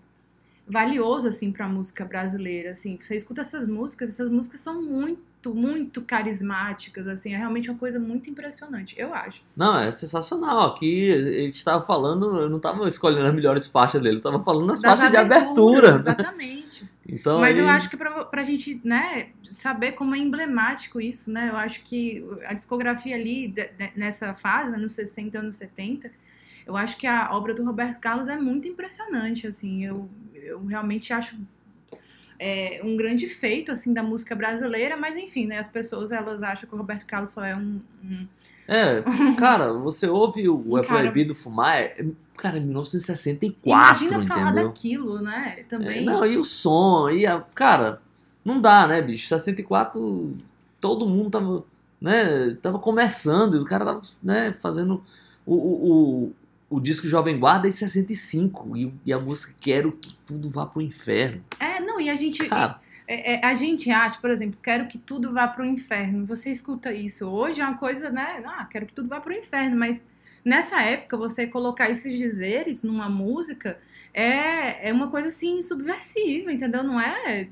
valioso 0.67 1.27
assim 1.27 1.51
para 1.51 1.67
a 1.67 1.69
música 1.69 2.03
brasileira 2.03 2.71
assim. 2.71 2.97
Você 2.99 3.15
escuta 3.15 3.41
essas 3.41 3.67
músicas 3.67 4.09
essas 4.09 4.31
músicas 4.31 4.61
são 4.61 4.81
muito 4.81 5.21
muito 5.53 6.01
carismáticas 6.01 7.07
assim 7.07 7.33
é 7.33 7.37
realmente 7.37 7.69
uma 7.69 7.77
coisa 7.77 7.99
muito 7.99 8.29
impressionante 8.29 8.95
eu 8.97 9.13
acho 9.13 9.41
Não, 9.55 9.77
é 9.79 9.91
sensacional. 9.91 10.61
Aqui 10.67 11.11
a 11.11 11.41
gente 11.41 11.63
tava 11.63 11.81
falando, 11.85 12.35
eu 12.41 12.49
não 12.49 12.59
tava 12.59 12.87
escolhendo 12.87 13.25
as 13.27 13.33
melhores 13.35 13.67
faixas 13.67 14.01
dele, 14.01 14.17
eu 14.17 14.21
tava 14.21 14.43
falando 14.43 14.67
Das 14.67 14.81
faixas 14.81 15.11
de 15.11 15.17
abertura. 15.17 15.91
né? 15.93 15.97
exatamente 15.97 16.89
Então, 17.07 17.39
Mas 17.39 17.57
eu 17.57 17.65
aí- 17.65 17.69
acho 17.75 17.89
que 17.89 17.95
pra, 17.97 18.25
pra 18.25 18.43
gente, 18.43 18.81
né, 18.83 19.29
saber 19.49 19.91
como 19.93 20.15
é 20.15 20.17
emblemático 20.17 20.99
isso, 20.99 21.31
né? 21.31 21.49
Eu 21.51 21.55
acho 21.55 21.83
que 21.83 22.25
a 22.47 22.53
discografia 22.55 23.15
ali, 23.15 23.47
de- 23.47 23.67
de- 23.67 23.91
nessa 23.95 24.33
fase, 24.33 24.73
anos 24.73 24.93
60, 24.93 25.37
anos 25.37 25.55
70, 25.55 26.11
eu 26.65 26.75
acho 26.75 26.97
que 26.97 27.05
a 27.05 27.29
obra 27.31 27.53
do 27.53 27.63
Roberto 27.63 27.99
Carlos 27.99 28.27
é 28.27 28.35
muito 28.35 28.67
impressionante, 28.67 29.45
assim. 29.45 29.85
Eu, 29.85 30.09
eu 30.33 30.65
realmente 30.65 31.13
acho 31.13 31.37
é, 32.39 32.81
um 32.83 32.95
grande 32.97 33.27
feito, 33.27 33.71
assim, 33.71 33.93
da 33.93 34.03
música 34.03 34.35
brasileira, 34.35 34.95
mas 34.97 35.15
enfim, 35.17 35.45
né? 35.47 35.57
As 35.59 35.67
pessoas, 35.69 36.11
elas 36.11 36.41
acham 36.43 36.67
que 36.67 36.75
o 36.75 36.77
Roberto 36.77 37.05
Carlos 37.05 37.31
só 37.31 37.43
é 37.43 37.55
um... 37.55 37.79
um- 38.03 38.27
É, 38.67 39.03
cara, 39.37 39.73
você 39.73 40.07
ouve 40.07 40.47
o 40.49 40.77
É 40.77 40.83
Cara- 40.83 40.99
Proibido 41.01 41.35
Fumar, 41.35 41.77
é, 41.77 42.05
cara, 42.37 42.57
é 42.57 42.59
1964, 42.59 44.05
Imagina 44.05 44.27
falar 44.27 44.49
entendeu? 44.51 44.67
daquilo, 44.67 45.21
né? 45.21 45.55
É, 45.59 45.63
Também. 45.63 46.03
não, 46.03 46.25
e 46.25 46.37
o 46.37 46.43
som, 46.43 47.09
e 47.09 47.25
a, 47.25 47.39
cara, 47.41 48.01
não 48.43 48.59
dá, 48.59 48.87
né, 48.87 49.01
bicho? 49.01 49.27
64, 49.27 50.35
todo 50.81 51.07
mundo 51.07 51.29
tava, 51.31 51.63
né, 52.01 52.55
tava 52.61 52.79
começando, 52.79 53.55
e 53.57 53.59
o 53.59 53.65
cara 53.65 53.85
tava, 53.85 54.01
né, 54.21 54.53
fazendo 54.53 55.03
o, 55.45 55.55
o, 55.55 56.31
o, 56.69 56.79
disco 56.79 57.07
Jovem 57.07 57.39
Guarda 57.39 57.67
em 57.67 57.71
65, 57.71 58.77
e, 58.77 58.93
e 59.05 59.13
a 59.13 59.19
música 59.19 59.53
Quero 59.59 59.91
que 59.93 60.13
tudo 60.25 60.49
vá 60.49 60.65
pro 60.65 60.81
inferno. 60.81 61.43
É, 61.59 61.79
não, 61.79 61.99
e 61.99 62.09
a 62.09 62.15
gente... 62.15 62.47
Cara, 62.47 62.79
É, 63.07 63.35
é, 63.35 63.45
a 63.45 63.53
gente 63.53 63.91
acha, 63.91 64.19
por 64.19 64.31
exemplo, 64.31 64.59
quero 64.61 64.87
que 64.87 64.97
tudo 64.97 65.31
vá 65.31 65.47
pro 65.47 65.65
inferno. 65.65 66.25
Você 66.25 66.51
escuta 66.51 66.91
isso 66.91 67.27
hoje 67.27 67.61
é 67.61 67.65
uma 67.65 67.77
coisa, 67.77 68.09
né? 68.09 68.41
Ah, 68.45 68.65
quero 68.65 68.87
que 68.87 68.93
tudo 68.93 69.09
vá 69.09 69.19
pro 69.21 69.33
inferno. 69.33 69.77
Mas 69.77 70.01
nessa 70.43 70.81
época, 70.81 71.15
você 71.15 71.45
colocar 71.45 71.89
esses 71.89 72.17
dizeres 72.17 72.83
numa 72.83 73.07
música 73.07 73.79
é, 74.13 74.89
é 74.89 74.93
uma 74.93 75.09
coisa 75.09 75.27
assim 75.27 75.61
subversiva, 75.61 76.51
entendeu? 76.51 76.83
Não 76.83 76.99
é 76.99 77.47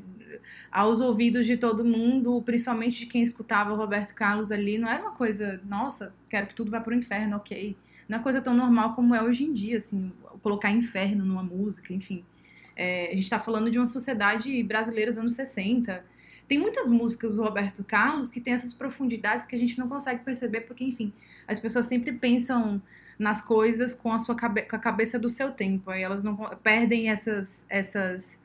aos 0.72 1.00
ouvidos 1.00 1.46
de 1.46 1.56
todo 1.56 1.86
mundo, 1.86 2.42
principalmente 2.44 3.00
de 3.00 3.06
quem 3.06 3.22
escutava 3.22 3.74
o 3.74 3.76
Roberto 3.76 4.14
Carlos 4.16 4.52
ali, 4.52 4.78
não 4.78 4.90
era 4.90 5.02
uma 5.02 5.12
coisa, 5.12 5.62
nossa, 5.66 6.14
quero 6.28 6.48
que 6.48 6.56
tudo 6.56 6.72
vá 6.72 6.82
pro 6.82 6.96
inferno, 6.96 7.38
ok. 7.38 7.76
Não 8.08 8.20
é 8.20 8.22
coisa 8.22 8.42
tão 8.42 8.54
normal 8.54 8.94
como 8.96 9.16
é 9.16 9.24
hoje 9.24 9.46
em 9.46 9.54
dia, 9.54 9.78
assim, 9.78 10.12
colocar 10.42 10.72
inferno 10.72 11.26
numa 11.26 11.44
música, 11.44 11.94
enfim. 11.94 12.24
É, 12.76 13.08
a 13.08 13.12
gente 13.12 13.24
está 13.24 13.40
falando 13.40 13.70
de 13.70 13.78
uma 13.78 13.86
sociedade 13.86 14.62
brasileira 14.64 15.12
dos 15.12 15.18
anos 15.18 15.34
60. 15.36 16.04
Tem 16.48 16.58
muitas 16.60 16.88
músicas 16.88 17.36
do 17.36 17.44
Roberto 17.44 17.84
Carlos 17.84 18.30
que 18.30 18.42
tem 18.42 18.54
essas 18.54 18.74
profundidades 18.74 19.46
que 19.46 19.56
a 19.56 19.60
gente 19.60 19.78
não 19.78 19.88
consegue 19.88 20.24
perceber, 20.24 20.62
porque, 20.62 20.84
enfim, 20.84 21.14
as 21.48 21.60
pessoas 21.60 21.86
sempre 21.86 22.12
pensam 22.14 22.82
nas 23.18 23.42
coisas 23.42 23.94
com 23.94 24.12
a 24.12 24.20
sua 24.20 24.36
cabe 24.36 24.64
com 24.64 24.76
a 24.76 24.80
cabeça 24.80 25.20
do 25.20 25.30
seu 25.30 25.52
tempo. 25.52 25.92
Aí 25.92 26.02
elas 26.02 26.24
não 26.24 26.36
perdem 26.62 27.10
essas, 27.10 27.66
essas, 27.70 28.40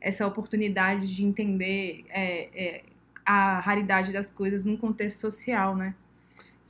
essa 0.00 0.26
oportunidade 0.26 1.14
de 1.14 1.24
entender 1.24 2.04
é, 2.08 2.48
é, 2.54 2.82
a 3.24 3.60
raridade 3.60 4.12
das 4.12 4.30
coisas 4.30 4.64
num 4.64 4.76
contexto 4.76 5.18
social, 5.18 5.76
né? 5.76 5.94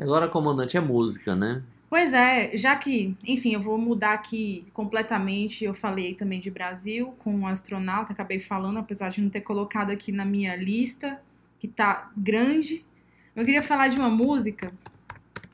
agora 0.01 0.27
comandante 0.27 0.77
é 0.77 0.81
música, 0.81 1.37
né? 1.37 1.63
Pois 1.93 2.15
é, 2.15 2.57
já 2.57 2.75
que, 2.75 3.15
enfim, 3.23 3.53
eu 3.53 3.61
vou 3.61 3.77
mudar 3.77 4.15
aqui 4.15 4.65
completamente. 4.73 5.63
Eu 5.63 5.75
falei 5.75 6.15
também 6.15 6.41
de 6.41 6.51
Brasil 6.51 7.15
com 7.19 7.41
o 7.41 7.47
astronauta, 7.47 8.15
acabei 8.15 8.39
falando, 8.39 8.79
apesar 8.79 9.11
de 9.11 9.21
não 9.21 9.29
ter 9.29 9.43
colocado 9.43 9.91
aqui 9.91 10.11
na 10.11 10.25
minha 10.25 10.57
lista, 10.57 11.21
que 11.59 11.69
tá 11.69 12.11
grande. 12.17 12.83
Eu 13.37 13.45
queria 13.45 13.63
falar 13.63 13.89
de 13.89 13.99
uma 13.99 14.09
música, 14.09 14.73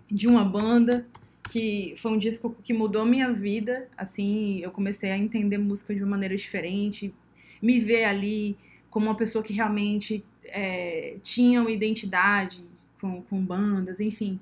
de 0.08 0.28
uma 0.28 0.44
banda, 0.44 1.04
que 1.50 1.96
foi 1.98 2.12
um 2.12 2.18
disco 2.18 2.54
que 2.62 2.72
mudou 2.72 3.04
minha 3.04 3.32
vida. 3.32 3.88
Assim, 3.96 4.60
eu 4.60 4.70
comecei 4.70 5.10
a 5.10 5.18
entender 5.18 5.58
música 5.58 5.92
de 5.92 6.04
uma 6.04 6.10
maneira 6.10 6.36
diferente, 6.36 7.12
me 7.60 7.80
ver 7.80 8.04
ali 8.04 8.56
como 8.90 9.06
uma 9.06 9.16
pessoa 9.16 9.42
que 9.42 9.52
realmente 9.52 10.24
é, 10.44 11.16
tinha 11.20 11.60
uma 11.60 11.72
identidade 11.72 12.64
com, 13.00 13.22
com 13.22 13.44
bandas, 13.44 13.98
enfim 13.98 14.38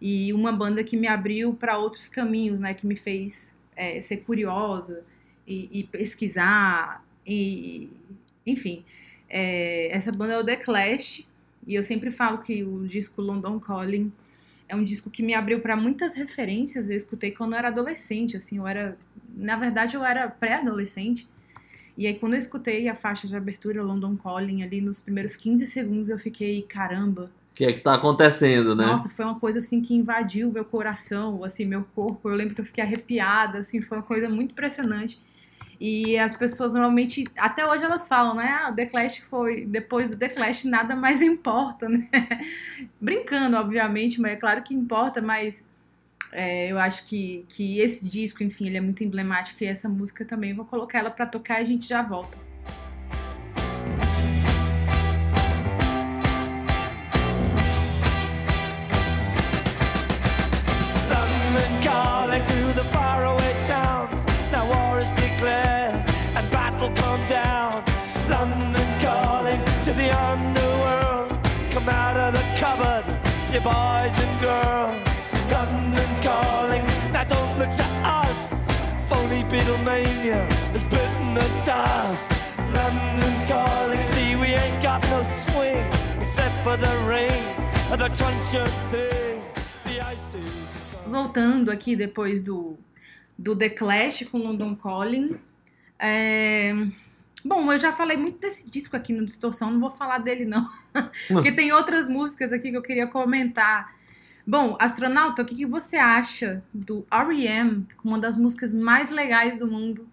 e 0.00 0.32
uma 0.32 0.52
banda 0.52 0.84
que 0.84 0.96
me 0.96 1.06
abriu 1.06 1.54
para 1.54 1.78
outros 1.78 2.08
caminhos, 2.08 2.60
né, 2.60 2.74
que 2.74 2.86
me 2.86 2.96
fez 2.96 3.52
é, 3.74 4.00
ser 4.00 4.18
curiosa 4.18 5.04
e, 5.46 5.68
e 5.72 5.84
pesquisar 5.84 7.04
e 7.26 7.90
enfim, 8.46 8.84
é, 9.28 9.88
essa 9.94 10.10
banda 10.10 10.34
é 10.34 10.38
o 10.38 10.44
The 10.44 10.56
Clash 10.56 11.28
e 11.66 11.74
eu 11.74 11.82
sempre 11.82 12.10
falo 12.10 12.38
que 12.38 12.62
o 12.64 12.86
disco 12.86 13.20
London 13.20 13.60
Calling 13.60 14.10
é 14.68 14.76
um 14.76 14.84
disco 14.84 15.10
que 15.10 15.22
me 15.22 15.34
abriu 15.34 15.60
para 15.60 15.76
muitas 15.76 16.14
referências. 16.14 16.90
Eu 16.90 16.96
escutei 16.96 17.30
quando 17.30 17.52
eu 17.52 17.58
era 17.58 17.68
adolescente, 17.68 18.36
assim, 18.36 18.58
eu 18.58 18.66
era, 18.66 18.96
na 19.34 19.56
verdade, 19.56 19.96
eu 19.96 20.04
era 20.04 20.28
pré-adolescente. 20.28 21.28
E 21.96 22.06
aí 22.06 22.14
quando 22.14 22.34
eu 22.34 22.38
escutei 22.38 22.88
a 22.88 22.94
faixa 22.94 23.26
de 23.26 23.34
abertura 23.34 23.82
London 23.82 24.16
Calling 24.16 24.62
ali 24.62 24.80
nos 24.80 25.00
primeiros 25.00 25.36
15 25.36 25.66
segundos 25.66 26.08
eu 26.08 26.18
fiquei, 26.18 26.62
caramba, 26.62 27.30
que 27.58 27.64
é 27.64 27.72
que 27.72 27.80
tá 27.80 27.94
acontecendo, 27.94 28.72
né? 28.76 28.86
nossa, 28.86 29.08
foi 29.08 29.24
uma 29.24 29.40
coisa 29.40 29.58
assim 29.58 29.82
que 29.82 29.92
invadiu 29.92 30.48
meu 30.52 30.64
coração, 30.64 31.42
assim, 31.42 31.64
meu 31.64 31.82
corpo. 31.92 32.28
Eu 32.28 32.36
lembro 32.36 32.54
que 32.54 32.60
eu 32.60 32.64
fiquei 32.64 32.84
arrepiada, 32.84 33.58
assim, 33.58 33.82
foi 33.82 33.98
uma 33.98 34.04
coisa 34.04 34.28
muito 34.28 34.52
impressionante. 34.52 35.20
E 35.80 36.16
as 36.16 36.36
pessoas 36.36 36.72
normalmente, 36.72 37.24
até 37.36 37.68
hoje 37.68 37.82
elas 37.82 38.06
falam, 38.06 38.36
né? 38.36 38.60
Ah, 38.62 38.70
o 38.70 38.74
The 38.76 38.86
Clash 38.86 39.18
foi, 39.28 39.66
depois 39.66 40.08
do 40.08 40.16
The 40.16 40.28
Clash 40.28 40.62
nada 40.66 40.94
mais 40.94 41.20
importa, 41.20 41.88
né? 41.88 42.08
Brincando, 43.00 43.56
obviamente, 43.56 44.20
mas 44.20 44.34
é 44.34 44.36
claro 44.36 44.62
que 44.62 44.72
importa, 44.72 45.20
mas 45.20 45.66
é, 46.30 46.70
eu 46.70 46.78
acho 46.78 47.06
que, 47.06 47.44
que 47.48 47.80
esse 47.80 48.08
disco, 48.08 48.44
enfim, 48.44 48.68
ele 48.68 48.76
é 48.76 48.80
muito 48.80 49.02
emblemático 49.02 49.64
e 49.64 49.66
essa 49.66 49.88
música 49.88 50.24
também, 50.24 50.50
eu 50.50 50.56
vou 50.56 50.64
colocar 50.64 51.00
ela 51.00 51.10
pra 51.10 51.26
tocar 51.26 51.58
e 51.58 51.62
a 51.62 51.64
gente 51.64 51.88
já 51.88 52.02
volta. 52.02 52.38
You 73.52 73.60
boys 73.60 74.16
and 74.24 74.34
girls. 74.42 74.96
London 75.50 76.10
calling, 76.22 76.84
now 77.12 77.24
don't 77.24 77.58
look 77.58 77.70
to 77.70 77.86
us. 78.04 78.38
Phony 79.08 79.42
Beatlemania 79.50 80.40
has 80.72 80.84
bitten 80.84 81.34
the 81.34 81.46
dust. 81.64 82.30
London 82.72 83.34
calling, 83.48 84.02
see 84.12 84.36
we 84.36 84.48
ain't 84.48 84.82
got 84.82 85.02
no 85.08 85.22
swing. 85.44 85.86
Instead 86.20 86.52
for 86.62 86.76
the 86.76 86.92
rain, 87.08 87.42
the 87.90 88.08
truncheon 88.16 88.68
thing, 88.90 89.42
the 89.84 90.00
ice 90.00 90.34
is. 90.34 90.68
Voltando 91.06 91.70
aqui 91.70 91.96
depois 91.96 92.42
do, 92.42 92.76
do 93.38 93.56
The 93.56 93.70
Clash 93.70 94.24
com 94.30 94.38
London 94.38 94.74
Calling. 94.74 95.40
É, 95.98 96.74
Bom, 97.44 97.72
eu 97.72 97.78
já 97.78 97.92
falei 97.92 98.16
muito 98.16 98.38
desse 98.38 98.68
disco 98.68 98.96
aqui 98.96 99.12
no 99.12 99.24
Distorção, 99.24 99.70
não 99.70 99.80
vou 99.80 99.90
falar 99.90 100.18
dele 100.18 100.44
não. 100.46 100.68
Porque 101.28 101.52
tem 101.52 101.72
outras 101.72 102.08
músicas 102.08 102.52
aqui 102.52 102.70
que 102.70 102.76
eu 102.76 102.82
queria 102.82 103.06
comentar. 103.06 103.96
Bom, 104.46 104.76
astronauta, 104.80 105.42
o 105.42 105.44
que, 105.44 105.54
que 105.54 105.66
você 105.66 105.96
acha 105.96 106.64
do 106.72 107.06
R.E.M., 107.10 107.86
uma 108.02 108.18
das 108.18 108.36
músicas 108.36 108.72
mais 108.72 109.10
legais 109.10 109.58
do 109.58 109.66
mundo, 109.66 110.08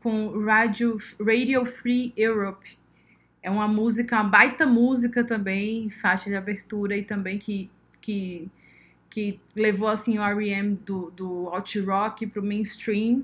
com 0.00 0.44
Radio, 0.44 0.98
Radio 1.24 1.64
Free 1.64 2.12
Europe? 2.16 2.76
É 3.40 3.48
uma 3.48 3.68
música, 3.68 4.16
uma 4.16 4.24
baita 4.24 4.66
música 4.66 5.22
também, 5.22 5.90
faixa 5.90 6.28
de 6.28 6.34
abertura 6.34 6.96
e 6.96 7.04
também 7.04 7.38
que, 7.38 7.70
que, 8.00 8.50
que 9.08 9.40
levou 9.54 9.88
assim 9.88 10.18
o 10.18 10.22
R.E.M. 10.22 10.76
do, 10.84 11.12
do 11.12 11.48
alt 11.48 11.76
rock 11.76 12.26
pro 12.26 12.42
mainstream. 12.42 13.22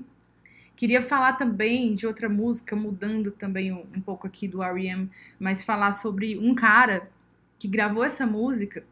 Queria 0.75 1.01
falar 1.01 1.33
também 1.33 1.95
de 1.95 2.05
outra 2.05 2.27
música, 2.27 2.75
mudando 2.75 3.31
também 3.31 3.71
um, 3.71 3.85
um 3.95 4.01
pouco 4.01 4.27
aqui 4.27 4.47
do 4.47 4.61
R.E.M., 4.61 5.09
mas 5.39 5.63
falar 5.63 5.91
sobre 5.91 6.37
um 6.37 6.53
cara 6.53 7.09
que 7.57 7.67
gravou 7.67 8.03
essa 8.03 8.25
música. 8.25 8.83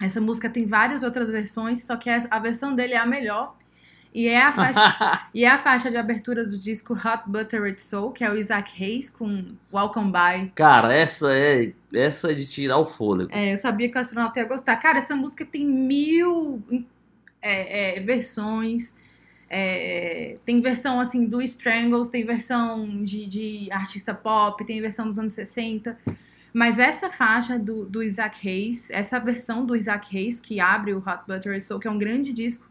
Essa 0.00 0.20
música 0.20 0.50
tem 0.50 0.66
várias 0.66 1.02
outras 1.02 1.30
versões, 1.30 1.84
só 1.84 1.96
que 1.96 2.10
a 2.10 2.26
a 2.30 2.38
versão 2.38 2.74
dele 2.74 2.94
é 2.94 2.98
a 2.98 3.06
melhor. 3.06 3.56
E 4.14 4.28
é 4.28 4.40
a 4.40 4.52
faixa, 4.52 4.80
e 5.34 5.44
é 5.44 5.50
a 5.50 5.58
faixa 5.58 5.90
de 5.90 5.96
abertura 5.96 6.46
do 6.46 6.56
disco 6.56 6.94
Hot 6.94 7.24
Buttered 7.26 7.80
Soul, 7.80 8.12
que 8.12 8.22
é 8.22 8.30
o 8.30 8.36
Isaac 8.36 8.70
Hayes 8.80 9.10
com 9.10 9.56
Welcome 9.72 10.12
By. 10.12 10.52
Cara, 10.54 10.94
essa 10.94 11.32
é 11.32 11.72
essa 11.92 12.30
é 12.30 12.34
de 12.34 12.46
tirar 12.46 12.78
o 12.78 12.86
fôlego. 12.86 13.30
É, 13.32 13.52
eu 13.52 13.56
sabia 13.56 13.90
que 13.90 13.96
o 13.96 14.00
astronauta 14.00 14.38
ia 14.38 14.46
gostar. 14.46 14.76
Cara, 14.76 14.98
essa 14.98 15.16
música 15.16 15.44
tem 15.44 15.66
mil 15.66 16.62
é, 17.42 17.98
é, 17.98 18.00
versões. 18.00 18.96
É, 19.56 20.36
tem 20.44 20.60
versão 20.60 20.98
assim 20.98 21.26
do 21.26 21.40
Strangles, 21.40 22.08
tem 22.08 22.26
versão 22.26 23.04
de, 23.04 23.24
de 23.24 23.68
artista 23.70 24.12
pop, 24.12 24.66
tem 24.66 24.80
versão 24.80 25.06
dos 25.06 25.16
anos 25.16 25.32
60. 25.32 25.96
Mas 26.52 26.80
essa 26.80 27.08
faixa 27.08 27.56
do, 27.56 27.84
do 27.84 28.02
Isaac 28.02 28.48
Hayes, 28.48 28.90
essa 28.90 29.20
versão 29.20 29.64
do 29.64 29.76
Isaac 29.76 30.16
Hayes 30.16 30.40
que 30.40 30.58
abre 30.58 30.92
o 30.92 30.98
Hot 30.98 31.20
Butter 31.28 31.62
Soul, 31.62 31.78
que 31.78 31.86
é 31.86 31.90
um 31.90 31.98
grande 31.98 32.32
disco, 32.32 32.66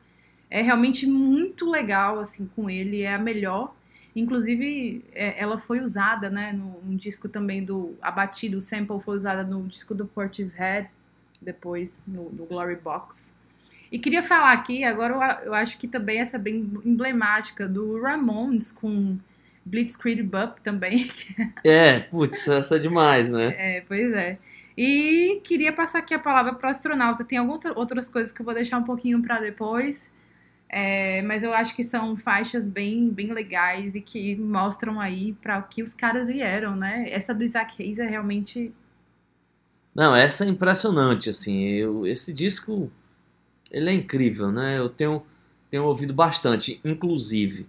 é 0.49 0.61
realmente 0.61 1.07
muito 1.07 1.69
legal 1.69 2.19
assim 2.19 2.49
com 2.53 2.69
ele, 2.69 3.03
é 3.03 3.13
a 3.13 3.17
melhor. 3.17 3.73
Inclusive, 4.13 5.05
é, 5.13 5.41
ela 5.41 5.57
foi 5.57 5.79
usada, 5.79 6.29
né, 6.29 6.51
no, 6.51 6.81
no 6.83 6.97
disco 6.97 7.29
também 7.29 7.63
do 7.63 7.95
Abatido, 8.01 8.57
o 8.57 8.61
sample 8.61 8.99
foi 8.99 9.15
usada 9.15 9.41
no 9.45 9.65
disco 9.69 9.95
do 9.95 10.05
Portishead, 10.05 10.89
depois 11.41 12.03
no, 12.05 12.29
no 12.29 12.45
Glory 12.45 12.75
Box. 12.75 13.35
E 13.93 13.99
queria 13.99 14.23
falar 14.23 14.53
aqui, 14.53 14.83
agora 14.83 15.43
eu, 15.45 15.53
acho 15.53 15.77
que 15.77 15.87
também 15.87 16.19
essa 16.19 16.39
bem 16.39 16.67
emblemática 16.83 17.67
do 17.67 18.01
Ramones 18.01 18.71
com 18.71 19.19
Blitzkrieg 19.63 20.23
Bop 20.23 20.59
também, 20.61 21.11
É, 21.63 21.99
putz, 21.99 22.47
essa 22.47 22.77
é 22.77 22.79
demais, 22.79 23.29
né? 23.29 23.53
É, 23.55 23.81
pois 23.81 24.11
é. 24.13 24.39
E 24.75 25.39
queria 25.43 25.71
passar 25.71 25.99
aqui 25.99 26.11
a 26.11 26.17
palavra 26.17 26.55
para 26.55 26.69
o 26.69 26.71
astronauta. 26.71 27.23
Tem 27.23 27.37
algumas 27.37 27.63
outras 27.75 28.09
coisas 28.09 28.33
que 28.33 28.41
eu 28.41 28.45
vou 28.45 28.55
deixar 28.55 28.79
um 28.79 28.83
pouquinho 28.83 29.21
para 29.21 29.39
depois, 29.39 30.11
é, 30.67 31.21
mas 31.21 31.43
eu 31.43 31.53
acho 31.53 31.75
que 31.75 31.83
são 31.83 32.15
faixas 32.17 32.67
bem, 32.67 33.11
bem 33.11 33.31
legais 33.31 33.93
e 33.93 34.01
que 34.01 34.35
mostram 34.37 34.99
aí 34.99 35.33
para 35.33 35.59
o 35.59 35.67
que 35.67 35.83
os 35.83 35.93
caras 35.93 36.29
vieram, 36.29 36.75
né? 36.75 37.05
Essa 37.09 37.31
do 37.31 37.43
Isaac 37.43 37.79
Hayes 37.79 37.99
é 37.99 38.07
realmente. 38.07 38.73
Não, 39.93 40.15
essa 40.15 40.45
é 40.45 40.47
impressionante, 40.47 41.29
assim. 41.29 41.63
Eu, 41.67 42.07
esse 42.07 42.33
disco, 42.33 42.91
ele 43.73 43.89
é 43.89 43.93
incrível, 43.93 44.51
né? 44.51 44.77
Eu 44.77 44.87
tenho, 44.87 45.23
tenho 45.69 45.83
ouvido 45.83 46.13
bastante, 46.13 46.79
inclusive. 46.85 47.67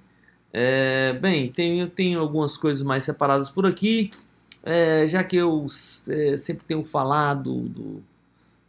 É, 0.52 1.14
bem, 1.14 1.50
tenho, 1.50 1.88
tenho 1.88 2.20
algumas 2.20 2.56
coisas 2.56 2.82
mais 2.82 3.02
separadas 3.02 3.48
por 3.48 3.66
aqui. 3.66 4.10
É, 4.62 5.06
já 5.06 5.24
que 5.24 5.36
eu 5.36 5.66
é, 6.08 6.36
sempre 6.36 6.64
tenho 6.64 6.84
falado 6.84 7.60
do, 7.62 8.02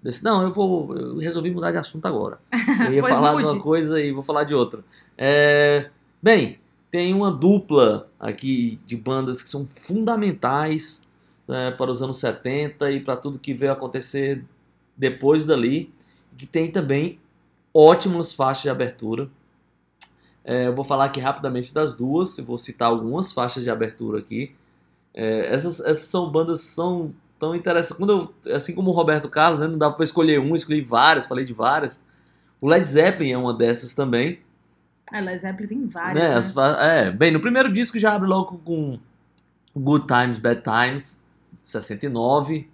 desse. 0.02 0.24
Não, 0.24 0.42
eu 0.42 0.50
vou. 0.50 0.96
Eu 0.96 1.18
resolvi 1.18 1.52
mudar 1.52 1.72
de 1.72 1.78
assunto 1.78 2.06
agora. 2.08 2.40
Eu 2.88 2.94
ia 2.94 3.04
falar 3.04 3.36
de 3.36 3.44
mude. 3.44 3.54
uma 3.54 3.62
coisa 3.62 4.02
e 4.02 4.12
vou 4.12 4.24
falar 4.24 4.46
de 4.46 4.56
outra. 4.56 4.84
É, 5.18 5.90
bem, 6.24 6.58
tem 6.90 7.14
uma 7.14 7.32
dupla 7.32 8.10
aqui 8.20 8.80
de 8.86 8.96
bandas 8.96 9.44
que 9.44 9.50
são 9.50 9.66
fundamentais 9.66 11.04
né, 11.48 11.72
para 11.72 11.92
os 11.92 12.02
anos 12.02 12.18
70 12.18 12.92
e 12.92 13.00
para 13.02 13.18
tudo 13.18 13.38
que 13.38 13.54
veio 13.54 13.74
acontecer 13.74 14.44
depois 14.98 15.44
dali, 15.44 15.94
que 16.38 16.46
tem 16.46 16.72
também 16.72 17.20
ótimas 17.76 18.34
faixas 18.34 18.64
de 18.64 18.70
abertura. 18.70 19.30
É, 20.46 20.68
eu 20.68 20.74
vou 20.74 20.86
falar 20.86 21.06
aqui 21.06 21.20
rapidamente 21.20 21.74
das 21.74 21.94
duas, 21.94 22.38
eu 22.38 22.46
vou 22.46 22.58
citar 22.58 22.88
algumas 22.88 23.34
faixas 23.34 23.64
de 23.64 23.70
abertura 23.70 24.20
aqui. 24.20 24.56
É, 25.14 25.54
essas, 25.54 25.82
essas 25.82 26.06
são 26.06 26.32
bandas 26.32 26.62
são 26.62 27.14
tão 27.38 27.54
interessantes. 27.54 27.98
Quando 27.98 28.34
eu, 28.46 28.56
assim 28.56 28.74
como 28.74 28.92
o 28.92 28.94
Roberto 28.94 29.28
Carlos, 29.28 29.60
né, 29.60 29.68
não 29.68 29.78
dava 29.78 29.96
para 29.96 30.06
escolher 30.06 30.40
um, 30.40 30.56
escolhi 30.56 30.82
várias, 30.82 31.26
falei 31.26 31.44
de 31.44 31.54
várias. 31.54 32.02
O 32.62 32.68
Led 32.70 32.88
Zeppelin 32.88 33.32
é 33.32 33.38
uma 33.38 33.54
dessas 33.54 33.94
também. 33.94 34.40
A 35.12 35.20
Led 35.20 35.38
Zeppelin 35.38 35.68
tem 35.68 35.88
várias. 35.88 36.24
Né, 36.24 36.30
né? 36.30 36.36
as 36.36 36.56
é, 36.80 37.12
bem, 37.12 37.32
no 37.32 37.42
primeiro 37.42 37.72
disco 37.74 38.00
já 38.00 38.14
abre 38.14 38.28
logo 38.28 38.58
com 38.60 38.98
Good 39.76 40.08
Times, 40.08 40.38
Bad 40.38 40.62
Times, 40.62 41.24
69. 41.64 42.70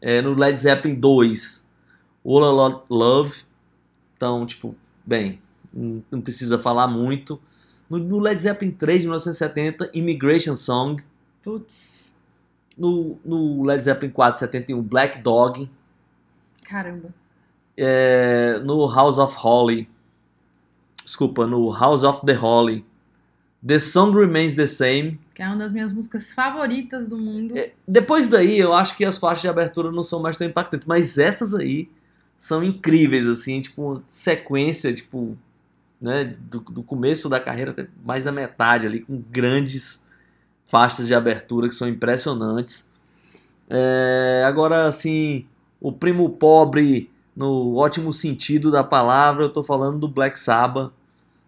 É, 0.00 0.22
no 0.22 0.34
Led 0.34 0.56
Zeppelin 0.56 0.94
2, 0.94 1.66
All 2.24 2.44
a 2.44 2.50
Lot 2.52 2.84
Love. 2.88 3.46
Então, 4.16 4.44
tipo, 4.46 4.74
bem, 5.04 5.38
não 6.10 6.20
precisa 6.20 6.58
falar 6.58 6.86
muito. 6.86 7.40
No, 7.88 7.98
no 7.98 8.18
Led 8.18 8.40
Zeppelin 8.40 8.72
3, 8.72 9.02
de 9.02 9.06
1970, 9.08 9.90
Immigration 9.94 10.56
Song. 10.56 11.02
Putz, 11.42 12.12
No, 12.76 13.18
no 13.24 13.62
Led 13.64 13.82
Zeppelin 13.82 14.10
4, 14.12 14.40
71, 14.40 14.82
Black 14.82 15.20
Dog. 15.20 15.70
caramba. 16.64 17.14
É, 17.76 18.58
no 18.64 18.86
House 18.86 19.18
of 19.18 19.36
Holly. 19.38 19.88
Desculpa, 21.04 21.46
no 21.46 21.70
House 21.70 22.02
of 22.04 22.24
the 22.24 22.32
Holly. 22.32 22.84
The 23.64 23.78
Song 23.78 24.16
Remains 24.16 24.54
the 24.54 24.66
Same. 24.66 25.20
Que 25.34 25.42
é 25.42 25.46
uma 25.46 25.56
das 25.56 25.72
minhas 25.72 25.92
músicas 25.92 26.32
favoritas 26.32 27.06
do 27.06 27.18
mundo. 27.18 27.56
É, 27.56 27.72
Depois 27.86 28.28
daí, 28.28 28.58
eu 28.58 28.72
acho 28.72 28.96
que 28.96 29.04
as 29.04 29.18
faixas 29.18 29.42
de 29.42 29.48
abertura 29.48 29.92
não 29.92 30.02
são 30.02 30.20
mais 30.20 30.36
tão 30.36 30.46
impactantes, 30.46 30.86
mas 30.86 31.18
essas 31.18 31.54
aí 31.54 31.90
são 32.36 32.62
incríveis, 32.62 33.26
assim, 33.26 33.60
tipo, 33.60 34.02
sequência, 34.04 34.92
tipo, 34.92 35.36
né, 36.00 36.24
do, 36.24 36.60
do 36.60 36.82
começo 36.82 37.28
da 37.28 37.40
carreira 37.40 37.70
até 37.70 37.86
mais 38.04 38.24
da 38.24 38.32
metade 38.32 38.86
ali, 38.86 39.00
com 39.00 39.22
grandes 39.30 40.02
faixas 40.66 41.06
de 41.06 41.14
abertura 41.14 41.68
que 41.68 41.74
são 41.74 41.88
impressionantes. 41.88 42.86
É, 43.68 44.44
agora, 44.46 44.86
assim, 44.86 45.46
o 45.80 45.92
primo 45.92 46.30
pobre, 46.30 47.10
no 47.34 47.76
ótimo 47.76 48.12
sentido 48.12 48.70
da 48.70 48.84
palavra, 48.84 49.44
eu 49.44 49.48
tô 49.48 49.62
falando 49.62 49.98
do 49.98 50.08
Black 50.08 50.38
Sabbath, 50.38 50.92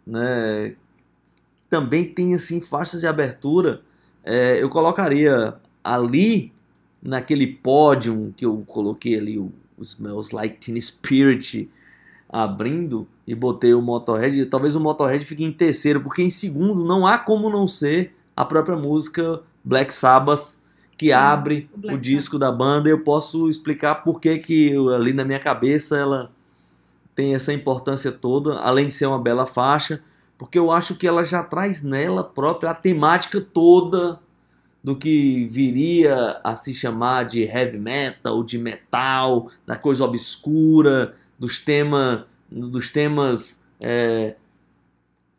né, 0.06 0.76
também 1.68 2.04
tem, 2.04 2.34
assim, 2.34 2.60
faixas 2.60 3.00
de 3.00 3.06
abertura 3.06 3.82
é, 4.30 4.62
eu 4.62 4.68
colocaria 4.68 5.54
ali 5.82 6.52
naquele 7.02 7.46
pódio 7.46 8.34
que 8.36 8.44
eu 8.44 8.62
coloquei 8.66 9.16
ali 9.16 9.38
o, 9.38 9.50
o 9.78 9.82
Smells 9.82 10.34
Like 10.34 10.58
Teen 10.58 10.80
Spirit 10.80 11.70
abrindo 12.28 13.06
e 13.26 13.34
botei 13.34 13.72
o 13.74 13.80
Motorhead. 13.80 14.44
Talvez 14.46 14.76
o 14.76 14.80
Motorhead 14.80 15.24
fique 15.24 15.44
em 15.44 15.52
terceiro, 15.52 16.00
porque 16.00 16.22
em 16.22 16.30
segundo 16.30 16.84
não 16.84 17.06
há 17.06 17.16
como 17.16 17.48
não 17.48 17.66
ser 17.66 18.14
a 18.36 18.44
própria 18.44 18.76
música 18.76 19.40
Black 19.64 19.92
Sabbath 19.92 20.56
que 20.96 21.12
abre 21.12 21.70
o 21.84 21.92
o, 21.92 21.98
disco 21.98 22.38
da 22.38 22.50
banda. 22.50 22.88
Eu 22.88 23.00
posso 23.00 23.48
explicar 23.48 23.96
por 23.96 24.20
que 24.20 24.38
que 24.38 24.74
ali 24.94 25.12
na 25.12 25.24
minha 25.24 25.38
cabeça 25.38 25.96
ela 25.96 26.30
tem 27.14 27.34
essa 27.34 27.52
importância 27.52 28.12
toda, 28.12 28.58
além 28.58 28.86
de 28.86 28.92
ser 28.92 29.06
uma 29.06 29.18
bela 29.18 29.46
faixa 29.46 30.02
porque 30.38 30.56
eu 30.56 30.70
acho 30.70 30.94
que 30.94 31.06
ela 31.06 31.24
já 31.24 31.42
traz 31.42 31.82
nela 31.82 32.22
própria 32.22 32.70
a 32.70 32.74
temática 32.74 33.40
toda 33.40 34.20
do 34.82 34.96
que 34.96 35.46
viria 35.46 36.40
a 36.44 36.54
se 36.54 36.72
chamar 36.72 37.24
de 37.24 37.42
heavy 37.42 37.78
metal, 37.78 38.42
de 38.42 38.58
metal, 38.58 39.50
da 39.66 39.76
coisa 39.76 40.04
obscura, 40.04 41.14
dos, 41.38 41.58
tema, 41.58 42.26
dos 42.50 42.90
temas 42.90 43.62
é, 43.80 44.36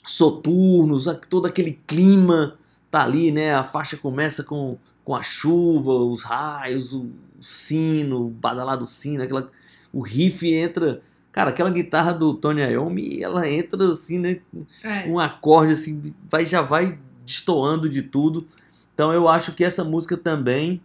soturnos, 0.06 1.06
todo 1.30 1.46
aquele 1.46 1.80
clima 1.88 2.58
tá 2.92 3.04
ali, 3.04 3.32
né? 3.32 3.54
A 3.54 3.64
faixa 3.64 3.96
começa 3.98 4.44
com, 4.44 4.78
com 5.04 5.16
a 5.16 5.22
chuva, 5.22 5.94
os 5.94 6.24
raios, 6.24 6.94
o, 6.94 7.10
o 7.38 7.44
sino, 7.44 8.26
o 8.26 8.30
badalado 8.30 8.86
sino, 8.86 9.24
aquela, 9.24 9.50
o 9.94 10.02
riff 10.02 10.52
entra. 10.52 11.02
Cara, 11.32 11.52
aquela 11.52 11.70
guitarra 11.70 12.12
do 12.12 12.34
Tony 12.34 12.62
Iommi, 12.62 13.22
ela 13.22 13.48
entra 13.48 13.92
assim, 13.92 14.18
né? 14.18 14.40
É. 14.84 15.08
um 15.08 15.20
acorde 15.20 15.74
assim, 15.74 16.14
vai, 16.28 16.46
já 16.46 16.62
vai 16.62 17.00
destoando 17.24 17.88
de 17.88 18.02
tudo. 18.02 18.48
Então 19.00 19.14
eu 19.14 19.30
acho 19.30 19.54
que 19.54 19.64
essa 19.64 19.82
música 19.82 20.18
também 20.18 20.82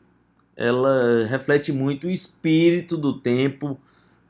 ela 0.57 1.27
reflete 1.27 1.73
muito 1.73 2.07
o 2.07 2.11
espírito 2.11 2.97
do 2.97 3.19
tempo, 3.19 3.77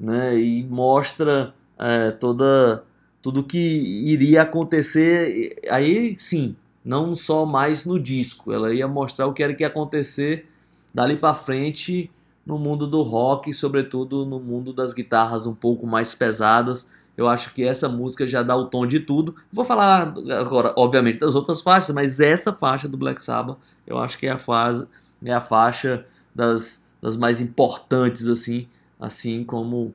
né? 0.01 0.41
E 0.41 0.65
mostra 0.65 1.53
é, 1.79 2.11
toda 2.11 2.83
tudo 3.21 3.45
que 3.45 3.59
iria 3.59 4.41
acontecer. 4.41 5.61
Aí 5.69 6.19
sim, 6.19 6.57
não 6.83 7.15
só 7.15 7.45
mais 7.45 7.85
no 7.85 8.01
disco, 8.01 8.55
ela 8.55 8.73
ia 8.73 8.89
mostrar 8.89 9.27
o 9.27 9.35
que 9.35 9.43
era 9.43 9.53
que 9.53 9.63
ia 9.63 9.67
acontecer 9.67 10.49
dali 10.95 11.19
para 11.19 11.35
frente 11.35 12.11
no 12.47 12.59
mundo 12.59 12.87
do 12.87 13.03
rock, 13.03 13.53
sobretudo 13.53 14.25
no 14.25 14.41
mundo 14.41 14.73
das 14.73 14.95
guitarras 14.95 15.47
um 15.47 15.55
pouco 15.55 15.87
mais 15.87 16.15
pesadas. 16.15 16.89
Eu 17.17 17.29
acho 17.29 17.53
que 17.53 17.63
essa 17.63 17.89
música 17.89 18.27
já 18.27 18.43
dá 18.43 18.57
o 18.57 18.67
tom 18.67 18.87
de 18.87 19.01
tudo. 19.01 19.35
Vou 19.53 19.65
falar 19.65 20.15
agora, 20.39 20.73
obviamente, 20.77 21.21
das 21.21 21.35
outras 21.35 21.61
faixas, 21.61 21.95
mas 21.95 22.19
essa 22.19 22.53
faixa 22.53 22.89
do 22.89 22.97
Black 22.97 23.23
Sabbath, 23.23 23.59
eu 23.87 23.99
acho 23.99 24.19
que 24.19 24.27
é 24.27 24.31
a 24.31 24.39
fase, 24.39 24.87
é 25.25 25.33
a 25.33 25.41
faixa 25.41 26.05
das, 26.35 26.85
das 27.01 27.17
mais 27.17 27.41
importantes 27.41 28.27
assim, 28.27 28.67
assim 28.99 29.45
como 29.45 29.95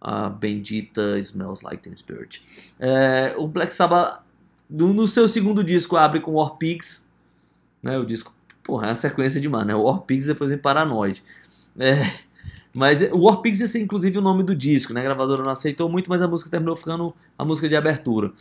a 0.00 0.28
bendita 0.28 1.18
Smells 1.18 1.64
Like 1.64 1.82
Teen 1.82 1.96
Spirit. 1.96 2.42
É, 2.78 3.34
o 3.38 3.46
Black 3.46 3.74
Sabbath 3.74 4.20
no, 4.68 5.06
seu 5.06 5.28
segundo 5.28 5.62
disco 5.62 5.96
abre 5.96 6.20
com 6.20 6.32
War 6.32 6.56
Pigs, 6.56 7.06
né? 7.82 7.96
O 7.98 8.04
disco, 8.04 8.34
porra, 8.62 8.86
é 8.86 8.88
uma 8.88 8.94
sequência 8.94 9.40
de 9.40 9.48
mano, 9.48 9.66
né? 9.66 9.74
War 9.74 10.00
Pigs 10.00 10.26
depois 10.26 10.50
vem 10.50 10.58
Paranoid. 10.58 11.22
É, 11.78 12.02
mas 12.76 13.00
o 13.10 13.22
War 13.22 13.38
Pigs 13.38 13.60
ia 13.60 13.66
ser 13.66 13.80
inclusive 13.80 14.18
o 14.18 14.20
nome 14.20 14.42
do 14.42 14.54
disco, 14.54 14.92
né? 14.92 15.00
A 15.00 15.04
gravadora 15.04 15.42
não 15.42 15.50
aceitou 15.50 15.88
muito, 15.88 16.10
mas 16.10 16.20
a 16.20 16.28
música 16.28 16.50
terminou 16.50 16.76
ficando 16.76 17.14
a 17.38 17.44
música 17.44 17.68
de 17.68 17.74
abertura. 17.74 18.32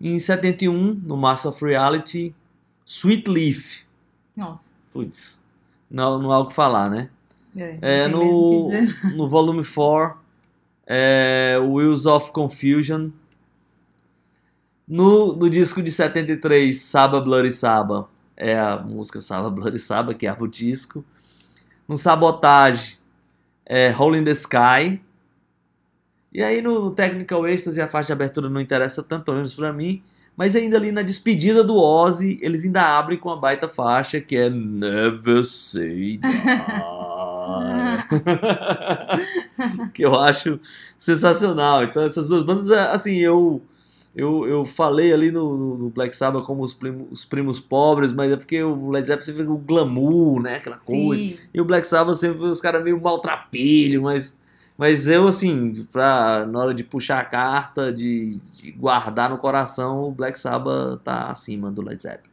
Em 0.00 0.18
71, 0.18 0.94
no 1.04 1.16
Master 1.16 1.52
of 1.52 1.64
Reality, 1.64 2.34
Sweet 2.84 3.30
Leaf. 3.30 3.84
Nossa. 4.36 4.72
Putz, 4.92 5.38
não, 5.88 6.18
não 6.20 6.32
há 6.32 6.40
o 6.40 6.46
que 6.46 6.52
falar, 6.52 6.90
né? 6.90 7.10
É, 7.56 7.78
É, 7.80 8.08
no, 8.08 8.70
no 9.16 9.28
volume 9.28 9.64
4, 9.64 10.18
é, 10.86 11.56
Wheels 11.62 12.06
of 12.06 12.32
Confusion. 12.32 13.10
No, 14.86 15.34
no 15.34 15.48
disco 15.48 15.80
de 15.80 15.90
73, 15.90 16.78
Saba 16.80 17.20
Bloody 17.20 17.52
Saba, 17.52 18.08
é 18.36 18.58
a 18.58 18.78
música 18.78 19.20
Saba 19.20 19.48
Bloody 19.48 19.78
Saba, 19.78 20.12
que 20.12 20.26
abre 20.26 20.44
o 20.44 20.48
disco. 20.48 21.04
No 21.88 21.96
Sabotage, 21.96 22.95
é 23.66 23.94
Hole 23.96 24.18
in 24.18 24.24
the 24.24 24.30
Sky. 24.30 25.00
E 26.32 26.42
aí 26.42 26.62
no, 26.62 26.90
Technical 26.90 27.46
Ecstasy 27.46 27.80
a 27.80 27.88
faixa 27.88 28.06
de 28.06 28.12
abertura 28.12 28.48
não 28.48 28.60
interessa 28.60 29.02
tanto, 29.02 29.24
pelo 29.24 29.38
menos 29.38 29.54
pra 29.54 29.72
mim. 29.72 30.02
Mas 30.36 30.54
ainda 30.54 30.76
ali 30.76 30.92
na 30.92 31.02
despedida 31.02 31.64
do 31.64 31.76
Ozzy, 31.76 32.38
eles 32.42 32.64
ainda 32.64 32.98
abrem 32.98 33.18
com 33.18 33.30
uma 33.30 33.40
baita 33.40 33.66
faixa 33.66 34.20
que 34.20 34.36
é 34.36 34.50
Never 34.50 35.42
Say 35.42 36.18
Die. 36.18 36.20
que 39.92 40.04
eu 40.04 40.14
acho 40.18 40.60
sensacional. 40.98 41.84
Então 41.84 42.02
essas 42.02 42.28
duas 42.28 42.42
bandas, 42.42 42.70
assim, 42.70 43.16
eu 43.16 43.62
eu, 44.16 44.46
eu 44.48 44.64
falei 44.64 45.12
ali 45.12 45.30
no, 45.30 45.76
no- 45.76 45.90
Black 45.90 46.16
Sabbath 46.16 46.44
como 46.44 46.62
os 46.64 46.72
primos, 46.74 47.06
os 47.12 47.24
primos 47.24 47.60
pobres, 47.60 48.12
mas 48.12 48.32
é 48.32 48.36
porque 48.36 48.62
o 48.62 48.90
Led 48.90 49.06
Zeppelin 49.06 49.24
sempre 49.26 49.42
o 49.46 49.56
glamour, 49.58 50.40
né, 50.42 50.56
aquela 50.56 50.78
coisa. 50.78 51.22
Sim. 51.22 51.36
E 51.52 51.60
o 51.60 51.64
Black 51.64 51.86
Sabbath 51.86 52.16
sempre 52.16 52.44
os 52.46 52.60
caras 52.60 52.82
meio 52.82 53.00
maltrapilho, 53.00 54.02
mas 54.02 54.36
mas 54.78 55.08
eu 55.08 55.26
assim, 55.26 55.72
pra, 55.90 56.44
na 56.44 56.58
hora 56.58 56.74
de 56.74 56.84
puxar 56.84 57.18
a 57.20 57.24
carta, 57.24 57.90
de, 57.90 58.38
de 58.52 58.72
guardar 58.72 59.30
no 59.30 59.38
coração, 59.38 60.02
o 60.04 60.10
Black 60.12 60.38
Sabbath 60.38 61.00
tá 61.02 61.30
acima 61.30 61.70
do 61.70 61.80
Led 61.80 62.00
Zeppelin. 62.02 62.30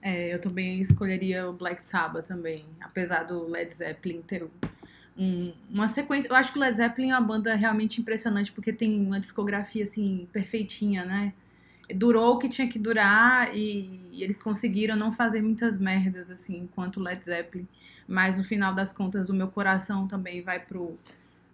É, 0.00 0.34
eu 0.34 0.38
também 0.38 0.80
escolheria 0.80 1.48
o 1.48 1.52
Black 1.52 1.82
Sabbath 1.82 2.26
também, 2.26 2.64
apesar 2.80 3.24
do 3.24 3.48
Led 3.48 3.72
Zeppelin 3.72 4.20
ter 4.22 4.46
um- 5.16 5.52
uma 5.70 5.86
sequência. 5.88 6.28
Eu 6.28 6.36
acho 6.36 6.52
que 6.52 6.58
o 6.58 6.60
Led 6.60 6.74
Zeppelin 6.76 7.10
é 7.10 7.14
uma 7.18 7.20
banda 7.26 7.54
realmente 7.54 8.00
impressionante 8.00 8.50
porque 8.52 8.72
tem 8.72 9.04
uma 9.06 9.20
discografia 9.20 9.82
assim 9.84 10.28
perfeitinha, 10.32 11.04
né? 11.04 11.32
Durou 11.94 12.34
o 12.34 12.38
que 12.38 12.48
tinha 12.48 12.66
que 12.68 12.78
durar 12.78 13.54
e, 13.54 14.00
e 14.10 14.22
eles 14.22 14.42
conseguiram 14.42 14.96
não 14.96 15.12
fazer 15.12 15.42
muitas 15.42 15.78
merdas 15.78 16.30
assim, 16.30 16.58
enquanto 16.60 16.96
o 16.98 17.02
Led 17.02 17.22
Zeppelin. 17.24 17.68
Mas 18.08 18.36
no 18.38 18.44
final 18.44 18.74
das 18.74 18.92
contas, 18.92 19.28
o 19.30 19.34
meu 19.34 19.48
coração 19.48 20.06
também 20.08 20.42
vai 20.42 20.58
pro 20.60 20.98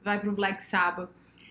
vai 0.03 0.19
pro 0.19 0.33
Black 0.33 0.63
Sabbath. 0.63 1.11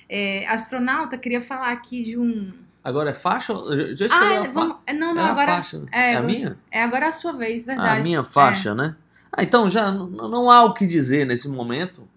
É, 0.09 0.47
astronauta, 0.47 1.17
queria 1.17 1.41
falar 1.41 1.71
aqui 1.71 2.03
de 2.03 2.17
um. 2.17 2.51
Agora 2.83 3.11
é 3.11 3.13
faixa? 3.13 3.53
Já 3.93 4.07
Ah, 4.09 4.33
é, 4.33 4.45
fa- 4.45 4.51
vamos- 4.61 4.77
é, 4.87 4.93
não, 4.93 5.13
não, 5.13 5.27
é 5.27 5.29
agora 5.29 5.51
faixa. 5.55 5.81
é, 5.91 6.13
É, 6.13 6.15
a 6.15 6.23
minha? 6.23 6.57
é 6.71 6.81
agora 6.81 7.09
a 7.09 7.11
sua 7.11 7.33
vez, 7.33 7.63
Ah, 7.67 7.73
verdade. 7.73 7.99
a 7.99 8.03
minha 8.03 8.23
faixa, 8.23 8.73
né? 8.73 8.95
Ah, 9.31 9.43
então 9.43 9.69
já 9.69 9.91
não 9.91 10.49
há 10.49 10.63
o 10.63 10.73
que 10.73 10.85
dizer 10.85 11.25
nesse 11.25 11.47
momento 11.47 12.07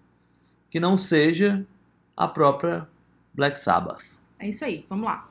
que 0.69 0.79
não 0.79 0.97
seja 0.97 1.65
a 2.17 2.27
própria 2.27 2.87
Black 3.33 3.59
Sabbath. 3.59 4.19
É 4.39 4.49
isso 4.49 4.65
aí, 4.65 4.85
vamos 4.89 5.05
lá. 5.05 5.27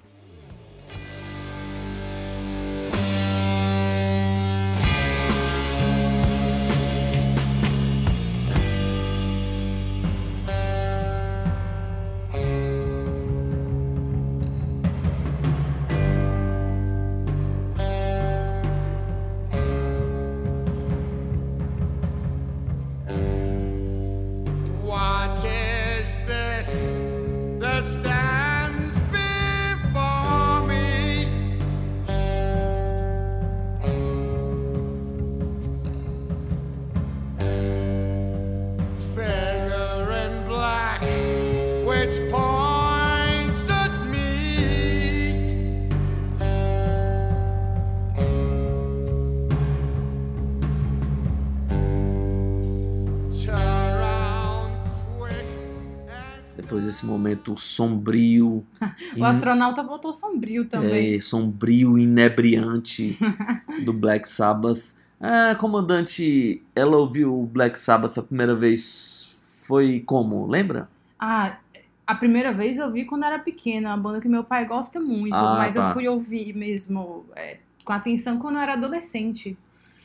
Momento 57.07 57.57
sombrio, 57.57 58.67
O 59.19 59.25
in- 59.25 59.25
astronauta 59.25 59.83
voltou 59.83 60.13
sombrio 60.13 60.67
também. 60.69 61.17
é, 61.17 61.21
sombrio, 61.21 61.99
inebriante 61.99 63.21
do 63.77 63.93
Black 63.93 64.29
Sabbath. 64.29 64.95
A 65.21 65.55
comandante, 65.55 66.63
ela 66.75 66.97
ouviu 66.97 67.41
o 67.43 67.47
Black 67.47 67.79
Sabbath 67.79 68.19
a 68.19 68.23
primeira 68.23 68.55
vez, 68.55 69.41
foi 69.63 70.01
como? 70.01 70.47
Lembra? 70.47 70.89
Ah, 71.19 71.61
a 72.07 72.15
primeira 72.15 72.53
vez 72.53 72.79
eu 72.79 72.91
vi 72.91 73.05
quando 73.05 73.25
era 73.25 73.39
pequena, 73.39 73.91
uma 73.91 73.97
banda 73.97 74.21
que 74.21 74.29
meu 74.29 74.45
pai 74.45 74.67
gosta 74.67 75.01
muito, 75.01 75.37
Ah, 75.37 75.57
mas 75.57 75.77
tá. 75.77 75.89
eu 75.89 75.93
fui 75.93 76.09
ouvir 76.09 76.55
mesmo 76.55 77.27
é, 77.37 77.61
com 77.85 77.93
atenção 77.93 78.39
quando 78.39 78.57
eu 78.57 78.61
era 78.63 78.75
adolescente. 78.75 79.57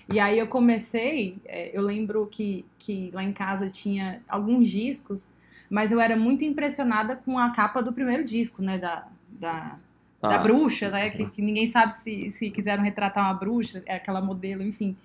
E 0.07 0.19
aí 0.19 0.39
eu 0.39 0.47
comecei, 0.47 1.41
é, 1.45 1.77
eu 1.77 1.81
lembro 1.81 2.27
que, 2.27 2.65
que 2.79 3.11
lá 3.13 3.23
em 3.23 3.33
casa 3.33 3.69
tinha 3.69 4.21
alguns 4.27 4.69
discos, 4.69 5.31
mas 5.69 5.91
eu 5.91 5.99
era 5.99 6.15
muito 6.15 6.43
impressionada 6.45 7.15
com 7.15 7.37
a 7.37 7.49
capa 7.51 7.81
do 7.81 7.91
primeiro 7.93 8.23
disco, 8.23 8.61
né, 8.61 8.77
da, 8.77 9.07
da, 9.29 9.75
da 10.21 10.35
Ah, 10.35 10.37
bruxa, 10.39 10.89
né? 10.89 11.09
Que, 11.09 11.25
que 11.29 11.41
ninguém 11.41 11.67
sabe 11.67 11.95
se, 11.95 12.31
se 12.31 12.49
quiseram 12.49 12.83
retratar 12.83 13.23
uma 13.25 13.33
bruxa, 13.33 13.83
é 13.85 13.95
aquela 13.95 14.21
modelo, 14.21 14.63
enfim. 14.63 14.95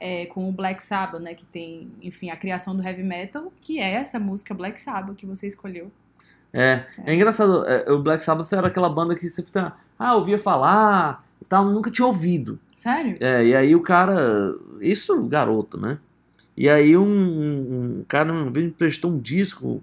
é, 0.00 0.26
com 0.26 0.48
o 0.48 0.52
Black 0.52 0.82
Sabbath, 0.82 1.20
né? 1.20 1.34
Que 1.34 1.44
tem, 1.44 1.90
enfim, 2.02 2.30
a 2.30 2.36
criação 2.36 2.76
do 2.76 2.82
heavy 2.82 3.02
metal, 3.02 3.52
que 3.60 3.80
é 3.80 3.92
essa 3.94 4.18
música 4.18 4.54
Black 4.54 4.80
Sabbath 4.80 5.16
que 5.16 5.26
você 5.26 5.46
escolheu. 5.48 5.90
É, 6.52 6.84
é 7.04 7.14
engraçado, 7.14 7.64
é, 7.66 7.90
o 7.90 8.02
Black 8.02 8.22
Sabbath 8.22 8.52
era 8.52 8.68
aquela 8.68 8.88
banda 8.88 9.14
que 9.14 9.28
sempre 9.28 9.50
tá, 9.52 9.76
ah, 9.98 10.14
ouvia 10.16 10.38
falar 10.38 11.24
e 11.42 11.44
tal, 11.44 11.64
nunca 11.66 11.90
tinha 11.90 12.06
ouvido. 12.06 12.58
Sério? 12.74 13.16
É, 13.20 13.44
e 13.44 13.54
aí 13.56 13.74
o 13.74 13.82
cara, 13.82 14.54
isso 14.80 15.20
garoto, 15.24 15.78
né? 15.78 15.98
E 16.56 16.68
aí 16.68 16.96
um, 16.96 17.04
um, 17.04 17.98
um 18.00 18.04
cara 18.08 18.32
me 18.32 18.70
prestou 18.70 19.10
um 19.12 19.18
disco 19.18 19.82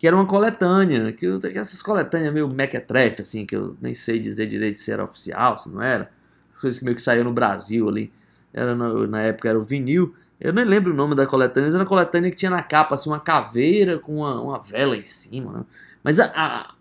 que 0.00 0.06
era 0.06 0.16
uma 0.16 0.24
coletânea, 0.24 1.12
que 1.12 1.26
eu, 1.26 1.34
essas 1.54 1.82
coletâneas 1.82 2.32
meio 2.32 2.48
mequetrefe, 2.48 3.20
assim, 3.20 3.44
que 3.44 3.54
eu 3.54 3.76
nem 3.82 3.92
sei 3.92 4.18
dizer 4.18 4.46
direito 4.46 4.78
se 4.78 4.90
era 4.90 5.04
oficial, 5.04 5.58
se 5.58 5.68
não 5.68 5.82
era. 5.82 6.10
As 6.48 6.58
coisas 6.58 6.78
que 6.78 6.84
meio 6.86 6.96
que 6.96 7.02
saíam 7.02 7.24
no 7.24 7.34
Brasil 7.34 7.86
ali. 7.86 8.10
Era 8.50 8.74
na, 8.74 8.94
na 9.06 9.20
época 9.20 9.50
era 9.50 9.58
o 9.58 9.62
vinil. 9.62 10.14
Eu 10.40 10.54
nem 10.54 10.64
lembro 10.64 10.94
o 10.94 10.96
nome 10.96 11.14
da 11.14 11.26
coletânea, 11.26 11.66
mas 11.66 11.74
era 11.74 11.82
uma 11.84 11.88
coletânea 11.88 12.30
que 12.30 12.36
tinha 12.38 12.50
na 12.50 12.62
capa 12.62 12.94
assim, 12.94 13.10
uma 13.10 13.20
caveira 13.20 13.98
com 13.98 14.16
uma, 14.16 14.42
uma 14.42 14.58
vela 14.58 14.96
em 14.96 15.04
cima. 15.04 15.52
Né? 15.52 15.64
Mas 16.02 16.18
a, 16.18 16.32
a, 16.34 16.74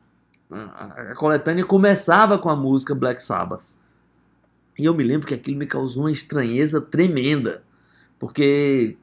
a, 0.50 1.12
a 1.12 1.16
coletânea 1.16 1.66
começava 1.66 2.38
com 2.38 2.50
a 2.50 2.56
música 2.56 2.96
Black 2.96 3.22
Sabbath. 3.22 3.66
E 4.78 4.86
eu 4.86 4.94
me 4.94 5.04
lembro 5.04 5.28
que 5.28 5.34
aquilo 5.34 5.58
me 5.58 5.68
causou 5.68 6.04
uma 6.04 6.12
estranheza 6.12 6.80
tremenda. 6.80 7.64
Porque 8.18 8.96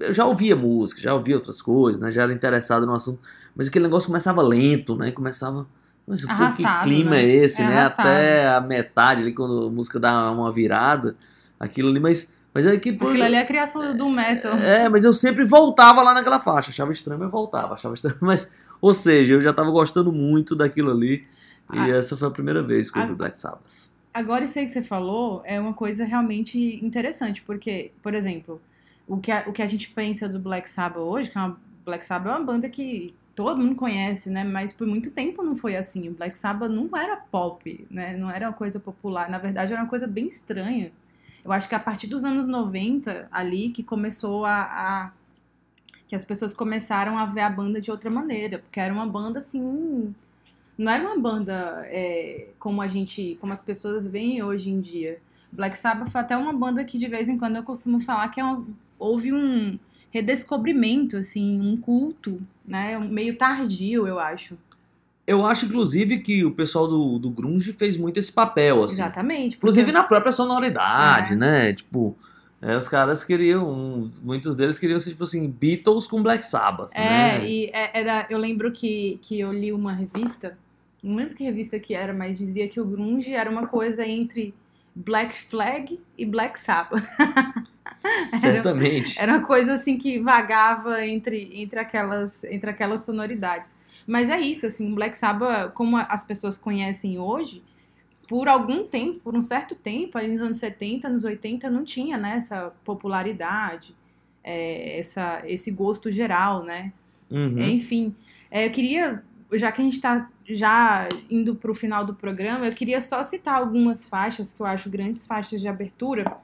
eu 0.00 0.12
já 0.12 0.24
ouvia 0.26 0.54
música, 0.56 1.00
já 1.00 1.14
ouvia 1.14 1.34
outras 1.36 1.60
coisas, 1.62 2.00
né? 2.00 2.10
Já 2.10 2.22
era 2.22 2.32
interessado 2.32 2.84
no 2.86 2.94
assunto, 2.94 3.20
mas 3.54 3.68
aquele 3.68 3.84
negócio 3.84 4.08
começava 4.08 4.42
lento, 4.42 4.96
né? 4.96 5.10
Começava. 5.10 5.66
Mas 6.06 6.22
pô, 6.22 6.28
que 6.56 6.62
clima 6.82 7.10
né? 7.12 7.22
é 7.22 7.28
esse, 7.36 7.62
É 7.62 7.66
né? 7.66 7.78
arrastado. 7.78 8.08
Até 8.08 8.48
a 8.48 8.60
metade 8.60 9.22
ali, 9.22 9.32
quando 9.32 9.68
a 9.68 9.70
música 9.70 9.98
dá 9.98 10.30
uma 10.30 10.50
virada, 10.52 11.16
aquilo 11.58 11.88
ali, 11.90 12.00
mas. 12.00 12.32
Mas 12.52 12.66
é 12.66 12.76
que. 12.76 12.92
pô, 12.92 13.08
Aquilo 13.08 13.24
ali 13.24 13.34
é 13.34 13.40
a 13.40 13.46
criação 13.46 13.96
do 13.96 14.08
metal. 14.08 14.52
é, 14.58 14.88
mas 14.88 15.02
eu 15.04 15.12
sempre 15.12 15.44
voltava 15.44 16.02
lá 16.02 16.14
naquela 16.14 16.38
faixa. 16.38 16.70
Achava 16.70 16.92
estranho, 16.92 17.18
mas 17.20 17.30
voltava. 17.30 17.74
Achava 17.74 17.94
estranho, 17.94 18.16
mas. 18.22 18.46
Ou 18.80 18.92
seja, 18.92 19.34
eu 19.34 19.40
já 19.40 19.52
tava 19.52 19.70
gostando 19.70 20.12
muito 20.12 20.54
daquilo 20.54 20.90
ali. 20.90 21.24
E 21.72 21.78
Ah. 21.78 21.88
essa 21.88 22.16
foi 22.16 22.28
a 22.28 22.30
primeira 22.30 22.62
vez 22.62 22.90
que 22.90 22.98
eu 22.98 23.02
ouvi 23.02 23.14
Black 23.14 23.38
Sabbath. 23.38 23.88
Agora, 24.12 24.44
isso 24.44 24.58
aí 24.58 24.66
que 24.66 24.70
você 24.72 24.82
falou 24.82 25.42
é 25.44 25.58
uma 25.58 25.72
coisa 25.72 26.04
realmente 26.04 26.78
interessante, 26.84 27.42
porque, 27.42 27.90
por 28.02 28.12
exemplo, 28.14 28.60
o 29.06 29.18
que 29.18 29.30
a, 29.30 29.44
o 29.46 29.52
que 29.52 29.62
a 29.62 29.66
gente 29.66 29.90
pensa 29.90 30.28
do 30.28 30.38
Black 30.38 30.68
Sabbath 30.68 30.98
hoje, 30.98 31.30
que 31.30 31.38
é 31.38 31.40
uma, 31.40 31.58
Black 31.84 32.04
Sabbath 32.04 32.32
é 32.32 32.36
uma 32.36 32.44
banda 32.44 32.68
que 32.68 33.14
todo 33.34 33.60
mundo 33.60 33.74
conhece, 33.76 34.30
né? 34.30 34.44
Mas 34.44 34.72
por 34.72 34.86
muito 34.86 35.10
tempo 35.10 35.42
não 35.42 35.56
foi 35.56 35.76
assim. 35.76 36.08
O 36.08 36.12
Black 36.14 36.38
Sabbath 36.38 36.70
não 36.70 36.88
era 36.96 37.16
pop, 37.16 37.86
né? 37.90 38.16
Não 38.16 38.30
era 38.30 38.48
uma 38.48 38.54
coisa 38.54 38.78
popular. 38.80 39.28
Na 39.28 39.38
verdade, 39.38 39.72
era 39.72 39.82
uma 39.82 39.88
coisa 39.88 40.06
bem 40.06 40.26
estranha. 40.26 40.90
Eu 41.44 41.52
acho 41.52 41.68
que 41.68 41.74
a 41.74 41.80
partir 41.80 42.06
dos 42.06 42.24
anos 42.24 42.48
90, 42.48 43.28
ali, 43.30 43.68
que 43.70 43.82
começou 43.82 44.44
a- 44.46 44.62
a 44.62 45.12
que 46.06 46.14
as 46.14 46.24
pessoas 46.24 46.54
começaram 46.54 47.18
a 47.18 47.26
ver 47.26 47.40
a 47.40 47.50
banda 47.50 47.80
de 47.80 47.90
outra 47.90 48.10
maneira, 48.10 48.58
porque 48.58 48.78
era 48.78 48.92
uma 48.92 49.06
banda 49.06 49.38
assim, 49.38 50.14
não 50.76 50.92
era 50.92 51.02
uma 51.02 51.18
banda 51.18 51.82
é, 51.86 52.48
como 52.58 52.82
a 52.82 52.86
gente, 52.86 53.36
como 53.40 53.52
as 53.52 53.62
pessoas 53.62 54.06
veem 54.06 54.42
hoje 54.42 54.70
em 54.70 54.80
dia. 54.80 55.18
Black 55.52 55.78
Sabbath 55.78 56.08
foi 56.10 56.20
até 56.20 56.36
uma 56.36 56.52
banda 56.52 56.84
que 56.84 56.98
de 56.98 57.08
vez 57.08 57.28
em 57.28 57.38
quando 57.38 57.56
eu 57.56 57.62
costumo 57.62 58.00
falar 58.00 58.28
que 58.28 58.40
é 58.40 58.44
uma- 58.44 58.64
houve 58.98 59.32
um 59.32 59.78
redescobrimento, 60.10 61.16
assim, 61.16 61.60
um 61.60 61.76
culto, 61.76 62.40
né, 62.66 62.98
meio 62.98 63.36
tardio, 63.36 64.06
eu 64.06 64.18
acho. 64.18 64.56
Eu 65.26 65.44
acho, 65.46 65.64
inclusive, 65.66 66.18
que 66.18 66.44
o 66.44 66.50
pessoal 66.50 66.86
do, 66.86 67.18
do 67.18 67.30
Grunge 67.30 67.72
fez 67.72 67.96
muito 67.96 68.18
esse 68.18 68.30
papel, 68.30 68.82
assim. 68.84 68.94
Exatamente. 68.94 69.56
Inclusive 69.56 69.86
porque- 69.86 69.98
na 69.98 70.04
própria 70.04 70.32
sonoridade, 70.32 71.32
É. 71.32 71.36
né? 71.36 71.72
Tipo, 71.72 72.14
é, 72.60 72.76
os 72.76 72.88
caras 72.88 73.24
queriam. 73.24 74.10
Muitos 74.22 74.54
deles 74.54 74.78
queriam 74.78 75.00
ser, 75.00 75.10
tipo 75.10 75.24
assim, 75.24 75.48
Beatles 75.48 76.06
com 76.06 76.22
Black 76.22 76.44
Sabbath. 76.46 76.90
É, 76.94 77.38
né? 77.38 77.48
e 77.48 77.70
é- 77.72 78.00
era, 78.00 78.26
eu 78.30 78.38
lembro 78.38 78.70
que, 78.70 79.18
que 79.22 79.40
eu 79.40 79.50
li 79.52 79.72
uma 79.72 79.92
revista, 79.94 80.58
não 81.02 81.16
lembro 81.16 81.34
que 81.34 81.42
revista 81.42 81.78
que 81.78 81.94
era, 81.94 82.12
mas 82.12 82.36
dizia 82.38 82.68
que 82.68 82.78
o 82.78 82.84
grunge 82.84 83.32
era 83.32 83.48
uma 83.50 83.66
coisa 83.66 84.06
entre 84.06 84.54
Black 84.94 85.34
Flag 85.34 85.98
e 86.18 86.26
Black 86.26 86.58
Sabbath. 86.60 87.02
Certamente. 88.38 89.18
era 89.18 89.32
uma 89.32 89.42
coisa 89.42 89.74
assim 89.74 89.96
que 89.96 90.18
vagava 90.18 91.04
entre, 91.06 91.50
entre, 91.54 91.78
aquelas, 91.78 92.44
entre 92.44 92.70
aquelas 92.70 93.00
sonoridades. 93.00 93.76
Mas 94.06 94.28
é 94.28 94.38
isso, 94.38 94.66
assim, 94.66 94.92
o 94.92 94.94
Black 94.94 95.16
Sabbath, 95.16 95.72
como 95.72 95.96
as 95.96 96.26
pessoas 96.26 96.58
conhecem 96.58 97.18
hoje, 97.18 97.62
por 98.28 98.48
algum 98.48 98.84
tempo, 98.84 99.20
por 99.20 99.36
um 99.36 99.40
certo 99.40 99.74
tempo, 99.74 100.18
ali 100.18 100.28
nos 100.28 100.40
anos 100.40 100.56
70, 100.58 101.08
anos 101.08 101.24
80, 101.24 101.70
não 101.70 101.84
tinha 101.84 102.16
né, 102.16 102.36
essa 102.36 102.72
popularidade, 102.84 103.94
é, 104.42 104.98
essa, 104.98 105.42
esse 105.46 105.70
gosto 105.70 106.10
geral, 106.10 106.62
né? 106.62 106.92
Uhum. 107.30 107.58
Enfim, 107.62 108.14
é, 108.50 108.66
eu 108.66 108.70
queria, 108.70 109.22
já 109.52 109.72
que 109.72 109.80
a 109.80 109.84
gente 109.84 109.94
está 109.94 110.28
já 110.46 111.08
indo 111.30 111.54
para 111.54 111.70
o 111.70 111.74
final 111.74 112.04
do 112.04 112.14
programa, 112.14 112.66
eu 112.66 112.72
queria 112.72 113.00
só 113.00 113.22
citar 113.22 113.54
algumas 113.54 114.04
faixas 114.04 114.52
que 114.52 114.60
eu 114.60 114.66
acho 114.66 114.90
grandes 114.90 115.26
faixas 115.26 115.60
de 115.60 115.68
abertura. 115.68 116.36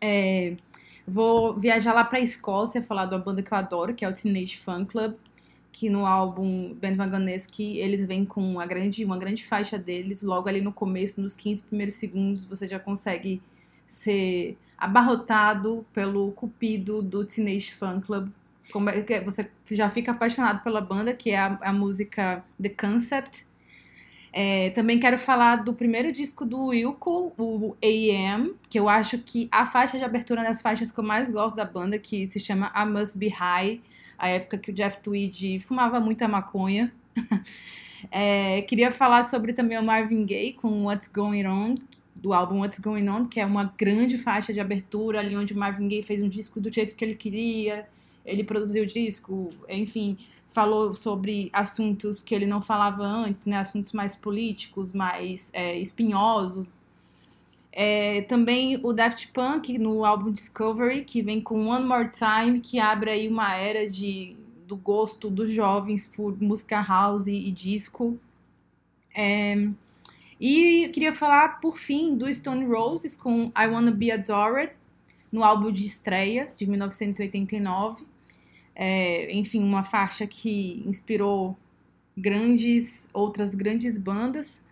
É, 0.00 0.56
vou 1.08 1.58
viajar 1.58 1.94
lá 1.94 2.04
para 2.04 2.18
a 2.18 2.20
Escócia, 2.20 2.82
falar 2.82 3.06
de 3.06 3.14
uma 3.14 3.20
banda 3.20 3.42
que 3.42 3.52
eu 3.52 3.56
adoro, 3.56 3.94
que 3.94 4.04
é 4.04 4.08
o 4.08 4.12
Teenage 4.12 4.58
Fan 4.58 4.84
Club, 4.84 5.14
que 5.72 5.88
no 5.88 6.04
álbum 6.04 6.74
Band 6.74 6.96
Wagonesque 6.96 7.78
eles 7.78 8.04
vêm 8.04 8.24
com 8.24 8.42
uma 8.42 8.66
grande, 8.66 9.04
uma 9.04 9.16
grande 9.16 9.44
faixa 9.44 9.78
deles, 9.78 10.22
logo 10.22 10.48
ali 10.48 10.60
no 10.60 10.72
começo, 10.72 11.20
nos 11.20 11.34
15 11.34 11.62
primeiros 11.64 11.94
segundos, 11.94 12.44
você 12.44 12.66
já 12.66 12.78
consegue 12.78 13.40
ser 13.86 14.58
abarrotado 14.76 15.84
pelo 15.92 16.30
cupido 16.32 17.02
do 17.02 17.24
Teenage 17.24 17.72
Fan 17.74 18.00
Club. 18.00 18.28
É 18.94 19.14
é? 19.14 19.24
você 19.24 19.48
já 19.70 19.88
fica 19.88 20.12
apaixonado 20.12 20.62
pela 20.62 20.80
banda, 20.80 21.14
que 21.14 21.30
é 21.30 21.38
a, 21.38 21.58
a 21.62 21.72
música 21.72 22.44
The 22.60 22.68
Concept. 22.68 23.46
É, 24.40 24.70
também 24.70 25.00
quero 25.00 25.18
falar 25.18 25.64
do 25.64 25.74
primeiro 25.74 26.12
disco 26.12 26.44
do 26.46 26.66
Wilco, 26.66 27.32
o 27.36 27.76
AM, 27.82 28.54
que 28.70 28.78
eu 28.78 28.88
acho 28.88 29.18
que 29.18 29.48
a 29.50 29.66
faixa 29.66 29.98
de 29.98 30.04
abertura 30.04 30.42
é 30.42 30.44
das 30.44 30.62
faixas 30.62 30.92
que 30.92 31.00
eu 31.00 31.02
mais 31.02 31.28
gosto 31.28 31.56
da 31.56 31.64
banda, 31.64 31.98
que 31.98 32.30
se 32.30 32.38
chama 32.38 32.72
I 32.72 32.86
Must 32.86 33.18
Be 33.18 33.26
High, 33.30 33.80
a 34.16 34.28
época 34.28 34.56
que 34.56 34.70
o 34.70 34.72
Jeff 34.72 34.98
Tweedy 34.98 35.58
fumava 35.58 35.98
muita 35.98 36.28
maconha. 36.28 36.92
É, 38.12 38.62
queria 38.62 38.92
falar 38.92 39.24
sobre 39.24 39.52
também 39.52 39.76
o 39.76 39.82
Marvin 39.82 40.24
Gaye 40.24 40.52
com 40.52 40.84
What's 40.84 41.08
Going 41.08 41.44
On, 41.48 41.74
do 42.14 42.32
álbum 42.32 42.60
What's 42.60 42.78
Going 42.78 43.08
On, 43.08 43.26
que 43.26 43.40
é 43.40 43.44
uma 43.44 43.74
grande 43.76 44.16
faixa 44.18 44.52
de 44.52 44.60
abertura, 44.60 45.18
ali 45.18 45.36
onde 45.36 45.52
o 45.52 45.58
Marvin 45.58 45.88
Gaye 45.88 46.04
fez 46.04 46.22
um 46.22 46.28
disco 46.28 46.60
do 46.60 46.72
jeito 46.72 46.94
que 46.94 47.04
ele 47.04 47.16
queria, 47.16 47.88
ele 48.24 48.44
produziu 48.44 48.84
o 48.84 48.86
disco, 48.86 49.50
enfim, 49.68 50.16
falou 50.50 50.94
sobre 50.94 51.50
assuntos 51.52 52.22
que 52.22 52.34
ele 52.34 52.46
não 52.46 52.60
falava 52.60 53.04
antes, 53.04 53.46
né, 53.46 53.58
assuntos 53.58 53.92
mais 53.92 54.14
políticos, 54.14 54.92
mais 54.92 55.50
é, 55.52 55.78
espinhosos. 55.78 56.76
É, 57.72 58.22
também 58.22 58.80
o 58.82 58.92
Daft 58.92 59.28
Punk 59.28 59.78
no 59.78 60.04
álbum 60.04 60.32
Discovery, 60.32 61.04
que 61.04 61.22
vem 61.22 61.40
com 61.40 61.68
One 61.68 61.86
More 61.86 62.10
Time, 62.10 62.60
que 62.60 62.80
abre 62.80 63.10
aí 63.10 63.28
uma 63.28 63.54
era 63.54 63.88
de, 63.88 64.36
do 64.66 64.76
gosto 64.76 65.30
dos 65.30 65.52
jovens 65.52 66.06
por 66.06 66.40
música 66.42 66.80
house 66.80 67.28
e, 67.28 67.50
disco. 67.52 68.18
É, 69.14 69.68
e 70.40 70.86
eu 70.86 70.90
queria 70.90 71.12
falar, 71.12 71.60
por 71.60 71.78
fim, 71.78 72.16
do 72.16 72.32
Stone 72.32 72.64
Roses 72.64 73.16
com 73.16 73.52
I 73.56 73.68
Wanna 73.68 73.90
Be 73.90 74.10
Adored, 74.10 74.72
no 75.30 75.44
álbum 75.44 75.70
de 75.70 75.84
estreia 75.84 76.50
de 76.56 76.66
1989. 76.66 78.04
É, 78.80 79.34
enfim, 79.34 79.60
uma 79.60 79.82
faixa 79.82 80.24
que 80.24 80.84
inspirou 80.86 81.56
grandes, 82.16 83.10
outras 83.12 83.52
grandes 83.54 83.98
bandas 83.98 84.62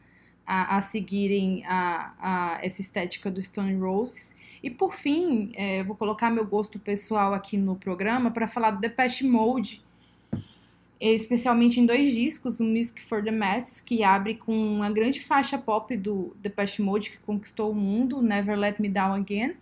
a, 0.46 0.76
a 0.76 0.80
seguirem 0.80 1.64
a, 1.66 2.12
a 2.20 2.58
essa 2.62 2.80
estética 2.80 3.28
do 3.30 3.42
Stone 3.42 3.74
Roses. 3.74 4.36
E 4.62 4.70
por 4.70 4.94
fim, 4.94 5.50
é, 5.54 5.82
vou 5.82 5.96
colocar 5.96 6.30
meu 6.30 6.46
gosto 6.46 6.78
pessoal 6.78 7.34
aqui 7.34 7.56
no 7.56 7.74
programa 7.74 8.30
para 8.30 8.46
falar 8.46 8.70
do 8.70 8.80
Depeche 8.80 9.26
Mode, 9.26 9.84
especialmente 11.00 11.80
em 11.80 11.84
dois 11.84 12.12
discos, 12.12 12.60
o 12.60 12.64
Music 12.64 13.02
for 13.02 13.22
the 13.22 13.30
Masses, 13.30 13.80
que 13.80 14.02
abre 14.02 14.36
com 14.36 14.52
uma 14.52 14.90
grande 14.90 15.20
faixa 15.20 15.58
pop 15.58 15.94
do 15.96 16.34
Depeche 16.40 16.80
Mode 16.80 17.10
que 17.10 17.18
conquistou 17.18 17.72
o 17.72 17.74
mundo, 17.74 18.22
Never 18.22 18.56
Let 18.56 18.76
Me 18.80 18.88
Down 18.88 19.14
Again, 19.14 19.54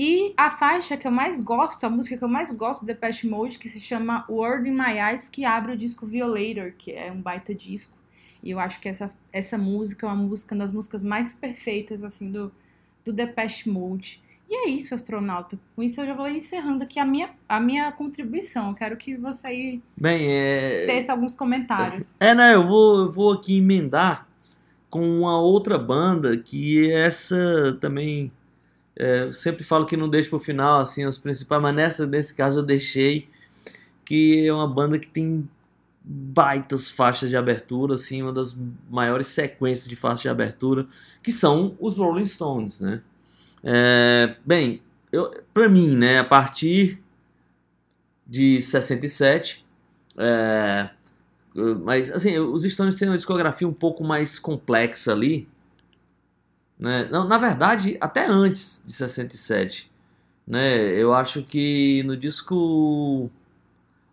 e 0.00 0.32
a 0.36 0.48
faixa 0.48 0.96
que 0.96 1.08
eu 1.08 1.10
mais 1.10 1.40
gosto, 1.40 1.82
a 1.82 1.90
música 1.90 2.16
que 2.16 2.22
eu 2.22 2.28
mais 2.28 2.52
gosto 2.52 2.82
do 2.82 2.86
Depeche 2.86 3.28
Mode, 3.28 3.58
que 3.58 3.68
se 3.68 3.80
chama 3.80 4.24
Word 4.28 4.68
in 4.68 4.72
My 4.72 4.96
Eyes, 4.96 5.28
que 5.28 5.44
abre 5.44 5.72
o 5.72 5.76
disco 5.76 6.06
Violator, 6.06 6.72
que 6.78 6.92
é 6.92 7.10
um 7.10 7.20
baita 7.20 7.52
disco. 7.52 7.98
E 8.40 8.52
eu 8.52 8.60
acho 8.60 8.80
que 8.80 8.88
essa, 8.88 9.10
essa 9.32 9.58
música 9.58 10.06
é 10.06 10.08
uma 10.08 10.14
música 10.14 10.54
uma 10.54 10.60
das 10.60 10.70
músicas 10.70 11.02
mais 11.02 11.34
perfeitas, 11.34 12.04
assim, 12.04 12.30
do, 12.30 12.52
do 13.04 13.12
Depeche 13.12 13.68
Mode. 13.68 14.22
E 14.48 14.68
é 14.68 14.70
isso, 14.70 14.94
astronauta. 14.94 15.58
Com 15.74 15.82
isso 15.82 16.00
eu 16.00 16.06
já 16.06 16.14
vou 16.14 16.28
encerrando 16.28 16.84
aqui 16.84 17.00
a 17.00 17.04
minha, 17.04 17.30
a 17.48 17.58
minha 17.58 17.90
contribuição. 17.90 18.68
Eu 18.68 18.76
quero 18.76 18.96
que 18.96 19.16
você 19.16 19.48
aí 19.48 19.82
Bem, 19.96 20.28
é. 20.28 20.86
tece 20.86 21.10
alguns 21.10 21.34
comentários. 21.34 22.14
É, 22.22 22.32
né? 22.36 22.54
Eu 22.54 22.68
vou, 22.68 22.98
eu 22.98 23.10
vou 23.10 23.32
aqui 23.32 23.58
emendar 23.58 24.28
com 24.88 25.00
uma 25.00 25.40
outra 25.40 25.76
banda 25.76 26.36
que 26.36 26.88
essa 26.88 27.76
também. 27.80 28.30
É, 28.98 29.22
eu 29.22 29.32
sempre 29.32 29.62
falo 29.62 29.86
que 29.86 29.96
não 29.96 30.08
deixo 30.08 30.28
pro 30.28 30.40
final, 30.40 30.80
assim, 30.80 31.06
os 31.06 31.18
principais, 31.18 31.62
mas 31.62 31.74
nessa, 31.74 32.06
nesse 32.06 32.34
caso 32.34 32.60
eu 32.60 32.64
deixei. 32.64 33.28
Que 34.04 34.46
é 34.46 34.52
uma 34.52 34.66
banda 34.66 34.98
que 34.98 35.08
tem 35.08 35.48
baitas 36.02 36.90
faixas 36.90 37.28
de 37.28 37.36
abertura, 37.36 37.94
assim, 37.94 38.22
uma 38.22 38.32
das 38.32 38.56
maiores 38.90 39.28
sequências 39.28 39.86
de 39.86 39.94
faixas 39.94 40.22
de 40.22 40.28
abertura, 40.28 40.86
que 41.22 41.30
são 41.30 41.76
os 41.78 41.96
Rolling 41.96 42.26
Stones, 42.26 42.80
né? 42.80 43.02
É, 43.62 44.36
bem, 44.44 44.82
eu, 45.12 45.30
pra 45.52 45.68
mim, 45.68 45.94
né, 45.96 46.18
a 46.18 46.24
partir 46.24 47.02
de 48.26 48.60
67, 48.60 49.66
é, 50.16 50.88
mas 51.84 52.10
assim, 52.10 52.38
os 52.38 52.62
Stones 52.64 52.94
têm 52.96 53.08
uma 53.08 53.16
discografia 53.16 53.68
um 53.68 53.72
pouco 53.72 54.02
mais 54.02 54.38
complexa 54.38 55.12
ali. 55.12 55.48
Né? 56.78 57.08
Não, 57.10 57.26
na 57.26 57.38
verdade, 57.38 57.96
até 58.00 58.26
antes 58.26 58.82
de 58.86 58.92
67. 58.92 59.90
Né? 60.46 60.76
Eu 60.96 61.12
acho 61.14 61.42
que 61.42 62.02
no 62.04 62.16
disco 62.16 63.30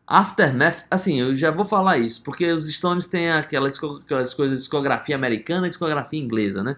Aftermath, 0.07 0.85
assim, 0.89 1.19
eu 1.19 1.33
já 1.35 1.51
vou 1.51 1.65
falar 1.65 1.97
isso, 1.97 2.21
porque 2.23 2.45
os 2.51 2.67
Stones 2.73 3.07
têm 3.07 3.31
aquela 3.31 3.69
disco- 3.69 4.01
aquelas 4.05 4.33
coisas 4.33 4.57
de 4.59 4.63
discografia 4.63 5.15
americana 5.15 5.67
e 5.67 5.69
discografia 5.69 6.19
inglesa, 6.19 6.63
né? 6.63 6.77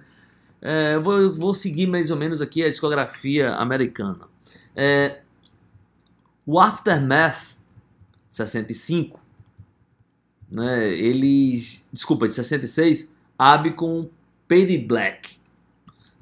É, 0.62 0.96
eu, 0.96 1.04
vou, 1.04 1.34
vou 1.34 1.54
seguir 1.54 1.88
mais 1.88 2.12
ou 2.12 2.18
menos 2.18 2.42
aqui 2.42 2.64
a 2.64 2.70
discografia 2.70 3.54
americana. 3.56 4.20
É, 4.76 5.20
O 6.46 6.60
Aftermath, 6.60 7.58
65, 8.30 9.20
né, 10.50 10.94
ele, 10.94 11.66
desculpa, 11.92 12.28
de 12.28 12.34
66, 12.34 13.10
abre 13.38 13.72
com 13.72 14.10
Paddy 14.48 14.78
Black, 14.78 15.37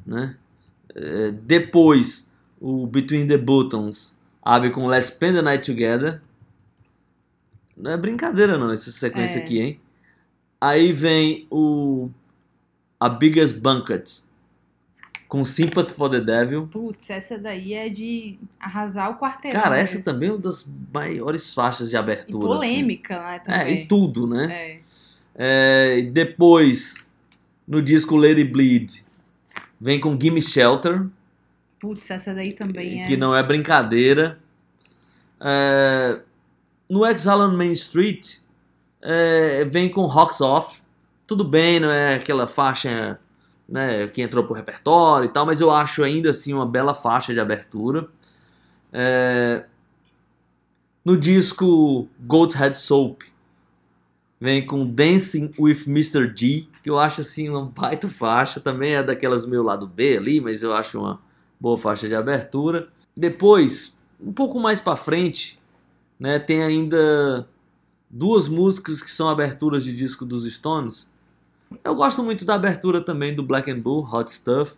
né? 0.06 0.36
É, 0.94 1.32
depois, 1.32 2.30
o 2.60 2.86
Between 2.88 3.28
the 3.28 3.38
Buttons 3.38 4.16
abre 4.42 4.70
com 4.72 4.88
Let's 4.88 5.08
Spend 5.08 5.36
the 5.38 5.42
Night 5.42 5.66
Together. 5.66 6.22
Não 7.76 7.92
é 7.92 7.98
brincadeira 7.98 8.58
não, 8.58 8.72
essa 8.72 8.92
sequência 8.92 9.40
É. 9.40 9.42
aqui, 9.42 9.60
hein? 9.60 9.80
Aí 10.62 10.92
vem 10.94 11.46
o 11.52 12.10
A 13.00 13.10
Biggest 13.10 13.60
Banquet 13.60 14.04
com 15.28 15.44
Sympathy 15.44 15.92
for 15.92 16.10
the 16.10 16.22
Devil. 16.22 16.68
Putz, 16.68 17.10
essa 17.10 17.38
daí 17.38 17.74
é 17.74 17.90
de 17.90 18.38
arrasar 18.60 19.12
o 19.12 19.20
quarteirão. 19.20 19.62
Cara, 19.62 19.78
essa 19.78 19.96
mesmo. 19.98 20.06
também 20.06 20.30
é 20.30 20.32
uma 20.32 20.40
das 20.40 20.66
maiores 20.94 21.54
faixas 21.54 21.90
de 21.90 21.96
E 21.96 21.98
abertura. 21.98 22.46
assim. 22.48 22.56
polêmica, 22.56 23.20
né, 23.20 23.36
É, 23.36 23.40
também. 23.40 23.82
e 23.84 23.86
tudo, 23.88 24.28
né? 24.28 24.48
É. 24.54 24.80
É, 25.38 26.00
e 26.00 26.04
depois, 26.04 27.06
no 27.68 27.82
disco 27.82 28.16
Lady 28.16 28.46
Bleed, 28.46 29.04
vem 29.80 30.00
com 30.00 30.20
Gimme 30.20 30.42
Shelter, 30.42 31.08
Putz, 31.86 32.10
essa 32.10 32.34
daí 32.34 32.54
também 32.54 33.02
é. 33.02 33.06
que 33.06 33.16
não 33.16 33.36
é 33.36 33.44
brincadeira. 33.44 34.40
É, 35.40 36.20
no 36.90 37.06
Exile 37.06 37.36
on 37.36 37.56
Main 37.56 37.72
Street, 37.72 38.38
é, 39.02 39.64
vem 39.66 39.88
com 39.90 40.06
Rocks 40.06 40.42
Off. 40.42 40.82
Tudo 41.28 41.44
bem, 41.44 41.80
não 41.80 41.90
é 41.90 42.16
aquela 42.16 42.48
faixa 42.48 43.20
né, 43.70 44.08
que 44.08 44.22
entrou 44.22 44.44
pro 44.44 44.56
repertório 44.56 45.30
e 45.30 45.32
tal, 45.32 45.46
mas 45.46 45.62
eu 45.62 45.70
acho 45.70 46.04
ainda 46.04 46.32
assim 46.32 46.54
uma 46.54 46.66
bela 46.66 46.96
faixa 46.96 47.34
de 47.34 47.40
abertura. 47.40 48.08
É, 48.92 49.66
no 51.04 51.16
disco 51.16 52.08
Goat's 52.20 52.56
Head 52.56 52.76
Soap, 52.76 53.22
vem 54.40 54.66
com 54.66 54.88
Dancing 54.88 55.52
with 55.60 55.84
Mr. 55.86 56.34
G, 56.36 56.68
que 56.86 56.90
eu 56.92 57.00
acho 57.00 57.22
assim 57.22 57.50
uma 57.50 57.66
baita 57.66 58.08
faixa, 58.08 58.60
também 58.60 58.94
é 58.94 59.02
daquelas 59.02 59.44
meu 59.44 59.64
lado 59.64 59.88
B 59.88 60.18
ali, 60.18 60.40
mas 60.40 60.62
eu 60.62 60.72
acho 60.72 61.00
uma 61.00 61.20
boa 61.60 61.76
faixa 61.76 62.08
de 62.08 62.14
abertura. 62.14 62.90
Depois, 63.18 63.98
um 64.22 64.32
pouco 64.32 64.60
mais 64.60 64.80
pra 64.80 64.96
frente, 64.96 65.60
né, 66.20 66.38
tem 66.38 66.62
ainda 66.62 67.50
duas 68.08 68.48
músicas 68.48 69.02
que 69.02 69.10
são 69.10 69.28
aberturas 69.28 69.84
de 69.84 69.96
disco 69.96 70.24
dos 70.24 70.46
Stones. 70.46 71.10
Eu 71.84 71.96
gosto 71.96 72.22
muito 72.24 72.46
da 72.46 72.54
abertura 72.54 73.02
também 73.02 73.34
do 73.34 73.42
Black 73.42 73.72
and 73.72 73.80
Blue, 73.80 74.08
Hot 74.08 74.32
Stuff. 74.32 74.76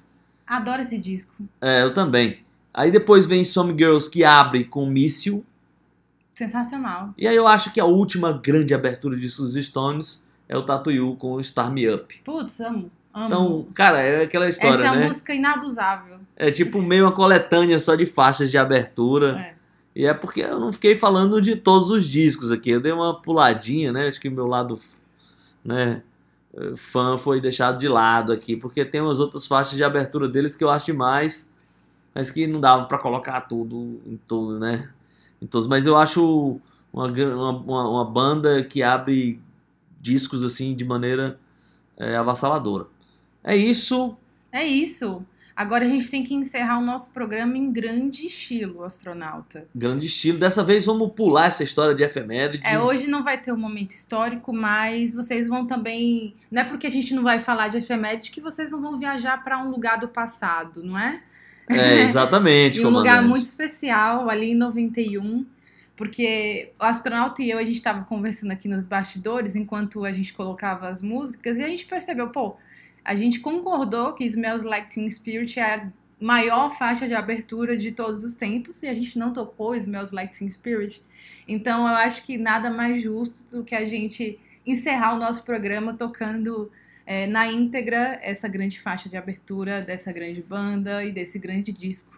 Adoro 0.48 0.82
esse 0.82 0.98
disco. 0.98 1.34
É, 1.60 1.84
eu 1.84 1.94
também. 1.94 2.40
Aí 2.74 2.90
depois 2.90 3.26
vem 3.26 3.44
Some 3.44 3.74
Girls 3.78 4.10
que 4.10 4.24
abre 4.24 4.64
com 4.64 4.86
Missile. 4.86 5.46
Sensacional. 6.34 7.14
E 7.18 7.28
aí 7.28 7.36
eu 7.36 7.46
acho 7.46 7.74
que 7.74 7.82
a 7.82 7.86
última 7.86 8.32
grande 8.32 8.74
abertura 8.74 9.18
de 9.18 9.28
dos 9.28 9.56
Stones 9.56 10.26
é 10.50 10.58
o 10.58 10.62
Tattoo 10.64 10.94
You 10.94 11.16
com 11.16 11.34
o 11.34 11.44
Star 11.44 11.72
Me 11.72 11.88
Up. 11.94 12.20
Putz, 12.24 12.60
amo. 12.62 12.90
Amo. 13.14 13.26
Então, 13.28 13.68
cara, 13.74 14.00
é 14.02 14.24
aquela 14.24 14.48
história, 14.48 14.76
essa 14.76 14.86
é 14.86 14.92
uma 14.92 14.96
né? 15.00 15.08
música 15.08 15.34
inabusável. 15.34 16.20
É 16.36 16.52
tipo 16.52 16.82
meio 16.82 17.06
uma 17.06 17.12
coletânea 17.12 17.80
só 17.80 17.96
de 17.96 18.06
faixas 18.06 18.52
de 18.52 18.58
abertura. 18.58 19.40
É. 19.40 19.58
E 19.96 20.06
é 20.06 20.14
porque 20.14 20.42
eu 20.42 20.60
não 20.60 20.72
fiquei 20.72 20.96
falando 20.96 21.42
de 21.42 21.56
todos 21.56 21.90
os 21.90 22.06
discos 22.08 22.52
aqui. 22.52 22.70
Eu 22.70 22.80
dei 22.80 22.92
uma 22.92 23.20
puladinha, 23.20 23.92
né? 23.92 24.08
Acho 24.08 24.22
que 24.22 24.30
meu 24.30 24.46
lado, 24.46 24.80
né, 25.66 26.04
fã 26.76 27.18
foi 27.18 27.42
deixado 27.42 27.80
de 27.80 27.88
lado 27.88 28.32
aqui, 28.32 28.56
porque 28.56 28.86
tem 28.86 29.02
umas 29.02 29.20
outras 29.20 29.48
faixas 29.48 29.76
de 29.76 29.84
abertura 29.84 30.28
deles 30.30 30.56
que 30.56 30.64
eu 30.64 30.70
acho 30.70 30.86
demais, 30.88 31.50
mas 32.14 32.30
que 32.32 32.46
não 32.48 32.60
dava 32.60 32.86
pra 32.86 33.00
colocar 33.00 33.42
tudo 33.42 34.00
em 34.06 34.20
tudo, 34.28 34.60
né? 34.60 34.90
Em 35.42 35.48
todos. 35.48 35.68
Mas 35.68 35.88
eu 35.88 35.98
acho 35.98 36.60
uma, 36.94 37.08
uma- 37.08 37.90
uma 37.90 38.06
banda 38.06 38.64
que 38.64 38.82
abre 38.84 39.40
discos 40.08 40.44
assim 40.44 40.74
de 40.74 40.86
maneira 40.86 41.38
eh, 41.98 42.16
avassaladora. 42.16 42.88
É 43.44 43.56
isso. 43.56 44.18
É 44.52 44.66
isso. 44.66 45.26
Agora 45.58 45.86
a 45.86 45.90
gente 45.90 46.12
tem 46.12 46.24
que 46.24 46.36
encerrar 46.36 46.78
o 46.78 46.86
nosso 46.86 47.10
programa 47.10 47.58
em 47.58 47.72
grande 47.72 48.28
estilo, 48.28 48.84
astronauta. 48.84 49.66
Grande 49.74 50.06
estilo. 50.06 50.38
Dessa 50.38 50.64
vez 50.64 50.86
vamos 50.86 51.12
pular 51.14 51.48
essa 51.48 51.64
história 51.64 51.96
de 51.96 52.04
efeméride. 52.04 52.64
É, 52.64 52.80
hoje 52.80 53.08
não 53.08 53.24
vai 53.24 53.42
ter 53.42 53.52
um 53.52 53.58
momento 53.58 53.92
histórico, 53.92 54.54
mas 54.54 55.16
vocês 55.16 55.48
vão 55.48 55.66
também. 55.66 56.36
Não 56.52 56.62
é 56.62 56.66
porque 56.66 56.86
a 56.86 56.92
gente 56.92 57.12
não 57.16 57.24
vai 57.24 57.40
falar 57.40 57.70
de 57.70 57.78
efeméride 57.78 58.30
que 58.30 58.40
vocês 58.40 58.70
não 58.70 58.80
vão 58.80 59.00
viajar 59.00 59.44
para 59.44 59.58
um 59.58 59.72
lugar 59.72 60.00
do 60.00 60.08
passado, 60.08 60.84
não 60.84 60.96
é? 60.96 61.24
É, 61.68 62.04
exatamente, 62.04 62.80
em 62.82 62.86
um 62.86 62.92
lugar 62.92 63.24
muito 63.24 63.44
especial, 63.44 64.30
ali 64.30 64.52
em 64.52 64.56
91. 64.56 65.44
Porque 65.98 66.72
o 66.80 66.84
astronauta 66.84 67.42
e 67.42 67.50
eu, 67.50 67.58
a 67.58 67.64
gente 67.64 67.76
estava 67.76 68.06
conversando 68.06 68.52
aqui 68.52 68.68
nos 68.68 68.86
bastidores 68.86 69.56
enquanto 69.56 70.06
a 70.06 70.12
gente 70.12 70.32
colocava 70.32 70.88
as 70.88 71.02
músicas 71.02 71.58
e 71.58 71.64
a 71.64 71.68
gente 71.68 71.88
percebeu, 71.88 72.30
pô, 72.30 72.56
a 73.04 73.16
gente 73.16 73.40
concordou 73.40 74.14
que 74.14 74.24
Smells 74.24 74.64
Like 74.64 74.92
Teen 74.92 75.10
Spirit 75.10 75.60
é 75.60 75.76
a 75.76 75.92
maior 76.22 76.78
faixa 76.78 77.08
de 77.08 77.16
abertura 77.16 77.76
de 77.76 77.92
todos 77.92 78.24
os 78.24 78.36
tempos 78.36 78.84
e 78.84 78.88
a 78.88 78.94
gente 78.94 79.18
não 79.18 79.34
tocou 79.34 79.76
Smells 79.76 80.14
Like 80.14 80.38
Teen 80.38 80.50
Spirit. 80.50 81.02
Então 81.48 81.88
eu 81.88 81.96
acho 81.96 82.24
que 82.24 82.38
nada 82.38 82.70
mais 82.70 83.02
justo 83.02 83.44
do 83.52 83.64
que 83.64 83.74
a 83.74 83.84
gente 83.84 84.40
encerrar 84.66 85.16
o 85.16 85.20
nosso 85.20 85.44
programa 85.44 85.94
tocando 85.94 86.72
é, 87.08 87.26
na 87.26 87.48
íntegra 87.48 88.20
essa 88.22 88.48
grande 88.48 88.80
faixa 88.80 89.10
de 89.10 89.18
abertura 89.18 89.82
dessa 89.82 90.12
grande 90.12 90.44
banda 90.44 91.04
e 91.04 91.12
desse 91.12 91.40
grande 91.40 91.72
disco. 91.72 92.16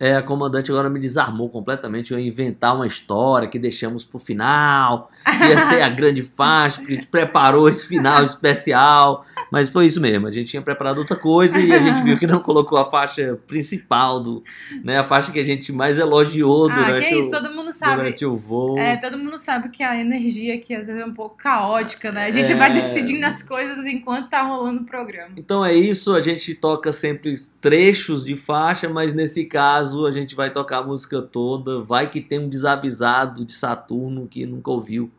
É, 0.00 0.14
a 0.14 0.22
comandante 0.22 0.70
agora 0.70 0.88
me 0.88 1.00
desarmou 1.00 1.48
completamente. 1.48 2.12
Eu 2.12 2.18
ia 2.20 2.28
inventar 2.28 2.74
uma 2.76 2.86
história 2.86 3.48
que 3.48 3.58
deixamos 3.58 4.04
pro 4.04 4.18
final. 4.18 5.10
Ia 5.26 5.58
ser 5.66 5.82
a 5.82 5.88
grande 5.88 6.22
faixa, 6.22 6.78
porque 6.78 6.92
a 6.92 6.96
gente 6.96 7.08
preparou 7.08 7.68
esse 7.68 7.86
final 7.86 8.22
especial. 8.22 9.24
Mas 9.50 9.68
foi 9.68 9.86
isso 9.86 10.00
mesmo. 10.00 10.26
A 10.26 10.30
gente 10.30 10.50
tinha 10.50 10.62
preparado 10.62 10.98
outra 10.98 11.16
coisa 11.16 11.58
e 11.58 11.72
a 11.72 11.80
gente 11.80 12.02
viu 12.02 12.16
que 12.16 12.26
não 12.28 12.38
colocou 12.40 12.78
a 12.78 12.84
faixa 12.84 13.38
principal 13.46 14.20
do. 14.20 14.44
Né, 14.84 14.98
a 14.98 15.04
faixa 15.04 15.32
que 15.32 15.40
a 15.40 15.44
gente 15.44 15.72
mais 15.72 15.98
elogiou 15.98 16.70
Ah, 16.70 16.74
durante, 16.74 17.08
que 17.08 17.14
isso, 17.16 17.28
o, 17.28 17.30
todo 17.32 17.50
mundo 17.52 17.72
sabe. 17.72 17.96
durante 17.96 18.24
o 18.24 18.36
voo. 18.36 18.78
É, 18.78 18.96
todo 18.96 19.18
mundo 19.18 19.36
sabe 19.36 19.68
que 19.68 19.82
a 19.82 19.98
energia 19.98 20.54
aqui 20.54 20.74
às 20.76 20.86
vezes 20.86 21.02
é 21.02 21.04
um 21.04 21.14
pouco 21.14 21.36
caótica, 21.36 22.12
né? 22.12 22.26
A 22.26 22.30
gente 22.30 22.52
É. 22.52 22.54
vai 22.54 22.72
decidindo 22.72 23.26
as 23.26 23.42
coisas 23.42 23.84
enquanto 23.84 24.28
tá 24.28 24.42
rolando 24.42 24.82
o 24.82 24.86
programa. 24.86 25.30
Então 25.36 25.64
é 25.64 25.74
isso, 25.74 26.14
a 26.14 26.20
gente 26.20 26.54
toca 26.54 26.92
sempre 26.92 27.34
trechos 27.60 28.24
de 28.24 28.36
faixa, 28.36 28.88
mas 28.88 29.12
nesse 29.12 29.44
caso 29.44 29.87
a 30.06 30.10
gente 30.10 30.34
vai 30.34 30.50
tocar 30.50 30.78
a 30.78 30.82
música 30.82 31.22
toda. 31.22 31.82
Vai 31.82 32.10
que 32.10 32.20
tem 32.20 32.38
um 32.38 32.48
desavisado 32.48 33.44
de 33.44 33.54
Saturno 33.54 34.26
que 34.26 34.46
nunca 34.46 34.70
ouviu. 34.70 35.10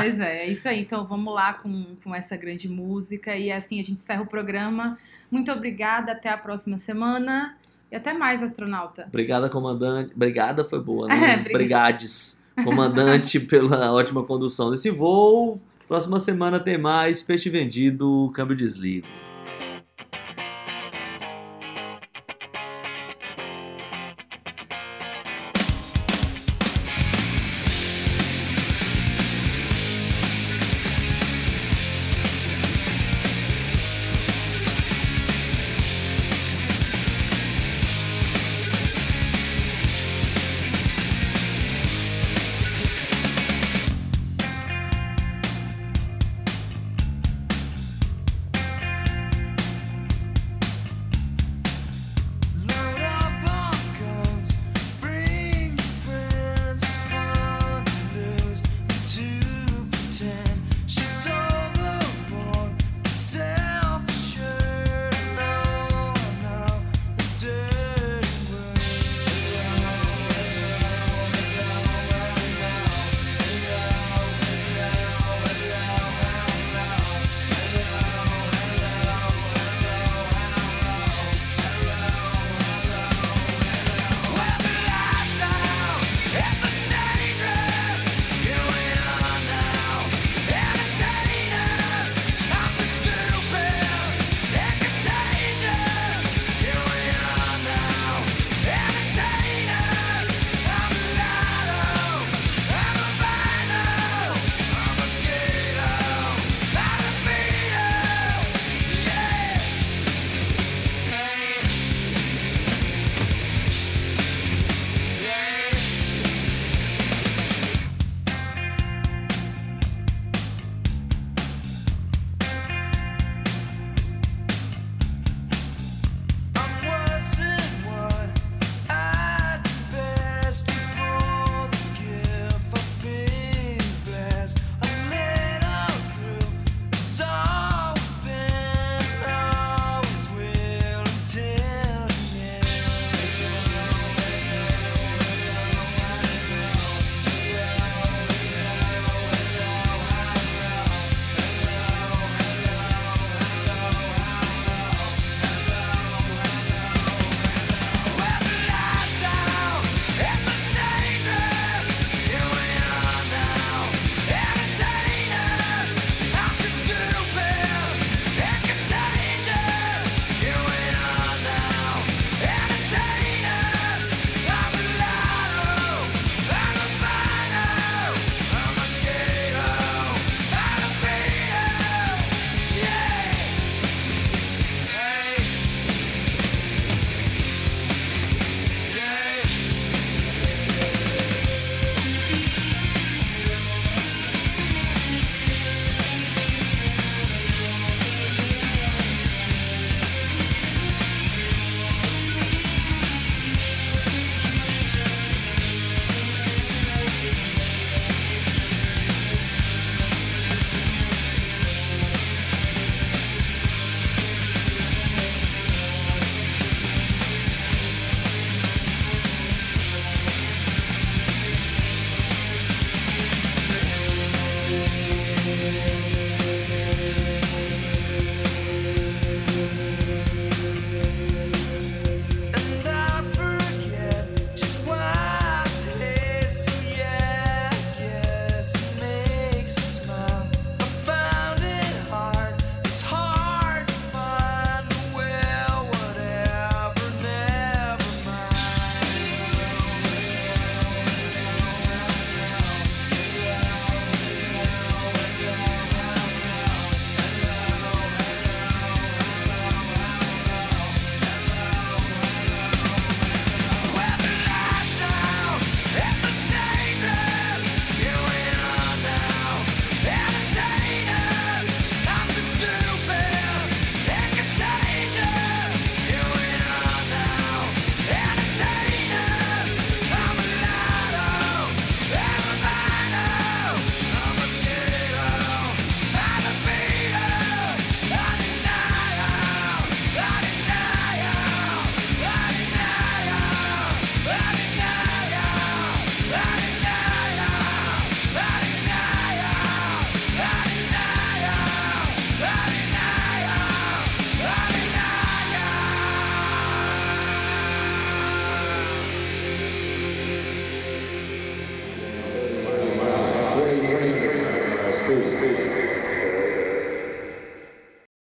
Pois 0.00 0.20
é, 0.20 0.46
é 0.46 0.50
isso 0.50 0.68
aí. 0.68 0.80
Então 0.80 1.06
vamos 1.06 1.34
lá 1.34 1.54
com, 1.54 1.96
com 2.02 2.14
essa 2.14 2.36
grande 2.36 2.68
música. 2.68 3.36
E 3.36 3.50
assim 3.52 3.78
a 3.78 3.82
gente 3.82 3.94
encerra 3.94 4.22
o 4.22 4.26
programa. 4.26 4.96
Muito 5.30 5.50
obrigada, 5.52 6.12
até 6.12 6.28
a 6.28 6.36
próxima 6.36 6.78
semana. 6.78 7.56
E 7.90 7.96
até 7.96 8.12
mais, 8.12 8.42
astronauta. 8.42 9.04
Obrigada, 9.06 9.48
comandante. 9.48 10.12
Obrigada 10.14 10.64
foi 10.64 10.80
boa, 10.80 11.06
né? 11.06 11.44
Brigades, 11.52 12.42
comandante, 12.64 13.38
pela 13.40 13.92
ótima 13.92 14.24
condução 14.24 14.70
desse 14.70 14.90
voo. 14.90 15.60
Próxima 15.86 16.18
semana 16.18 16.58
tem 16.58 16.78
mais 16.78 17.22
peixe 17.22 17.50
vendido, 17.50 18.30
câmbio 18.34 18.56
desligo. 18.56 19.06